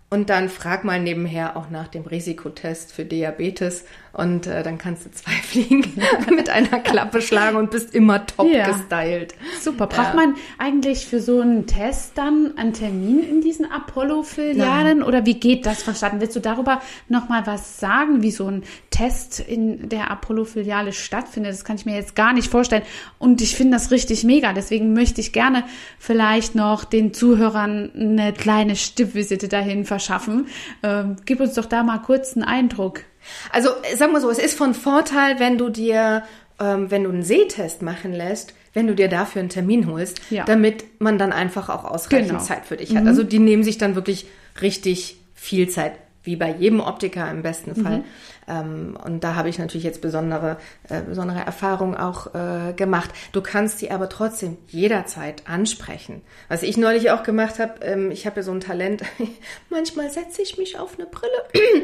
und 0.09 0.31
dann 0.31 0.49
frag 0.49 0.83
mal 0.83 0.99
nebenher 0.99 1.59
auch 1.59 1.69
nach 1.69 1.89
dem 1.89 2.05
Risikotest 2.05 2.91
für 2.91 3.05
Diabetes 3.05 3.85
Und 4.15 4.47
äh, 4.47 4.63
dann 4.63 4.77
kannst 4.77 5.07
du 5.07 5.11
zwei 5.11 5.31
Fliegen 5.43 5.91
mit 6.35 6.51
einer 6.51 6.81
Klappe 6.81 7.23
schlagen 7.23 7.57
und 7.57 7.71
bist 7.71 7.95
immer 7.95 8.27
top 8.27 8.47
Ja. 8.47 8.67
gestylt. 8.71 9.35
Super. 9.61 9.87
Braucht 9.87 10.09
Ja. 10.09 10.15
man 10.15 10.35
eigentlich 10.59 11.07
für 11.07 11.21
so 11.21 11.41
einen 11.41 11.67
Test 11.67 12.13
dann 12.19 12.53
einen 12.59 12.75
Termin 12.75 13.23
in 13.23 13.41
diesen 13.41 13.65
Apollo-Filialen 13.71 15.03
oder 15.03 15.25
wie 15.27 15.35
geht 15.41 15.65
das 15.67 15.83
vonstatten? 15.83 16.21
Willst 16.21 16.37
du 16.37 16.41
darüber 16.41 16.81
noch 17.09 17.29
mal 17.29 17.47
was 17.47 17.81
sagen, 17.81 18.23
wie 18.23 18.31
so 18.31 18.47
ein 18.49 18.65
Test 18.91 19.41
in 19.41 19.89
der 19.89 20.11
Apollo-Filiale 20.11 20.93
stattfindet? 20.93 21.53
Das 21.53 21.65
kann 21.65 21.77
ich 21.77 21.87
mir 21.87 21.95
jetzt 21.95 22.15
gar 22.15 22.33
nicht 22.33 22.51
vorstellen. 22.51 22.83
Und 23.19 23.41
ich 23.41 23.57
finde 23.57 23.77
das 23.77 23.91
richtig 23.91 24.25
mega. 24.25 24.53
Deswegen 24.53 24.93
möchte 24.93 25.21
ich 25.21 25.33
gerne 25.33 25.65
vielleicht 25.99 26.55
noch 26.55 26.85
den 26.85 27.15
Zuhörern 27.15 27.91
eine 27.95 28.33
kleine 28.33 28.77
Stippvisite 28.77 29.49
dahin 29.49 29.85
verschaffen. 29.85 30.47
Ähm, 30.83 31.17
gib 31.25 31.41
uns 31.41 31.55
doch 31.55 31.67
da 31.67 31.83
mal 31.83 31.99
kurz 31.99 32.35
einen 32.37 32.45
Eindruck. 32.45 33.05
Also 33.51 33.71
sagen 33.97 34.13
wir 34.13 34.21
so, 34.21 34.31
es 34.31 34.39
ist 34.39 34.57
von 34.57 34.75
Vorteil, 34.75 35.39
wenn 35.41 35.59
du 35.59 35.69
dir, 35.69 36.23
ähm, 36.61 36.91
wenn 36.91 37.05
du 37.05 37.11
einen 37.11 37.23
Sehtest 37.23 37.83
machen 37.83 38.13
lässt, 38.13 38.55
wenn 38.75 38.87
du 38.87 38.95
dir 38.95 39.09
dafür 39.09 39.41
einen 39.41 39.49
Termin 39.51 39.87
holst, 39.91 40.21
Ja. 40.31 40.45
damit 40.45 40.85
man 41.01 41.19
dann 41.19 41.33
einfach 41.33 41.69
auch 41.69 41.85
ausreichend 41.85 42.31
Genau. 42.31 42.43
Zeit 42.43 42.65
für 42.67 42.77
dich 42.77 42.97
hat. 42.97 43.07
Also 43.07 43.23
die 43.23 43.39
nehmen 43.39 43.63
sich 43.65 43.79
dann 43.79 43.95
wirklich 43.95 44.27
richtig 44.61 45.17
viel 45.35 45.69
Zeit, 45.69 45.93
wie 46.25 46.37
bei 46.37 46.51
jedem 46.51 46.81
Optiker 46.81 47.31
im 47.31 47.43
besten 47.43 47.75
Fall. 47.75 48.05
Ähm, 48.49 48.97
und 49.05 49.23
da 49.23 49.35
habe 49.35 49.49
ich 49.49 49.59
natürlich 49.59 49.85
jetzt 49.85 50.01
besondere, 50.01 50.57
äh, 50.89 51.01
besondere 51.03 51.41
Erfahrungen 51.41 51.97
auch 51.97 52.35
äh, 52.35 52.73
gemacht. 52.75 53.11
Du 53.33 53.41
kannst 53.41 53.79
sie 53.79 53.91
aber 53.91 54.09
trotzdem 54.09 54.59
jederzeit 54.69 55.45
ansprechen. 55.47 56.23
Was 56.49 56.63
ich 56.63 56.77
neulich 56.77 57.11
auch 57.11 57.23
gemacht 57.23 57.59
habe, 57.59 57.85
ähm, 57.85 58.11
ich 58.11 58.27
habe 58.27 58.37
ja 58.37 58.43
so 58.43 58.53
ein 58.53 58.61
Talent, 58.61 59.03
manchmal 59.71 60.11
setze 60.11 60.43
ich 60.43 60.59
mich 60.59 60.79
auf 60.79 60.99
eine 60.99 61.07
Brille 61.07 61.33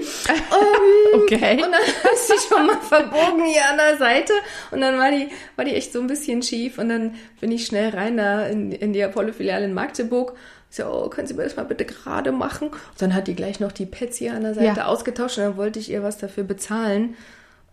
Okay. 1.15 1.55
und 1.55 1.73
dann 1.73 1.81
ist 2.13 2.29
sie 2.29 2.49
schon 2.49 2.67
mal 2.67 2.81
verbogen 2.81 3.45
hier 3.45 3.69
an 3.71 3.77
der 3.77 3.97
Seite. 3.97 4.33
Und 4.71 4.81
dann 4.81 4.99
war 4.99 5.11
die, 5.11 5.29
war 5.57 5.65
die 5.65 5.75
echt 5.75 5.93
so 5.93 6.01
ein 6.01 6.07
bisschen 6.07 6.43
schief. 6.43 6.79
Und 6.79 6.89
dann 6.89 7.15
bin 7.41 7.53
ich 7.53 7.67
schnell 7.67 7.91
rein 7.91 8.17
da 8.17 8.47
in, 8.47 8.73
in 8.73 8.93
die 8.93 9.03
Apollo-Filiale 9.03 9.65
in 9.65 9.75
Magdeburg. 9.75 10.35
So, 10.71 10.85
oh, 10.85 11.09
können 11.09 11.27
Sie 11.27 11.35
mir 11.35 11.45
das 11.45 11.57
mal 11.57 11.65
bitte 11.65 11.85
gerade 11.87 12.31
machen? 12.33 12.69
Und 12.69 12.79
dann 12.99 13.15
hat 13.15 13.27
die 13.27 13.35
gleich 13.35 13.59
noch 13.61 13.73
die 13.73 13.87
Pads 13.87 14.17
hier 14.19 14.35
an 14.35 14.43
der 14.43 14.55
Seite 14.55 14.81
Ja. 14.81 14.87
ausgetauscht. 14.87 15.39
Und 15.39 15.45
dann 15.45 15.57
wollte 15.57 15.79
ich 15.79 15.91
ihr 15.91 16.03
was 16.03 16.19
dafür 16.19 16.45
bezahlen. 16.45 17.15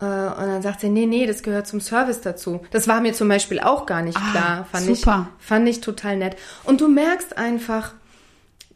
Äh, 0.00 0.04
Und 0.04 0.46
dann 0.46 0.62
sagt 0.62 0.80
sie, 0.80 0.88
nee, 0.88 1.06
nee, 1.06 1.26
das 1.26 1.42
gehört 1.42 1.66
zum 1.66 1.80
Service 1.80 2.20
dazu. 2.22 2.60
Das 2.70 2.88
war 2.88 3.00
mir 3.00 3.12
zum 3.12 3.28
Beispiel 3.28 3.60
auch 3.60 3.84
gar 3.86 4.02
nicht 4.02 4.16
Ah, 4.18 4.30
klar. 4.30 4.66
Fand 4.72 4.86
super. 4.96 5.28
Ich, 5.40 5.46
fand 5.46 5.68
ich 5.68 5.80
total 5.80 6.16
nett. 6.16 6.36
Und 6.64 6.80
du 6.80 6.88
merkst 6.88 7.36
einfach, 7.38 7.92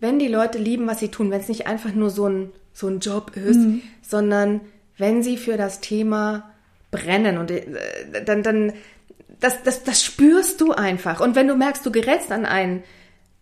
wenn 0.01 0.19
die 0.19 0.29
Leute 0.29 0.59
lieben, 0.59 0.87
was 0.87 0.99
sie 1.01 1.09
tun, 1.09 1.31
wenn 1.31 1.41
es 1.41 1.49
nicht 1.49 1.67
einfach 1.67 1.93
nur 1.93 2.11
so 2.11 2.27
ein, 2.29 2.51
so 2.73 2.89
ein 2.89 3.01
Job 3.01 3.37
ist, 3.37 3.57
Mhm. 3.59 3.83
sondern 4.03 4.61
wenn 4.99 5.23
sie 5.23 5.37
für 5.39 5.57
das 5.57 5.81
Thema 5.81 6.51
brennen 6.91 7.39
und 7.39 7.51
äh, 7.51 7.67
dann, 8.25 8.43
dann, 8.43 8.73
das, 9.41 9.63
das, 9.63 9.83
das 9.85 10.03
spürst 10.05 10.61
du 10.61 10.73
einfach. 10.73 11.21
Und 11.21 11.37
wenn 11.37 11.49
du 11.49 11.55
merkst, 11.57 11.85
du 11.87 11.91
gerätst 11.93 12.33
an 12.33 12.45
einen, 12.47 12.83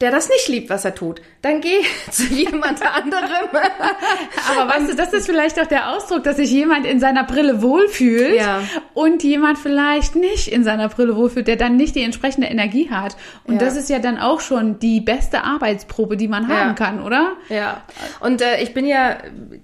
der 0.01 0.13
das 0.13 0.29
nicht 0.29 0.47
liebt, 0.49 0.71
was 0.71 0.85
er 0.85 0.95
tut, 0.95 1.21
dann 1.43 1.61
geh 1.61 1.81
zu 2.11 2.23
jemand 2.25 2.81
anderem. 2.83 3.49
Aber 4.51 4.71
weißt 4.73 4.93
du, 4.93 4.97
das 4.97 5.13
ist 5.13 5.27
vielleicht 5.27 5.61
auch 5.61 5.67
der 5.67 5.91
Ausdruck, 5.91 6.23
dass 6.25 6.37
sich 6.37 6.51
jemand 6.51 6.87
in 6.87 7.01
seiner 7.01 7.25
Brille 7.25 7.63
wohlfühlt 7.63 8.37
Ja. 8.37 8.63
und 8.95 9.23
jemand 9.25 9.59
vielleicht 9.59 10.15
nicht 10.15 10.49
in 10.49 10.63
seiner 10.65 10.89
Brille 10.89 11.17
wohlfühlt, 11.17 11.49
der 11.49 11.57
dann 11.57 11.77
nicht 11.77 11.95
die 11.97 12.03
entsprechende 12.03 12.47
Energie 12.47 12.91
hat. 12.91 13.17
Und 13.45 13.55
Ja. 13.55 13.59
das 13.61 13.77
ist 13.77 13.89
ja 13.91 13.99
dann 13.99 14.19
auch 14.19 14.41
schon 14.41 14.79
die 14.79 15.01
beste 15.01 15.43
Arbeitsprobe, 15.45 16.17
die 16.17 16.29
man 16.29 16.49
haben 16.49 16.69
Ja. 16.69 16.75
kann, 16.75 17.03
oder? 17.03 17.33
Ja, 17.49 17.83
und 18.21 18.41
äh, 18.41 18.61
ich 18.63 18.73
bin 18.75 18.87
ja 18.87 19.17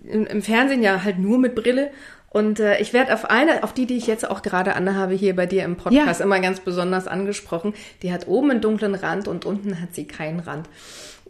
im, 0.04 0.26
im 0.26 0.42
Fernsehen 0.42 0.82
ja 0.82 1.04
halt 1.04 1.18
nur 1.18 1.38
mit 1.38 1.54
Brille. 1.54 1.90
Und 2.34 2.58
äh, 2.58 2.78
ich 2.80 2.92
werde 2.92 3.14
auf 3.14 3.30
eine, 3.30 3.62
auf 3.62 3.72
die, 3.72 3.86
die 3.86 3.96
ich 3.96 4.08
jetzt 4.08 4.28
auch 4.28 4.42
gerade 4.42 4.74
anhabe, 4.74 5.14
hier 5.14 5.36
bei 5.36 5.46
dir 5.46 5.62
im 5.64 5.76
Podcast, 5.76 6.18
Ja. 6.18 6.26
immer 6.26 6.40
ganz 6.40 6.58
besonders 6.58 7.06
angesprochen. 7.06 7.74
Die 8.02 8.12
hat 8.12 8.26
oben 8.26 8.50
einen 8.50 8.60
dunklen 8.60 8.96
Rand 8.96 9.28
und 9.28 9.44
unten 9.46 9.80
hat 9.80 9.94
sie 9.94 10.04
keinen 10.06 10.40
Rand. 10.40 10.68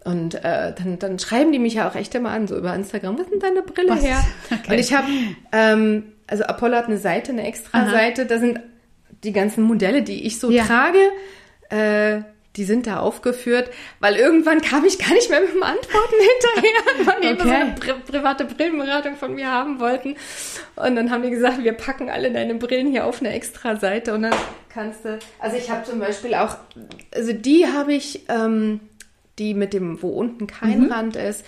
Und 0.02 0.34
äh, 0.36 0.72
dann, 0.74 0.98
dann 0.98 1.18
schreiben 1.18 1.52
die 1.52 1.58
mich 1.58 1.74
ja 1.74 1.86
auch 1.88 1.94
echt 1.94 2.14
immer 2.14 2.30
an, 2.30 2.46
so 2.48 2.56
über 2.56 2.74
Instagram, 2.74 3.18
was 3.18 3.26
ist 3.26 3.32
denn 3.32 3.40
deine 3.40 3.60
Brille 3.62 3.90
Was? 3.90 4.02
her? 4.02 4.24
Okay. 4.50 4.72
Und 4.72 4.78
ich 4.78 4.94
habe, 4.94 5.06
ähm, 5.52 6.04
also 6.26 6.44
Apollo 6.44 6.74
hat 6.76 6.86
eine 6.86 6.96
Seite, 6.98 7.32
eine 7.32 7.46
extra 7.46 7.90
Seite, 7.90 8.24
da 8.24 8.38
sind 8.38 8.60
die 9.24 9.32
ganzen 9.32 9.62
Modelle, 9.62 10.02
die 10.02 10.26
ich 10.26 10.40
so 10.40 10.50
Ja. 10.50 10.64
trage, 10.64 10.98
äh, 11.68 12.22
die 12.56 12.64
sind 12.64 12.86
da 12.86 13.00
aufgeführt, 13.00 13.68
weil 14.00 14.14
irgendwann 14.14 14.60
kam 14.60 14.84
ich 14.84 14.98
gar 14.98 15.12
nicht 15.12 15.28
mehr 15.30 15.40
mit 15.40 15.52
dem 15.54 15.62
Antworten 15.62 16.14
hinterher, 16.62 17.06
weil 17.06 17.20
die 17.20 17.26
immer 17.28 17.42
so 17.44 17.48
Okay. 17.48 17.60
eine 17.60 17.72
pri 17.74 17.92
private 18.12 18.44
Brillenberatung 18.44 19.16
von 19.16 19.34
mir 19.34 19.50
haben 19.50 19.80
wollten. 19.80 20.16
Und 20.76 20.94
dann 20.96 21.10
haben 21.10 21.22
die 21.22 21.30
gesagt, 21.30 21.62
wir 21.64 21.72
packen 21.72 22.10
alle 22.10 22.30
deine 22.30 22.54
Brillen 22.54 22.90
hier 22.92 23.06
auf 23.06 23.20
eine 23.20 23.32
extra 23.32 23.76
Seite 23.76 24.14
und 24.14 24.22
dann 24.22 24.34
kannst 24.72 25.04
du, 25.04 25.18
also 25.40 25.56
ich 25.56 25.70
habe 25.70 25.84
zum 25.84 25.98
Beispiel 25.98 26.34
auch, 26.34 26.56
also 27.14 27.32
die 27.32 27.66
habe 27.66 27.92
ich, 27.92 28.22
ähm, 28.28 28.80
die 29.38 29.54
mit 29.54 29.72
dem, 29.72 30.00
wo 30.00 30.08
unten 30.10 30.46
kein 30.46 30.84
Mhm. 30.84 30.92
Rand 30.92 31.16
ist, 31.16 31.44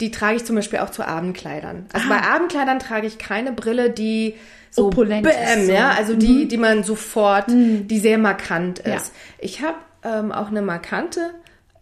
die 0.00 0.10
trage 0.10 0.36
ich 0.36 0.44
zum 0.44 0.56
Beispiel 0.56 0.78
auch 0.78 0.90
zu 0.90 1.06
Abendkleidern. 1.06 1.86
Also 1.92 2.06
Ah. 2.10 2.14
bei 2.18 2.22
Abendkleidern 2.22 2.78
trage 2.78 3.06
ich 3.06 3.18
keine 3.18 3.52
Brille, 3.52 3.90
die 3.90 4.34
so 4.70 4.86
Opulent 4.88 5.26
ist, 5.26 5.34
bäm, 5.36 5.66
so. 5.66 5.72
ja, 5.72 5.90
also 5.90 6.14
die, 6.14 6.48
die 6.48 6.58
man 6.58 6.82
sofort, 6.84 7.44
die 7.48 7.98
sehr 7.98 8.18
markant 8.18 8.78
ist. 8.80 8.86
Ja. 8.86 9.02
Ich 9.38 9.62
habe 9.62 9.76
ähm, 10.06 10.30
auch 10.32 10.48
eine 10.48 10.62
markante 10.62 11.30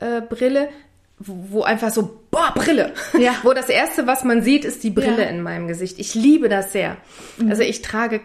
äh, 0.01 0.21
Brille, 0.23 0.69
wo 1.19 1.63
einfach 1.63 1.91
so, 1.91 2.21
boah, 2.31 2.53
Brille. 2.55 2.93
Ja. 3.19 3.35
wo 3.45 3.53
das 3.53 3.69
erste, 3.69 4.07
was 4.07 4.25
man 4.25 4.43
sieht, 4.43 4.65
ist 4.65 4.83
die 4.83 4.91
Brille 4.91 5.23
Ja. 5.23 5.29
in 5.29 5.43
meinem 5.43 5.69
Gesicht. 5.69 5.99
Ich 5.99 6.15
liebe 6.15 6.49
das 6.49 6.73
sehr. 6.73 6.97
Also 7.49 7.63
ich 7.63 7.83
trage 7.83 8.21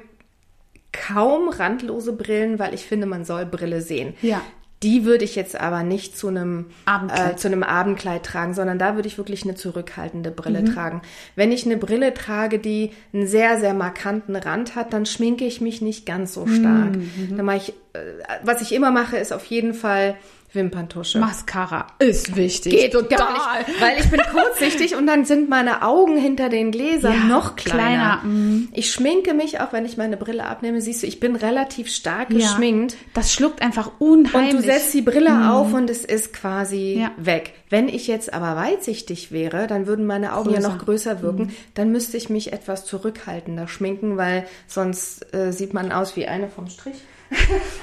kaum 0.92 1.50
randlose 1.50 2.14
Brillen, 2.14 2.58
weil 2.58 2.74
ich 2.74 2.86
finde, 2.86 3.06
man 3.06 3.26
soll 3.26 3.46
Brille 3.46 3.82
sehen. 3.82 4.16
Ja. 4.22 4.42
Die 4.82 5.04
würde 5.04 5.26
ich 5.26 5.36
jetzt 5.36 5.60
aber 5.60 5.84
nicht 5.84 6.18
zu 6.18 6.30
einem 6.30 6.68
Abendkleid. 6.86 7.34
Äh, 7.34 7.36
zu 7.36 7.48
einem 7.48 7.64
Abendkleid 7.64 8.24
tragen, 8.24 8.54
sondern 8.54 8.80
da 8.80 8.96
würde 8.96 9.08
ich 9.08 9.18
wirklich 9.18 9.44
eine 9.44 9.56
zurückhaltende 9.56 10.32
Brille 10.32 10.64
tragen. 10.74 11.02
Wenn 11.36 11.52
ich 11.52 11.66
eine 11.66 11.76
Brille 11.76 12.14
trage, 12.14 12.60
die 12.60 12.92
einen 13.14 13.28
sehr, 13.28 13.60
sehr 13.60 13.74
markanten 13.74 14.36
Rand 14.38 14.76
hat, 14.76 14.94
dann 14.94 15.06
schminke 15.06 15.46
ich 15.46 15.60
mich 15.60 15.82
nicht 15.82 16.06
ganz 16.06 16.34
so 16.34 16.48
stark. 16.48 16.94
Dann 17.36 17.46
mache 17.46 17.58
ich, 17.58 17.70
äh, 17.94 18.00
was 18.44 18.62
ich 18.62 18.74
immer 18.74 18.92
mache, 18.92 19.18
ist 19.18 19.34
auf 19.34 19.46
jeden 19.46 19.74
Fall 19.74 20.16
Wimperntusche. 20.52 21.20
Mascara 21.20 21.88
ist 22.00 22.36
wichtig. 22.36 22.74
Geht 22.74 22.94
total. 22.94 23.60
Nicht, 23.68 23.82
weil 23.82 24.00
ich 24.00 24.10
bin 24.10 24.20
kurzsichtig 24.32 24.96
und 24.96 25.06
dann 25.06 25.26
sind 25.26 25.50
meine 25.50 25.84
Augen 25.84 26.18
hinter 26.18 26.50
den 26.50 26.72
Gläsern 26.72 27.14
Ja, 27.14 27.24
noch 27.26 27.56
kleiner. 27.56 28.20
kleiner, 28.20 28.22
mm. 28.24 28.70
Ich 28.74 28.92
schminke 28.92 29.34
mich, 29.34 29.60
auch 29.60 29.74
wenn 29.74 29.86
ich 29.86 29.98
meine 29.98 30.18
Brille 30.18 30.46
abnehme, 30.46 30.82
siehst 30.82 31.04
du, 31.04 31.08
ich 31.08 31.20
bin 31.20 31.36
relativ 31.36 31.90
stark 31.90 32.32
Ja. 32.32 32.38
geschminkt. 32.40 32.98
Das 33.14 33.32
schluckt 33.34 33.62
einfach 33.62 33.92
unheimlich. 34.00 34.54
Und 34.56 34.64
du 34.64 34.66
setzt 34.66 34.94
die 34.94 35.02
Brille 35.02 35.52
auf 35.52 35.74
und 35.74 35.90
es 35.90 36.04
ist 36.04 36.34
quasi 36.34 37.00
Ja. 37.02 37.12
weg. 37.18 37.54
Wenn 37.70 37.88
ich 37.88 38.08
jetzt 38.08 38.34
aber 38.34 38.56
weitsichtig 38.56 39.32
wäre, 39.32 39.68
dann 39.68 39.86
würden 39.86 40.08
meine 40.08 40.34
Augen 40.36 40.50
ja 40.50 40.56
Größer. 40.60 40.70
noch 40.70 40.78
größer 40.80 41.22
wirken. 41.22 41.54
Dann 41.76 41.92
müsste 41.92 42.18
ich 42.18 42.30
mich 42.30 42.52
etwas 42.54 42.86
zurückhaltender 42.86 43.68
schminken, 43.68 44.18
weil 44.18 44.48
sonst 44.68 45.32
äh, 45.34 45.52
sieht 45.54 45.74
man 45.76 45.92
aus 45.92 46.16
wie 46.16 46.28
eine 46.28 46.50
vom 46.50 46.68
Strich. 46.68 46.96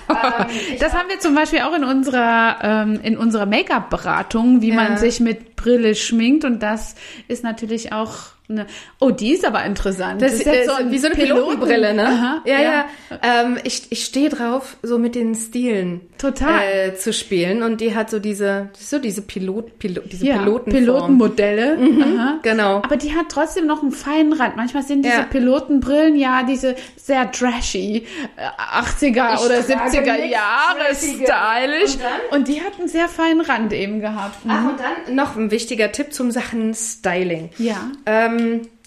Das 0.80 0.92
haben 0.94 1.08
wir 1.08 1.18
zum 1.20 1.34
Beispiel 1.34 1.60
auch 1.60 1.74
in 1.74 1.84
unserer, 1.84 2.58
ähm, 2.62 3.00
in 3.02 3.16
unserer 3.16 3.46
Make-up-Beratung, 3.46 4.62
wie 4.62 4.72
man 4.72 4.92
Ja. 4.92 4.96
sich 4.96 5.20
mit 5.20 5.56
Brille 5.56 5.94
schminkt. 5.94 6.44
Und 6.44 6.60
das 6.62 6.94
ist 7.28 7.42
natürlich 7.44 7.92
auch 7.92 8.35
eine. 8.48 8.66
Oh, 9.00 9.10
die 9.10 9.32
ist 9.32 9.44
aber 9.44 9.64
interessant. 9.64 10.22
Das, 10.22 10.34
ist 10.34 10.46
jetzt 10.46 10.68
äh, 10.68 10.72
ein 10.72 10.90
wie 10.90 10.98
so 10.98 11.06
eine 11.06 11.14
Piloten- 11.16 11.42
Pilotenbrille, 11.60 11.94
ne? 11.94 12.06
Aha, 12.06 12.42
ja, 12.44 12.60
ja. 12.62 12.84
Ähm, 13.22 13.58
ich 13.64 13.86
ich 13.90 14.04
stehe 14.04 14.28
drauf, 14.28 14.76
so 14.82 14.98
mit 14.98 15.14
den 15.14 15.34
Stilen 15.34 16.00
Total. 16.18 16.60
äh, 16.62 16.94
zu 16.96 17.12
spielen. 17.12 17.62
Und 17.62 17.80
die 17.80 17.94
hat 17.94 18.10
so 18.10 18.18
diese, 18.18 18.70
so 18.78 18.98
diese 18.98 19.22
Pilot, 19.22 19.78
Pilot 19.78 20.12
diese 20.12 20.26
Ja, 20.26 20.38
Pilotenform. 20.38 20.72
Pilotenmodelle. 20.84 21.78
Aha. 22.02 22.38
Genau. 22.42 22.76
Aber 22.78 22.96
die 22.96 23.14
hat 23.14 23.26
trotzdem 23.28 23.66
noch 23.66 23.82
einen 23.82 23.92
feinen 23.92 24.32
Rand. 24.32 24.56
Manchmal 24.56 24.82
sind 24.82 25.04
diese 25.04 25.16
Ja. 25.16 25.22
Pilotenbrillen 25.24 26.16
ja 26.16 26.42
diese 26.42 26.76
sehr 26.96 27.30
trashy 27.32 28.06
äh, 28.36 28.80
80er 28.80 29.34
Ich 29.34 29.40
oder 29.40 29.66
trage 29.66 29.98
70er 29.98 30.16
nix 30.20 30.30
Jahre 30.32 30.94
stylisch. 30.94 31.94
Und? 32.30 32.38
Und 32.38 32.48
die 32.48 32.60
hat 32.62 32.78
einen 32.78 32.88
sehr 32.88 33.08
feinen 33.08 33.40
Rand 33.40 33.72
eben 33.72 34.00
gehabt. 34.00 34.36
Ach, 34.48 34.64
und 34.70 34.76
dann 34.80 35.14
noch 35.14 35.36
ein 35.36 35.50
wichtiger 35.50 35.92
Tipp 35.92 36.12
zum 36.12 36.30
Sachen 36.30 36.74
Styling. 36.74 37.50
Ja. 37.58 37.90
Ähm, 38.06 38.35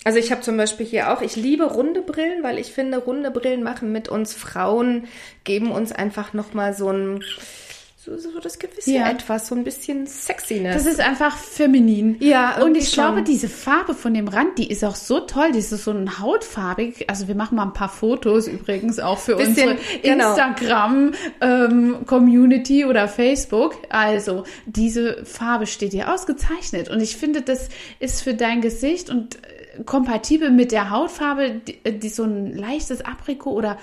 also 0.03 0.17
ich 0.17 0.31
habe 0.31 0.41
zum 0.41 0.57
Beispiel 0.57 0.85
hier 0.85 1.11
auch, 1.11 1.21
ich 1.21 1.35
liebe 1.35 1.65
runde 1.65 2.01
Brillen, 2.01 2.43
weil 2.43 2.57
ich 2.57 2.71
finde, 2.71 2.99
runde 2.99 3.31
Brillen 3.31 3.63
machen 3.63 3.91
mit 3.91 4.09
uns 4.09 4.33
Frauen, 4.33 5.07
geben 5.43 5.71
uns 5.71 5.91
einfach 5.91 6.33
nochmal 6.33 6.73
so 6.73 6.89
ein, 6.89 7.23
so, 8.01 8.17
so 8.17 8.39
das 8.39 8.59
gewisse 8.59 8.93
Ja. 8.93 9.09
etwas, 9.09 9.47
so 9.49 9.55
ein 9.55 9.65
bisschen 9.65 10.07
Sexiness. 10.07 10.73
Das 10.73 10.85
ist 10.85 11.01
einfach 11.01 11.37
feminin. 11.37 12.15
Ja, 12.21 12.61
und 12.61 12.77
ich 12.77 12.93
glaube, 12.93 13.17
schon. 13.17 13.25
diese 13.25 13.49
Farbe 13.49 13.93
von 13.93 14.13
dem 14.13 14.29
Rand, 14.29 14.57
die 14.57 14.71
ist 14.71 14.85
auch 14.85 14.95
so 14.95 15.19
toll. 15.19 15.51
Die 15.51 15.59
ist 15.59 15.71
so 15.71 15.91
ein 15.91 16.17
hautfarbig. 16.17 17.09
Also 17.09 17.27
wir 17.27 17.35
machen 17.35 17.57
mal 17.57 17.63
ein 17.63 17.73
paar 17.73 17.89
Fotos 17.89 18.47
übrigens 18.47 18.99
auch 18.99 19.17
für 19.17 19.35
Bisschen, 19.35 19.71
unsere 19.71 19.77
genau. 20.01 20.29
Instagram 20.29 21.11
ähm, 21.41 22.05
Community 22.05 22.85
oder 22.85 23.09
Facebook. 23.09 23.75
Also 23.89 24.45
diese 24.65 25.25
Farbe 25.25 25.67
steht 25.67 25.91
dir 25.91 26.13
ausgezeichnet 26.13 26.87
und 26.89 27.01
ich 27.01 27.17
finde, 27.17 27.41
das 27.41 27.67
ist 27.99 28.21
für 28.21 28.33
dein 28.33 28.61
Gesicht 28.61 29.09
und 29.09 29.35
äh, 29.35 29.83
kompatibel 29.83 30.51
mit 30.51 30.71
der 30.71 30.89
Hautfarbe, 30.89 31.61
die, 31.67 31.99
die 31.99 32.09
so 32.09 32.23
ein 32.23 32.55
leichtes 32.55 33.01
Aprikot 33.01 33.51
oder 33.51 33.77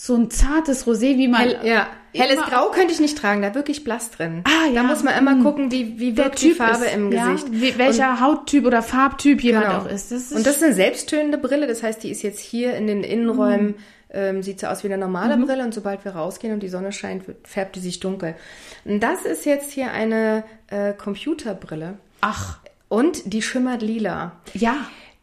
so 0.00 0.14
ein 0.14 0.30
zartes 0.30 0.86
Rosé, 0.86 1.16
wie 1.18 1.26
man. 1.26 1.40
Hell, 1.40 1.58
ja. 1.64 1.88
Helles 2.14 2.38
Grau 2.40 2.70
könnte 2.70 2.92
ich 2.92 3.00
nicht 3.00 3.18
tragen, 3.18 3.42
da 3.42 3.54
wirklich 3.54 3.82
blass 3.84 4.10
drin. 4.12 4.42
Ah, 4.44 4.68
ja. 4.68 4.74
Da 4.74 4.82
muss 4.84 5.02
man 5.02 5.16
immer 5.18 5.32
Hm. 5.32 5.42
gucken, 5.42 5.70
wie, 5.72 5.98
wie 5.98 6.16
wirkt 6.16 6.40
die 6.40 6.52
Farbe 6.52 6.84
ist, 6.86 6.94
im 6.94 7.12
ja, 7.12 7.32
Gesicht. 7.32 7.48
wie, 7.52 7.76
welcher 7.78 8.20
Hauttyp 8.20 8.64
oder 8.64 8.82
Farbtyp 8.82 9.42
jemand 9.42 9.66
Genau. 9.66 9.78
auch 9.80 9.86
ist. 9.86 10.10
Das 10.12 10.22
ist 10.22 10.32
Und 10.32 10.46
das 10.46 10.56
ist 10.56 10.62
eine 10.62 10.72
selbsttönende 10.74 11.36
Brille, 11.36 11.66
das 11.66 11.82
heißt, 11.82 12.02
die 12.02 12.10
ist 12.10 12.22
jetzt 12.22 12.38
hier 12.40 12.74
in 12.76 12.86
den 12.86 13.02
Innenräumen, 13.04 13.74
ähm, 14.10 14.42
sieht 14.42 14.60
so 14.60 14.68
aus 14.68 14.84
wie 14.84 14.88
eine 14.88 14.98
normale 14.98 15.36
Mhm. 15.36 15.46
Brille 15.46 15.64
und 15.64 15.74
sobald 15.74 16.04
wir 16.04 16.12
rausgehen 16.12 16.54
und 16.54 16.60
die 16.62 16.68
Sonne 16.68 16.92
scheint, 16.92 17.24
färbt 17.44 17.76
die 17.76 17.80
sich 17.80 18.00
dunkel. 18.00 18.36
Und 18.84 19.00
das 19.00 19.22
ist 19.26 19.44
jetzt 19.44 19.70
hier 19.72 19.90
eine 19.92 20.44
äh, 20.68 20.92
Computerbrille 20.94 21.98
ach, 22.20 22.58
und 22.88 23.32
die 23.32 23.42
schimmert 23.42 23.82
lila. 23.82 24.32
ja. 24.54 24.76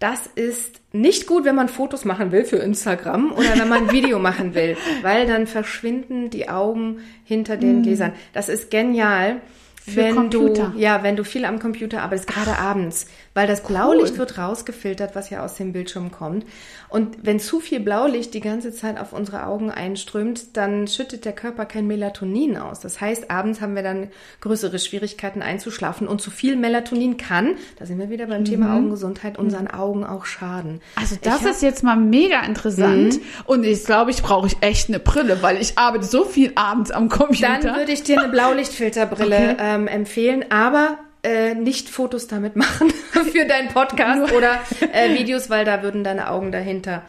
Das 0.07 0.27
ist 0.35 0.81
nicht 0.91 1.25
gut, 1.25 1.45
wenn 1.45 1.55
man 1.55 1.67
Fotos 1.67 2.05
machen 2.05 2.31
will 2.31 2.45
für 2.45 2.57
Instagram 2.57 3.31
oder 3.31 3.57
wenn 3.57 3.67
man 3.67 3.87
ein 3.87 3.91
Video 3.91 4.19
machen 4.19 4.53
will, 4.53 4.77
weil 5.01 5.25
dann 5.25 5.47
verschwinden 5.47 6.29
die 6.29 6.47
Augen 6.47 6.99
hinter 7.23 7.57
den 7.57 7.81
Gläsern. 7.81 8.13
Das 8.31 8.47
ist 8.47 8.69
genial, 8.69 9.41
Mm. 9.85 9.91
Für 9.91 9.97
wenn 9.97 10.15
Computer. 10.15 10.71
du 10.73 10.79
ja, 10.79 11.03
wenn 11.03 11.15
du 11.15 11.23
viel 11.23 11.45
am 11.45 11.59
Computer 11.59 12.01
arbeitest, 12.01 12.27
gerade 12.27 12.57
abends, 12.57 13.07
weil 13.35 13.45
das 13.47 13.61
Blaulicht 13.61 14.17
wird 14.17 14.37
rausgefiltert, 14.39 15.13
was 15.13 15.29
ja 15.29 15.43
aus 15.43 15.55
dem 15.55 15.73
Bildschirm 15.73 16.09
kommt. 16.11 16.45
Und 16.89 17.17
wenn 17.21 17.39
zu 17.39 17.59
viel 17.59 17.81
Blaulicht 17.81 18.33
die 18.33 18.39
ganze 18.39 18.73
Zeit 18.73 18.97
auf 18.99 19.11
unsere 19.11 19.45
Augen 19.45 19.69
einströmt, 19.69 20.55
dann 20.55 20.87
schüttet 20.87 21.25
der 21.25 21.33
Körper 21.33 21.65
kein 21.65 21.85
Melatonin 21.85 22.57
aus. 22.57 22.79
Das 22.79 23.01
heißt, 23.01 23.29
abends 23.29 23.59
haben 23.59 23.75
wir 23.75 23.83
dann 23.83 24.07
größere 24.39 24.79
Schwierigkeiten 24.79 25.41
einzuschlafen 25.41 26.07
und 26.07 26.21
zu 26.21 26.31
viel 26.31 26.55
Melatonin 26.55 27.17
kann, 27.17 27.57
da 27.77 27.85
sind 27.85 27.99
wir 27.99 28.09
wieder 28.09 28.27
beim 28.27 28.45
Thema 28.45 28.73
Augengesundheit, 28.75 29.37
unseren 29.37 29.67
Augen 29.67 30.05
auch 30.05 30.25
schaden. 30.25 30.73
Mhm. 30.75 30.79
Also 30.95 31.17
das 31.21 31.41
Ich 31.41 31.47
ist 31.47 31.61
jetzt 31.61 31.83
mal 31.83 31.97
mega 31.97 32.39
interessant. 32.45 33.19
Und 33.43 33.65
ich 33.65 33.83
glaube, 33.83 34.11
ich 34.11 34.23
brauche 34.23 34.47
ich 34.47 34.55
echt 34.61 34.87
eine 34.87 34.99
Brille, 34.99 35.43
weil 35.43 35.61
ich 35.61 35.77
arbeite 35.77 36.05
so 36.05 36.23
viel 36.23 36.53
abends 36.55 36.89
am 36.91 37.09
Computer. 37.09 37.59
Dann 37.61 37.75
würde 37.75 37.91
ich 37.91 38.03
dir 38.03 38.17
eine 38.21 38.31
Blaulichtfilterbrille 38.31 39.25
Okay. 39.35 39.55
ähm, 39.59 39.87
empfehlen, 39.87 40.45
aber 40.49 40.97
äh, 41.25 41.55
nicht 41.55 41.89
Fotos 41.89 42.27
damit 42.27 42.55
machen 42.55 42.89
für 43.31 43.45
deinen 43.45 43.69
Podcast 43.69 44.31
oder 44.31 44.61
äh, 44.93 45.17
Videos, 45.17 45.49
weil 45.49 45.65
da 45.65 45.81
würden 45.83 46.03
deine 46.03 46.29
Augen 46.29 46.51
dahinter 46.51 47.03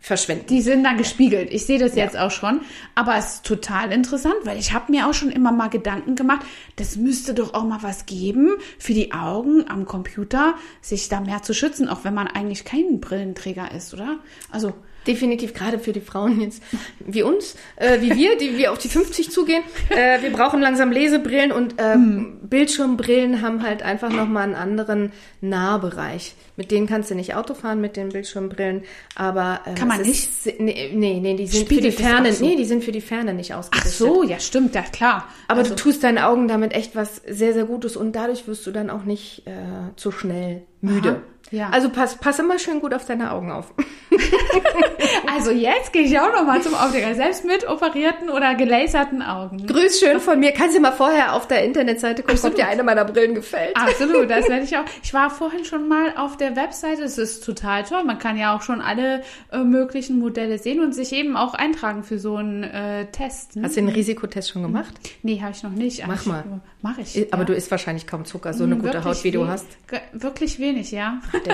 verschwinden. 0.00 0.46
Die 0.48 0.62
sind 0.62 0.82
dann 0.82 0.96
gespiegelt. 0.96 1.52
Ich 1.52 1.66
sehe 1.66 1.78
das 1.78 1.94
jetzt 1.94 2.16
auch 2.16 2.30
schon. 2.30 2.62
Aber 2.94 3.16
es 3.16 3.34
ist 3.34 3.46
total 3.46 3.92
interessant, 3.92 4.34
weil 4.44 4.58
ich 4.58 4.72
habe 4.72 4.90
mir 4.90 5.06
auch 5.06 5.14
schon 5.14 5.30
immer 5.30 5.52
mal 5.52 5.68
Gedanken 5.68 6.16
gemacht, 6.16 6.46
das 6.76 6.96
müsste 6.96 7.34
doch 7.34 7.54
auch 7.54 7.64
mal 7.64 7.82
was 7.82 8.06
geben 8.06 8.56
für 8.78 8.94
die 8.94 9.12
Augen 9.12 9.68
am 9.68 9.84
Computer, 9.84 10.54
sich 10.80 11.08
da 11.08 11.20
mehr 11.20 11.42
zu 11.42 11.52
schützen, 11.52 11.88
auch 11.88 12.04
wenn 12.04 12.14
man 12.14 12.28
eigentlich 12.28 12.64
kein 12.64 13.00
Brillenträger 13.00 13.72
ist, 13.72 13.92
oder? 13.92 14.18
Also 14.50 14.72
Definitiv 15.06 15.54
gerade 15.54 15.78
für 15.78 15.92
die 15.92 16.00
Frauen 16.00 16.40
jetzt 16.40 16.62
wie 17.00 17.22
uns, 17.22 17.56
äh, 17.76 18.00
wie 18.00 18.14
wir, 18.14 18.36
die 18.36 18.58
wir 18.58 18.72
auf 18.72 18.78
die 18.78 18.88
50 18.88 19.30
zugehen. 19.30 19.62
Äh, 19.88 20.22
wir 20.22 20.30
brauchen 20.30 20.60
langsam 20.60 20.92
Lesebrillen 20.92 21.52
und 21.52 21.78
äh, 21.78 21.96
Bildschirmbrillen 22.42 23.42
haben 23.42 23.62
halt 23.62 23.82
einfach 23.82 24.10
nochmal 24.10 24.44
einen 24.44 24.54
anderen 24.54 25.12
Nahbereich. 25.40 26.34
Mit 26.56 26.70
denen 26.70 26.86
kannst 26.86 27.10
du 27.10 27.14
nicht 27.14 27.34
Auto 27.34 27.54
fahren, 27.54 27.80
mit 27.80 27.96
den 27.96 28.10
Bildschirmbrillen, 28.10 28.82
aber 29.14 29.60
äh, 29.64 29.74
Kann 29.74 29.88
man 29.88 30.04
ist, 30.04 30.46
nee, 30.58 30.90
nee, 30.94 31.18
nee, 31.20 31.34
die 31.34 31.46
sind 31.46 31.68
für 31.68 31.80
die 31.80 31.90
Ferne, 31.92 32.32
so? 32.32 32.44
nee, 32.44 32.56
die 32.56 32.66
sind 32.66 32.84
für 32.84 32.92
die 32.92 33.00
Ferne 33.00 33.32
nicht 33.32 33.52
ach 33.52 33.60
ausgerichtet. 33.60 33.92
so, 33.92 34.22
ja 34.22 34.38
stimmt, 34.38 34.74
ja 34.74 34.82
klar. 34.82 35.26
Aber 35.48 35.60
also, 35.60 35.74
du 35.74 35.80
tust 35.80 36.04
deinen 36.04 36.18
Augen 36.18 36.48
damit 36.48 36.74
echt 36.74 36.94
was 36.94 37.16
sehr, 37.26 37.54
sehr 37.54 37.64
Gutes 37.64 37.96
und 37.96 38.12
dadurch 38.12 38.46
wirst 38.46 38.66
du 38.66 38.70
dann 38.72 38.90
auch 38.90 39.04
nicht 39.04 39.46
äh, 39.46 39.52
zu 39.96 40.12
schnell 40.12 40.62
müde. 40.80 41.10
Aha, 41.10 41.20
ja. 41.50 41.70
Also 41.70 41.88
pass, 41.88 42.16
pass 42.16 42.38
immer 42.38 42.58
schön 42.58 42.80
gut 42.80 42.94
auf 42.94 43.04
deine 43.06 43.32
Augen 43.32 43.50
auf. 43.50 43.74
also 45.34 45.50
jetzt 45.50 45.92
gehe 45.92 46.02
ich 46.02 46.18
auch 46.18 46.32
noch 46.32 46.44
mal 46.44 46.62
zum 46.62 46.74
Optiker, 46.74 47.14
selbst 47.14 47.44
mit 47.44 47.68
operierten 47.68 48.30
oder 48.30 48.54
gelaserten 48.54 49.20
Augen. 49.20 49.66
Grüß 49.66 49.98
schön 49.98 50.20
von 50.20 50.38
mir. 50.38 50.52
Kannst 50.52 50.76
du 50.76 50.80
mal 50.80 50.92
vorher 50.92 51.34
auf 51.34 51.48
der 51.48 51.64
Internetseite 51.64 52.22
gucken, 52.22 52.38
ob 52.44 52.54
dir 52.54 52.68
eine 52.68 52.84
meiner 52.84 53.04
Brillen 53.04 53.34
gefällt. 53.34 53.76
Absolut, 53.76 54.30
das 54.30 54.48
werde 54.48 54.62
ich 54.62 54.76
auch. 54.76 54.84
Ich 55.02 55.12
war 55.12 55.28
vorhin 55.30 55.64
schon 55.64 55.88
mal 55.88 56.14
auf 56.16 56.36
der 56.36 56.54
Webseite. 56.54 57.02
Es 57.02 57.18
ist 57.18 57.44
total 57.44 57.82
toll. 57.82 58.04
Man 58.04 58.20
kann 58.20 58.38
ja 58.38 58.56
auch 58.56 58.62
schon 58.62 58.80
alle 58.80 59.22
äh, 59.50 59.58
möglichen 59.58 60.20
Modelle 60.20 60.58
sehen 60.58 60.80
und 60.80 60.94
sich 60.94 61.12
eben 61.12 61.36
auch 61.36 61.54
eintragen 61.54 62.04
für 62.04 62.20
so 62.20 62.36
einen 62.36 62.62
äh, 62.62 63.06
Test. 63.06 63.56
Ne? 63.56 63.64
Hast 63.64 63.76
du 63.76 63.80
den 63.80 63.88
Risikotest 63.88 64.50
schon 64.50 64.62
gemacht? 64.62 64.94
Nee, 65.24 65.40
habe 65.40 65.50
ich 65.50 65.64
noch 65.64 65.70
nicht. 65.70 66.06
Mach 66.06 66.24
mal. 66.26 66.44
Mach 66.82 66.96
ich. 66.98 67.32
Aber 67.32 67.42
ja. 67.42 67.46
du 67.46 67.54
isst 67.54 67.70
wahrscheinlich 67.70 68.06
kaum 68.06 68.24
Zucker, 68.24 68.54
so 68.54 68.64
eine 68.64 68.74
Hm, 68.74 68.80
gute 68.80 68.94
wirklich 68.94 69.16
Haut, 69.18 69.24
wie 69.24 69.30
du 69.30 69.46
hast. 69.46 69.66
Wirklich 70.12 70.58
wenig, 70.58 70.90
ja. 70.92 71.20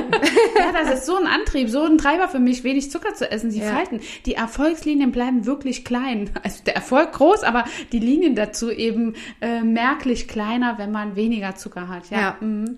ja, 0.59 0.73
das 0.73 0.99
ist 0.99 1.07
so 1.07 1.17
ein 1.17 1.27
Antrieb, 1.27 1.69
so 1.69 1.83
ein 1.83 1.99
Treiber 1.99 2.29
für 2.29 2.39
mich, 2.39 2.63
wenig 2.63 2.91
Zucker 2.91 3.15
zu 3.15 3.31
essen. 3.31 3.51
Die 3.51 3.59
Ja. 3.59 3.73
Falten, 3.73 4.01
die 4.25 4.35
Erfolgslinien 4.35 5.11
bleiben 5.13 5.45
wirklich 5.47 5.85
klein. 5.85 6.31
Also 6.43 6.63
der 6.65 6.77
Erfolg 6.77 7.13
groß, 7.13 7.43
aber 7.43 7.65
die 7.91 7.99
Linien 7.99 8.37
dazu 8.37 8.71
eben 8.71 9.15
äh, 9.41 9.63
merklich 9.63 10.29
kleiner, 10.29 10.79
wenn 10.79 10.93
man 10.93 11.17
weniger 11.17 11.57
Zucker 11.57 11.89
hat. 11.89 12.09
Ja. 12.11 12.21
Ja. 12.21 12.37
Mhm. 12.41 12.77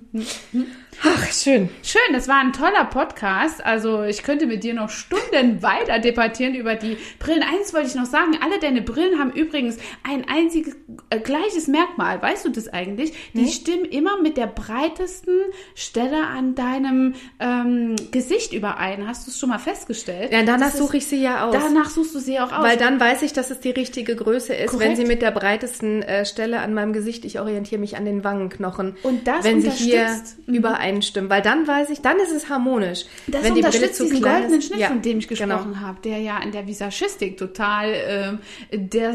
Ach, 1.04 1.30
schön. 1.32 1.68
Schön, 1.84 2.00
das 2.12 2.26
war 2.26 2.40
ein 2.40 2.52
toller 2.52 2.84
Podcast. 2.86 3.64
Also 3.64 4.02
ich 4.02 4.22
könnte 4.24 4.46
mit 4.46 4.64
dir 4.64 4.74
noch 4.74 4.90
Stunden 4.90 5.62
weiter 5.62 6.00
debattieren 6.00 6.54
über 6.54 6.74
die 6.74 6.96
Brillen. 7.20 7.42
Eins 7.44 7.72
wollte 7.72 7.86
ich 7.88 7.94
noch 7.94 8.06
sagen, 8.06 8.36
alle 8.42 8.58
deine 8.58 8.82
Brillen 8.82 9.18
haben 9.18 9.30
übrigens 9.30 9.76
ein 10.02 10.26
einziges 10.28 10.74
äh, 11.10 11.20
gleiches 11.20 11.68
Merkmal. 11.68 12.20
Weißt 12.20 12.44
du 12.44 12.48
das 12.50 12.68
eigentlich? 12.68 13.12
Die 13.34 13.46
stimmen 13.48 13.84
immer 13.84 14.20
mit 14.20 14.36
der 14.36 14.48
breitesten 14.48 15.38
Stelle 15.76 16.26
an 16.26 16.56
deinem 16.56 17.14
ähm, 17.38 17.94
Gesicht 18.10 18.52
überein. 18.52 19.06
Hast 19.06 19.26
du 19.26 19.30
es 19.30 19.38
schon 19.38 19.50
mal 19.50 19.58
festgestellt? 19.58 20.32
Ja, 20.32 20.42
danach 20.42 20.66
Das 20.66 20.74
ist- 20.74 20.80
suche 20.80 20.96
ich 20.96 21.06
sie 21.06 21.22
ja 21.22 21.46
aus. 21.46 21.52
Danach 21.54 21.90
suchst 21.90 22.14
du 22.14 22.18
sie 22.18 22.40
auch 22.40 22.50
aus. 22.52 22.64
Weil 22.64 22.76
dann 22.76 22.98
weiß 22.98 23.22
ich, 23.22 23.32
dass 23.32 23.50
es 23.52 23.60
die 23.60 23.70
richtige 23.70 24.16
Größe 24.16 24.52
ist, 24.52 24.70
Korrekt. 24.72 24.90
wenn 24.90 24.96
sie 24.96 25.04
mit 25.04 25.22
der 25.22 25.30
breitesten 25.30 26.02
äh, 26.02 26.24
Stelle 26.26 26.58
an 26.58 26.74
meinem 26.74 26.92
Gesicht, 26.92 27.24
ich 27.24 27.38
orientiere 27.38 27.80
mich 27.80 27.96
an 27.96 28.04
den 28.04 28.24
Wangenknochen. 28.24 28.96
Und 29.04 29.28
das 29.28 29.44
wenn 29.44 29.60
sie 29.60 29.70
hier 29.70 30.08
Mhm. 30.46 30.54
Übereinstimmen, 30.88 31.30
weil 31.30 31.42
dann 31.42 31.66
weiß 31.66 31.90
ich, 31.90 32.00
dann 32.00 32.18
ist 32.18 32.32
es 32.32 32.48
harmonisch. 32.48 33.04
Das 33.26 33.44
wenn 33.44 33.54
die 33.54 33.62
Brille 33.62 33.92
zu 33.92 34.04
diesen 34.04 34.20
klein 34.20 34.40
goldenen 34.40 34.58
ist, 34.60 34.66
Schnitt, 34.66 34.80
ja, 34.80 34.88
von 34.88 35.02
dem 35.02 35.18
ich 35.18 35.28
gesprochen 35.28 35.72
genau. 35.72 35.80
habe, 35.80 36.00
der 36.02 36.18
ja 36.18 36.38
in 36.38 36.52
der 36.52 36.66
Visagistik 36.66 37.36
total 37.36 37.92
ähm, 37.94 38.38
der, 38.72 39.14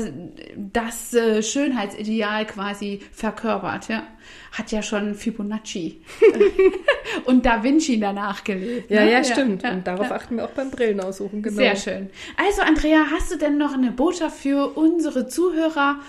das 0.56 1.14
äh, 1.14 1.42
Schönheitsideal 1.42 2.46
quasi 2.46 3.02
verkörpert. 3.12 3.90
Ja. 3.90 4.04
Hat 4.52 4.72
ja 4.72 4.82
schon 4.82 5.16
Fibonacci 5.16 6.02
und 7.26 7.46
Da 7.46 7.64
Vinci 7.64 8.00
danach 8.00 8.44
gelebt. 8.44 8.90
Ja, 8.90 9.04
ne? 9.04 9.12
ja, 9.12 9.24
stimmt. 9.24 9.64
ja, 9.64 9.72
Und 9.72 9.88
darauf 9.88 10.10
ja. 10.10 10.16
achten 10.16 10.38
wir 10.38 10.46
auch 10.46 10.52
beim 10.52 10.70
Brillen 10.72 11.00
aussuchen, 11.02 11.42
genau. 11.42 11.58
Sehr 11.58 11.76
schön. 11.76 12.10
Also, 12.38 12.62
Andrea, 12.62 13.06
hast 13.12 13.32
du 13.32 13.38
denn 13.38 13.58
noch 13.58 13.74
eine 13.74 13.92
Botschaft 13.92 14.38
für 14.38 14.78
unsere 14.78 15.28
Zuhörer? 15.28 16.00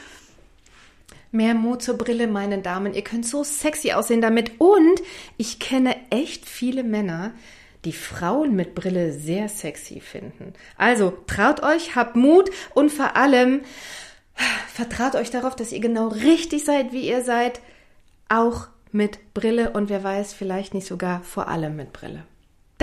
Mehr 1.35 1.55
Mut 1.55 1.82
zur 1.82 1.99
Brille, 1.99 2.28
meine 2.28 2.59
Damen. 2.59 2.95
Ihr 2.95 3.03
könnt 3.03 3.26
so 3.26 3.43
sexy 3.43 3.91
aussehen 3.91 4.20
damit. 4.20 4.61
Und 4.61 5.03
ich 5.37 5.59
kenne 5.59 5.97
echt 6.11 6.49
viele 6.49 6.85
Männer, 6.85 7.32
die 7.85 7.93
Frauen 7.93 8.55
mit 8.55 8.76
Brille 8.76 9.12
sehr 9.12 9.49
sexy 9.49 9.99
finden. 9.99 10.53
Also 10.78 11.12
traut 11.26 11.61
euch, 11.64 11.97
habt 11.97 12.14
Mut 12.14 12.51
und 12.74 12.93
vor 12.93 13.16
allem 13.16 13.62
vertraut 14.72 15.16
euch 15.16 15.30
darauf, 15.30 15.57
dass 15.57 15.72
ihr 15.72 15.80
genau 15.80 16.07
richtig 16.07 16.64
seid, 16.64 16.93
wie 16.93 17.09
ihr 17.09 17.24
seid. 17.24 17.61
Auch 18.28 18.68
mit 18.93 19.35
Brille 19.35 19.70
und 19.70 19.91
wer 19.91 20.05
weiß, 20.05 20.35
vielleicht 20.35 20.72
nicht 20.72 20.87
sogar 20.87 21.24
vor 21.24 21.49
allem 21.49 21.74
mit 21.74 21.93
Brille. 21.93 22.22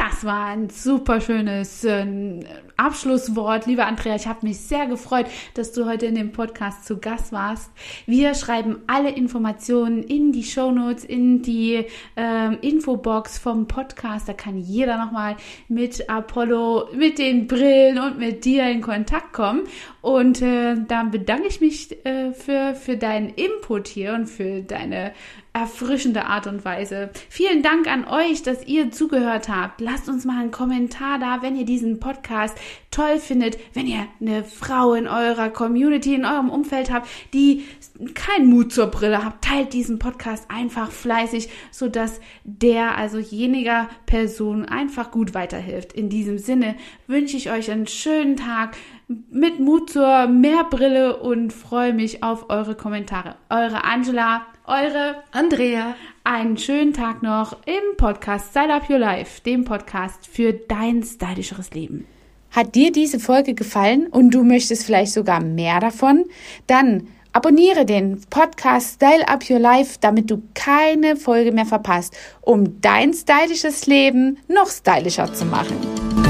Das 0.04 0.26
war 0.26 0.47
ein 0.47 0.72
super 0.72 1.22
schönes 1.22 1.84
äh, 1.84 2.39
Abschlusswort. 2.76 3.68
Lieber 3.68 3.86
Andrea, 3.86 4.16
ich 4.16 4.26
habe 4.26 4.47
mich 4.47 4.60
sehr 4.60 4.88
gefreut, 4.88 5.28
dass 5.54 5.74
du 5.74 5.86
heute 5.86 6.08
in 6.08 6.16
dem 6.16 6.32
Podcast 6.32 6.88
zu 6.88 6.97
Gast 6.97 7.32
warst. 7.32 7.72
Wir 8.08 8.34
schreiben 8.34 8.80
alle 8.88 9.12
Informationen 9.12 10.02
in 10.02 10.32
die 10.32 10.43
Shownotes, 10.43 11.06
in 11.06 11.43
die 11.43 11.86
ähm, 12.16 12.58
Infobox 12.62 13.38
vom 13.38 13.68
Podcast. 13.68 14.28
Da 14.28 14.34
kann 14.34 14.58
jeder 14.58 14.97
nochmal 14.97 15.38
mit 15.68 16.10
Apollo, 16.10 16.89
mit 16.95 17.20
den 17.20 17.45
Brillen 17.45 17.99
und 17.99 18.18
mit 18.18 18.43
dir 18.43 18.72
in 18.72 18.82
Kontakt 18.82 19.34
kommen. 19.34 19.68
Und 20.02 20.41
äh, 20.41 20.78
dann 20.88 21.12
bedanke 21.12 21.47
ich 21.47 21.62
mich 21.62 22.04
äh, 22.08 22.34
für, 22.34 22.74
für 22.74 22.97
deinen 22.97 23.30
Input 23.30 23.88
hier 23.88 24.16
und 24.16 24.26
für 24.26 24.64
deine 24.64 25.14
erfrischende 25.54 26.26
Art 26.26 26.47
und 26.47 26.64
Weise. 26.64 27.10
Vielen 27.30 27.62
Dank 27.62 27.88
an 27.88 28.08
euch, 28.08 28.41
dass 28.41 28.66
ihr 28.66 28.91
zugehört 28.91 29.49
habt. 29.49 29.82
Lasst 29.82 30.08
uns 30.08 30.24
mal 30.24 30.39
einen 30.39 30.52
Kommentar 30.52 31.20
da, 31.20 31.41
wenn 31.41 31.58
ihr 31.58 31.66
diesen 31.66 31.99
Podcast 31.99 32.58
toll 32.89 33.20
findet, 33.20 33.58
wenn 33.74 33.86
ihr 33.86 34.08
eine 34.22 34.43
Frau 34.45 34.93
in 34.93 35.08
eurer 35.08 35.49
Community, 35.49 36.16
in 36.16 36.26
eurem 36.26 36.49
Umfeld 36.49 36.91
habt, 36.91 37.10
die 37.34 37.66
keinen 38.14 38.47
Mut 38.49 38.72
zur 38.72 38.88
Brille 38.88 39.24
habt, 39.24 39.43
teilt 39.43 39.74
diesen 39.74 39.99
Podcast 39.99 40.49
einfach 40.49 40.89
fleißig, 40.89 41.49
sodass 41.70 42.22
der, 42.43 42.97
also 42.97 43.20
jeniger 43.20 43.89
Person 44.06 44.66
einfach 44.66 45.12
gut 45.12 45.34
weiterhilft. 45.34 45.93
In 45.93 46.10
diesem 46.10 46.38
Sinne 46.38 46.76
wünsche 47.08 47.38
ich 47.38 47.52
euch 47.52 47.72
einen 47.72 47.88
schönen 47.88 48.38
Tag. 48.38 48.78
mit 49.30 49.60
Mut 49.60 49.89
zur 49.89 50.28
Meerbrille 50.28 51.18
und 51.18 51.52
freue 51.52 51.93
mich 51.93 52.24
auf 52.24 52.49
eure 52.49 52.76
Kommentare. 52.76 53.36
Eure 53.49 53.84
Angela, 53.84 54.45
eure 54.72 55.16
Andrea. 55.32 55.96
Einen 56.24 56.58
schönen 56.58 56.94
Tag 56.94 57.22
noch 57.22 57.58
im 57.66 57.98
Podcast 57.98 58.52
Style 58.52 58.74
Up 58.74 58.90
Your 58.90 59.00
Life, 59.00 59.42
dem 59.42 59.66
Podcast 59.66 60.28
für 60.28 60.54
dein 60.54 61.04
stylischeres 61.04 61.72
Leben. 61.72 62.08
Hat 62.52 62.74
dir 62.74 62.92
diese 62.92 63.20
Folge 63.20 63.54
gefallen 63.54 64.08
und 64.08 64.34
du 64.34 64.44
möchtest 64.44 64.86
vielleicht 64.86 65.12
sogar 65.12 65.44
mehr 65.44 65.82
davon? 65.82 66.24
Dann 66.68 67.08
abonniere 67.34 67.86
den 67.86 68.22
Podcast 68.30 68.96
Style 68.96 69.28
Up 69.28 69.50
Your 69.50 69.60
Life, 69.60 69.98
damit 70.00 70.32
du 70.32 70.42
keine 70.54 71.18
Folge 71.18 71.52
mehr 71.52 71.66
verpasst, 71.66 72.16
um 72.40 72.80
dein 72.80 73.14
stylisches 73.14 73.88
Leben 73.88 74.38
noch 74.48 74.70
stylischer 74.70 75.34
zu 75.34 75.46
machen. 75.46 76.21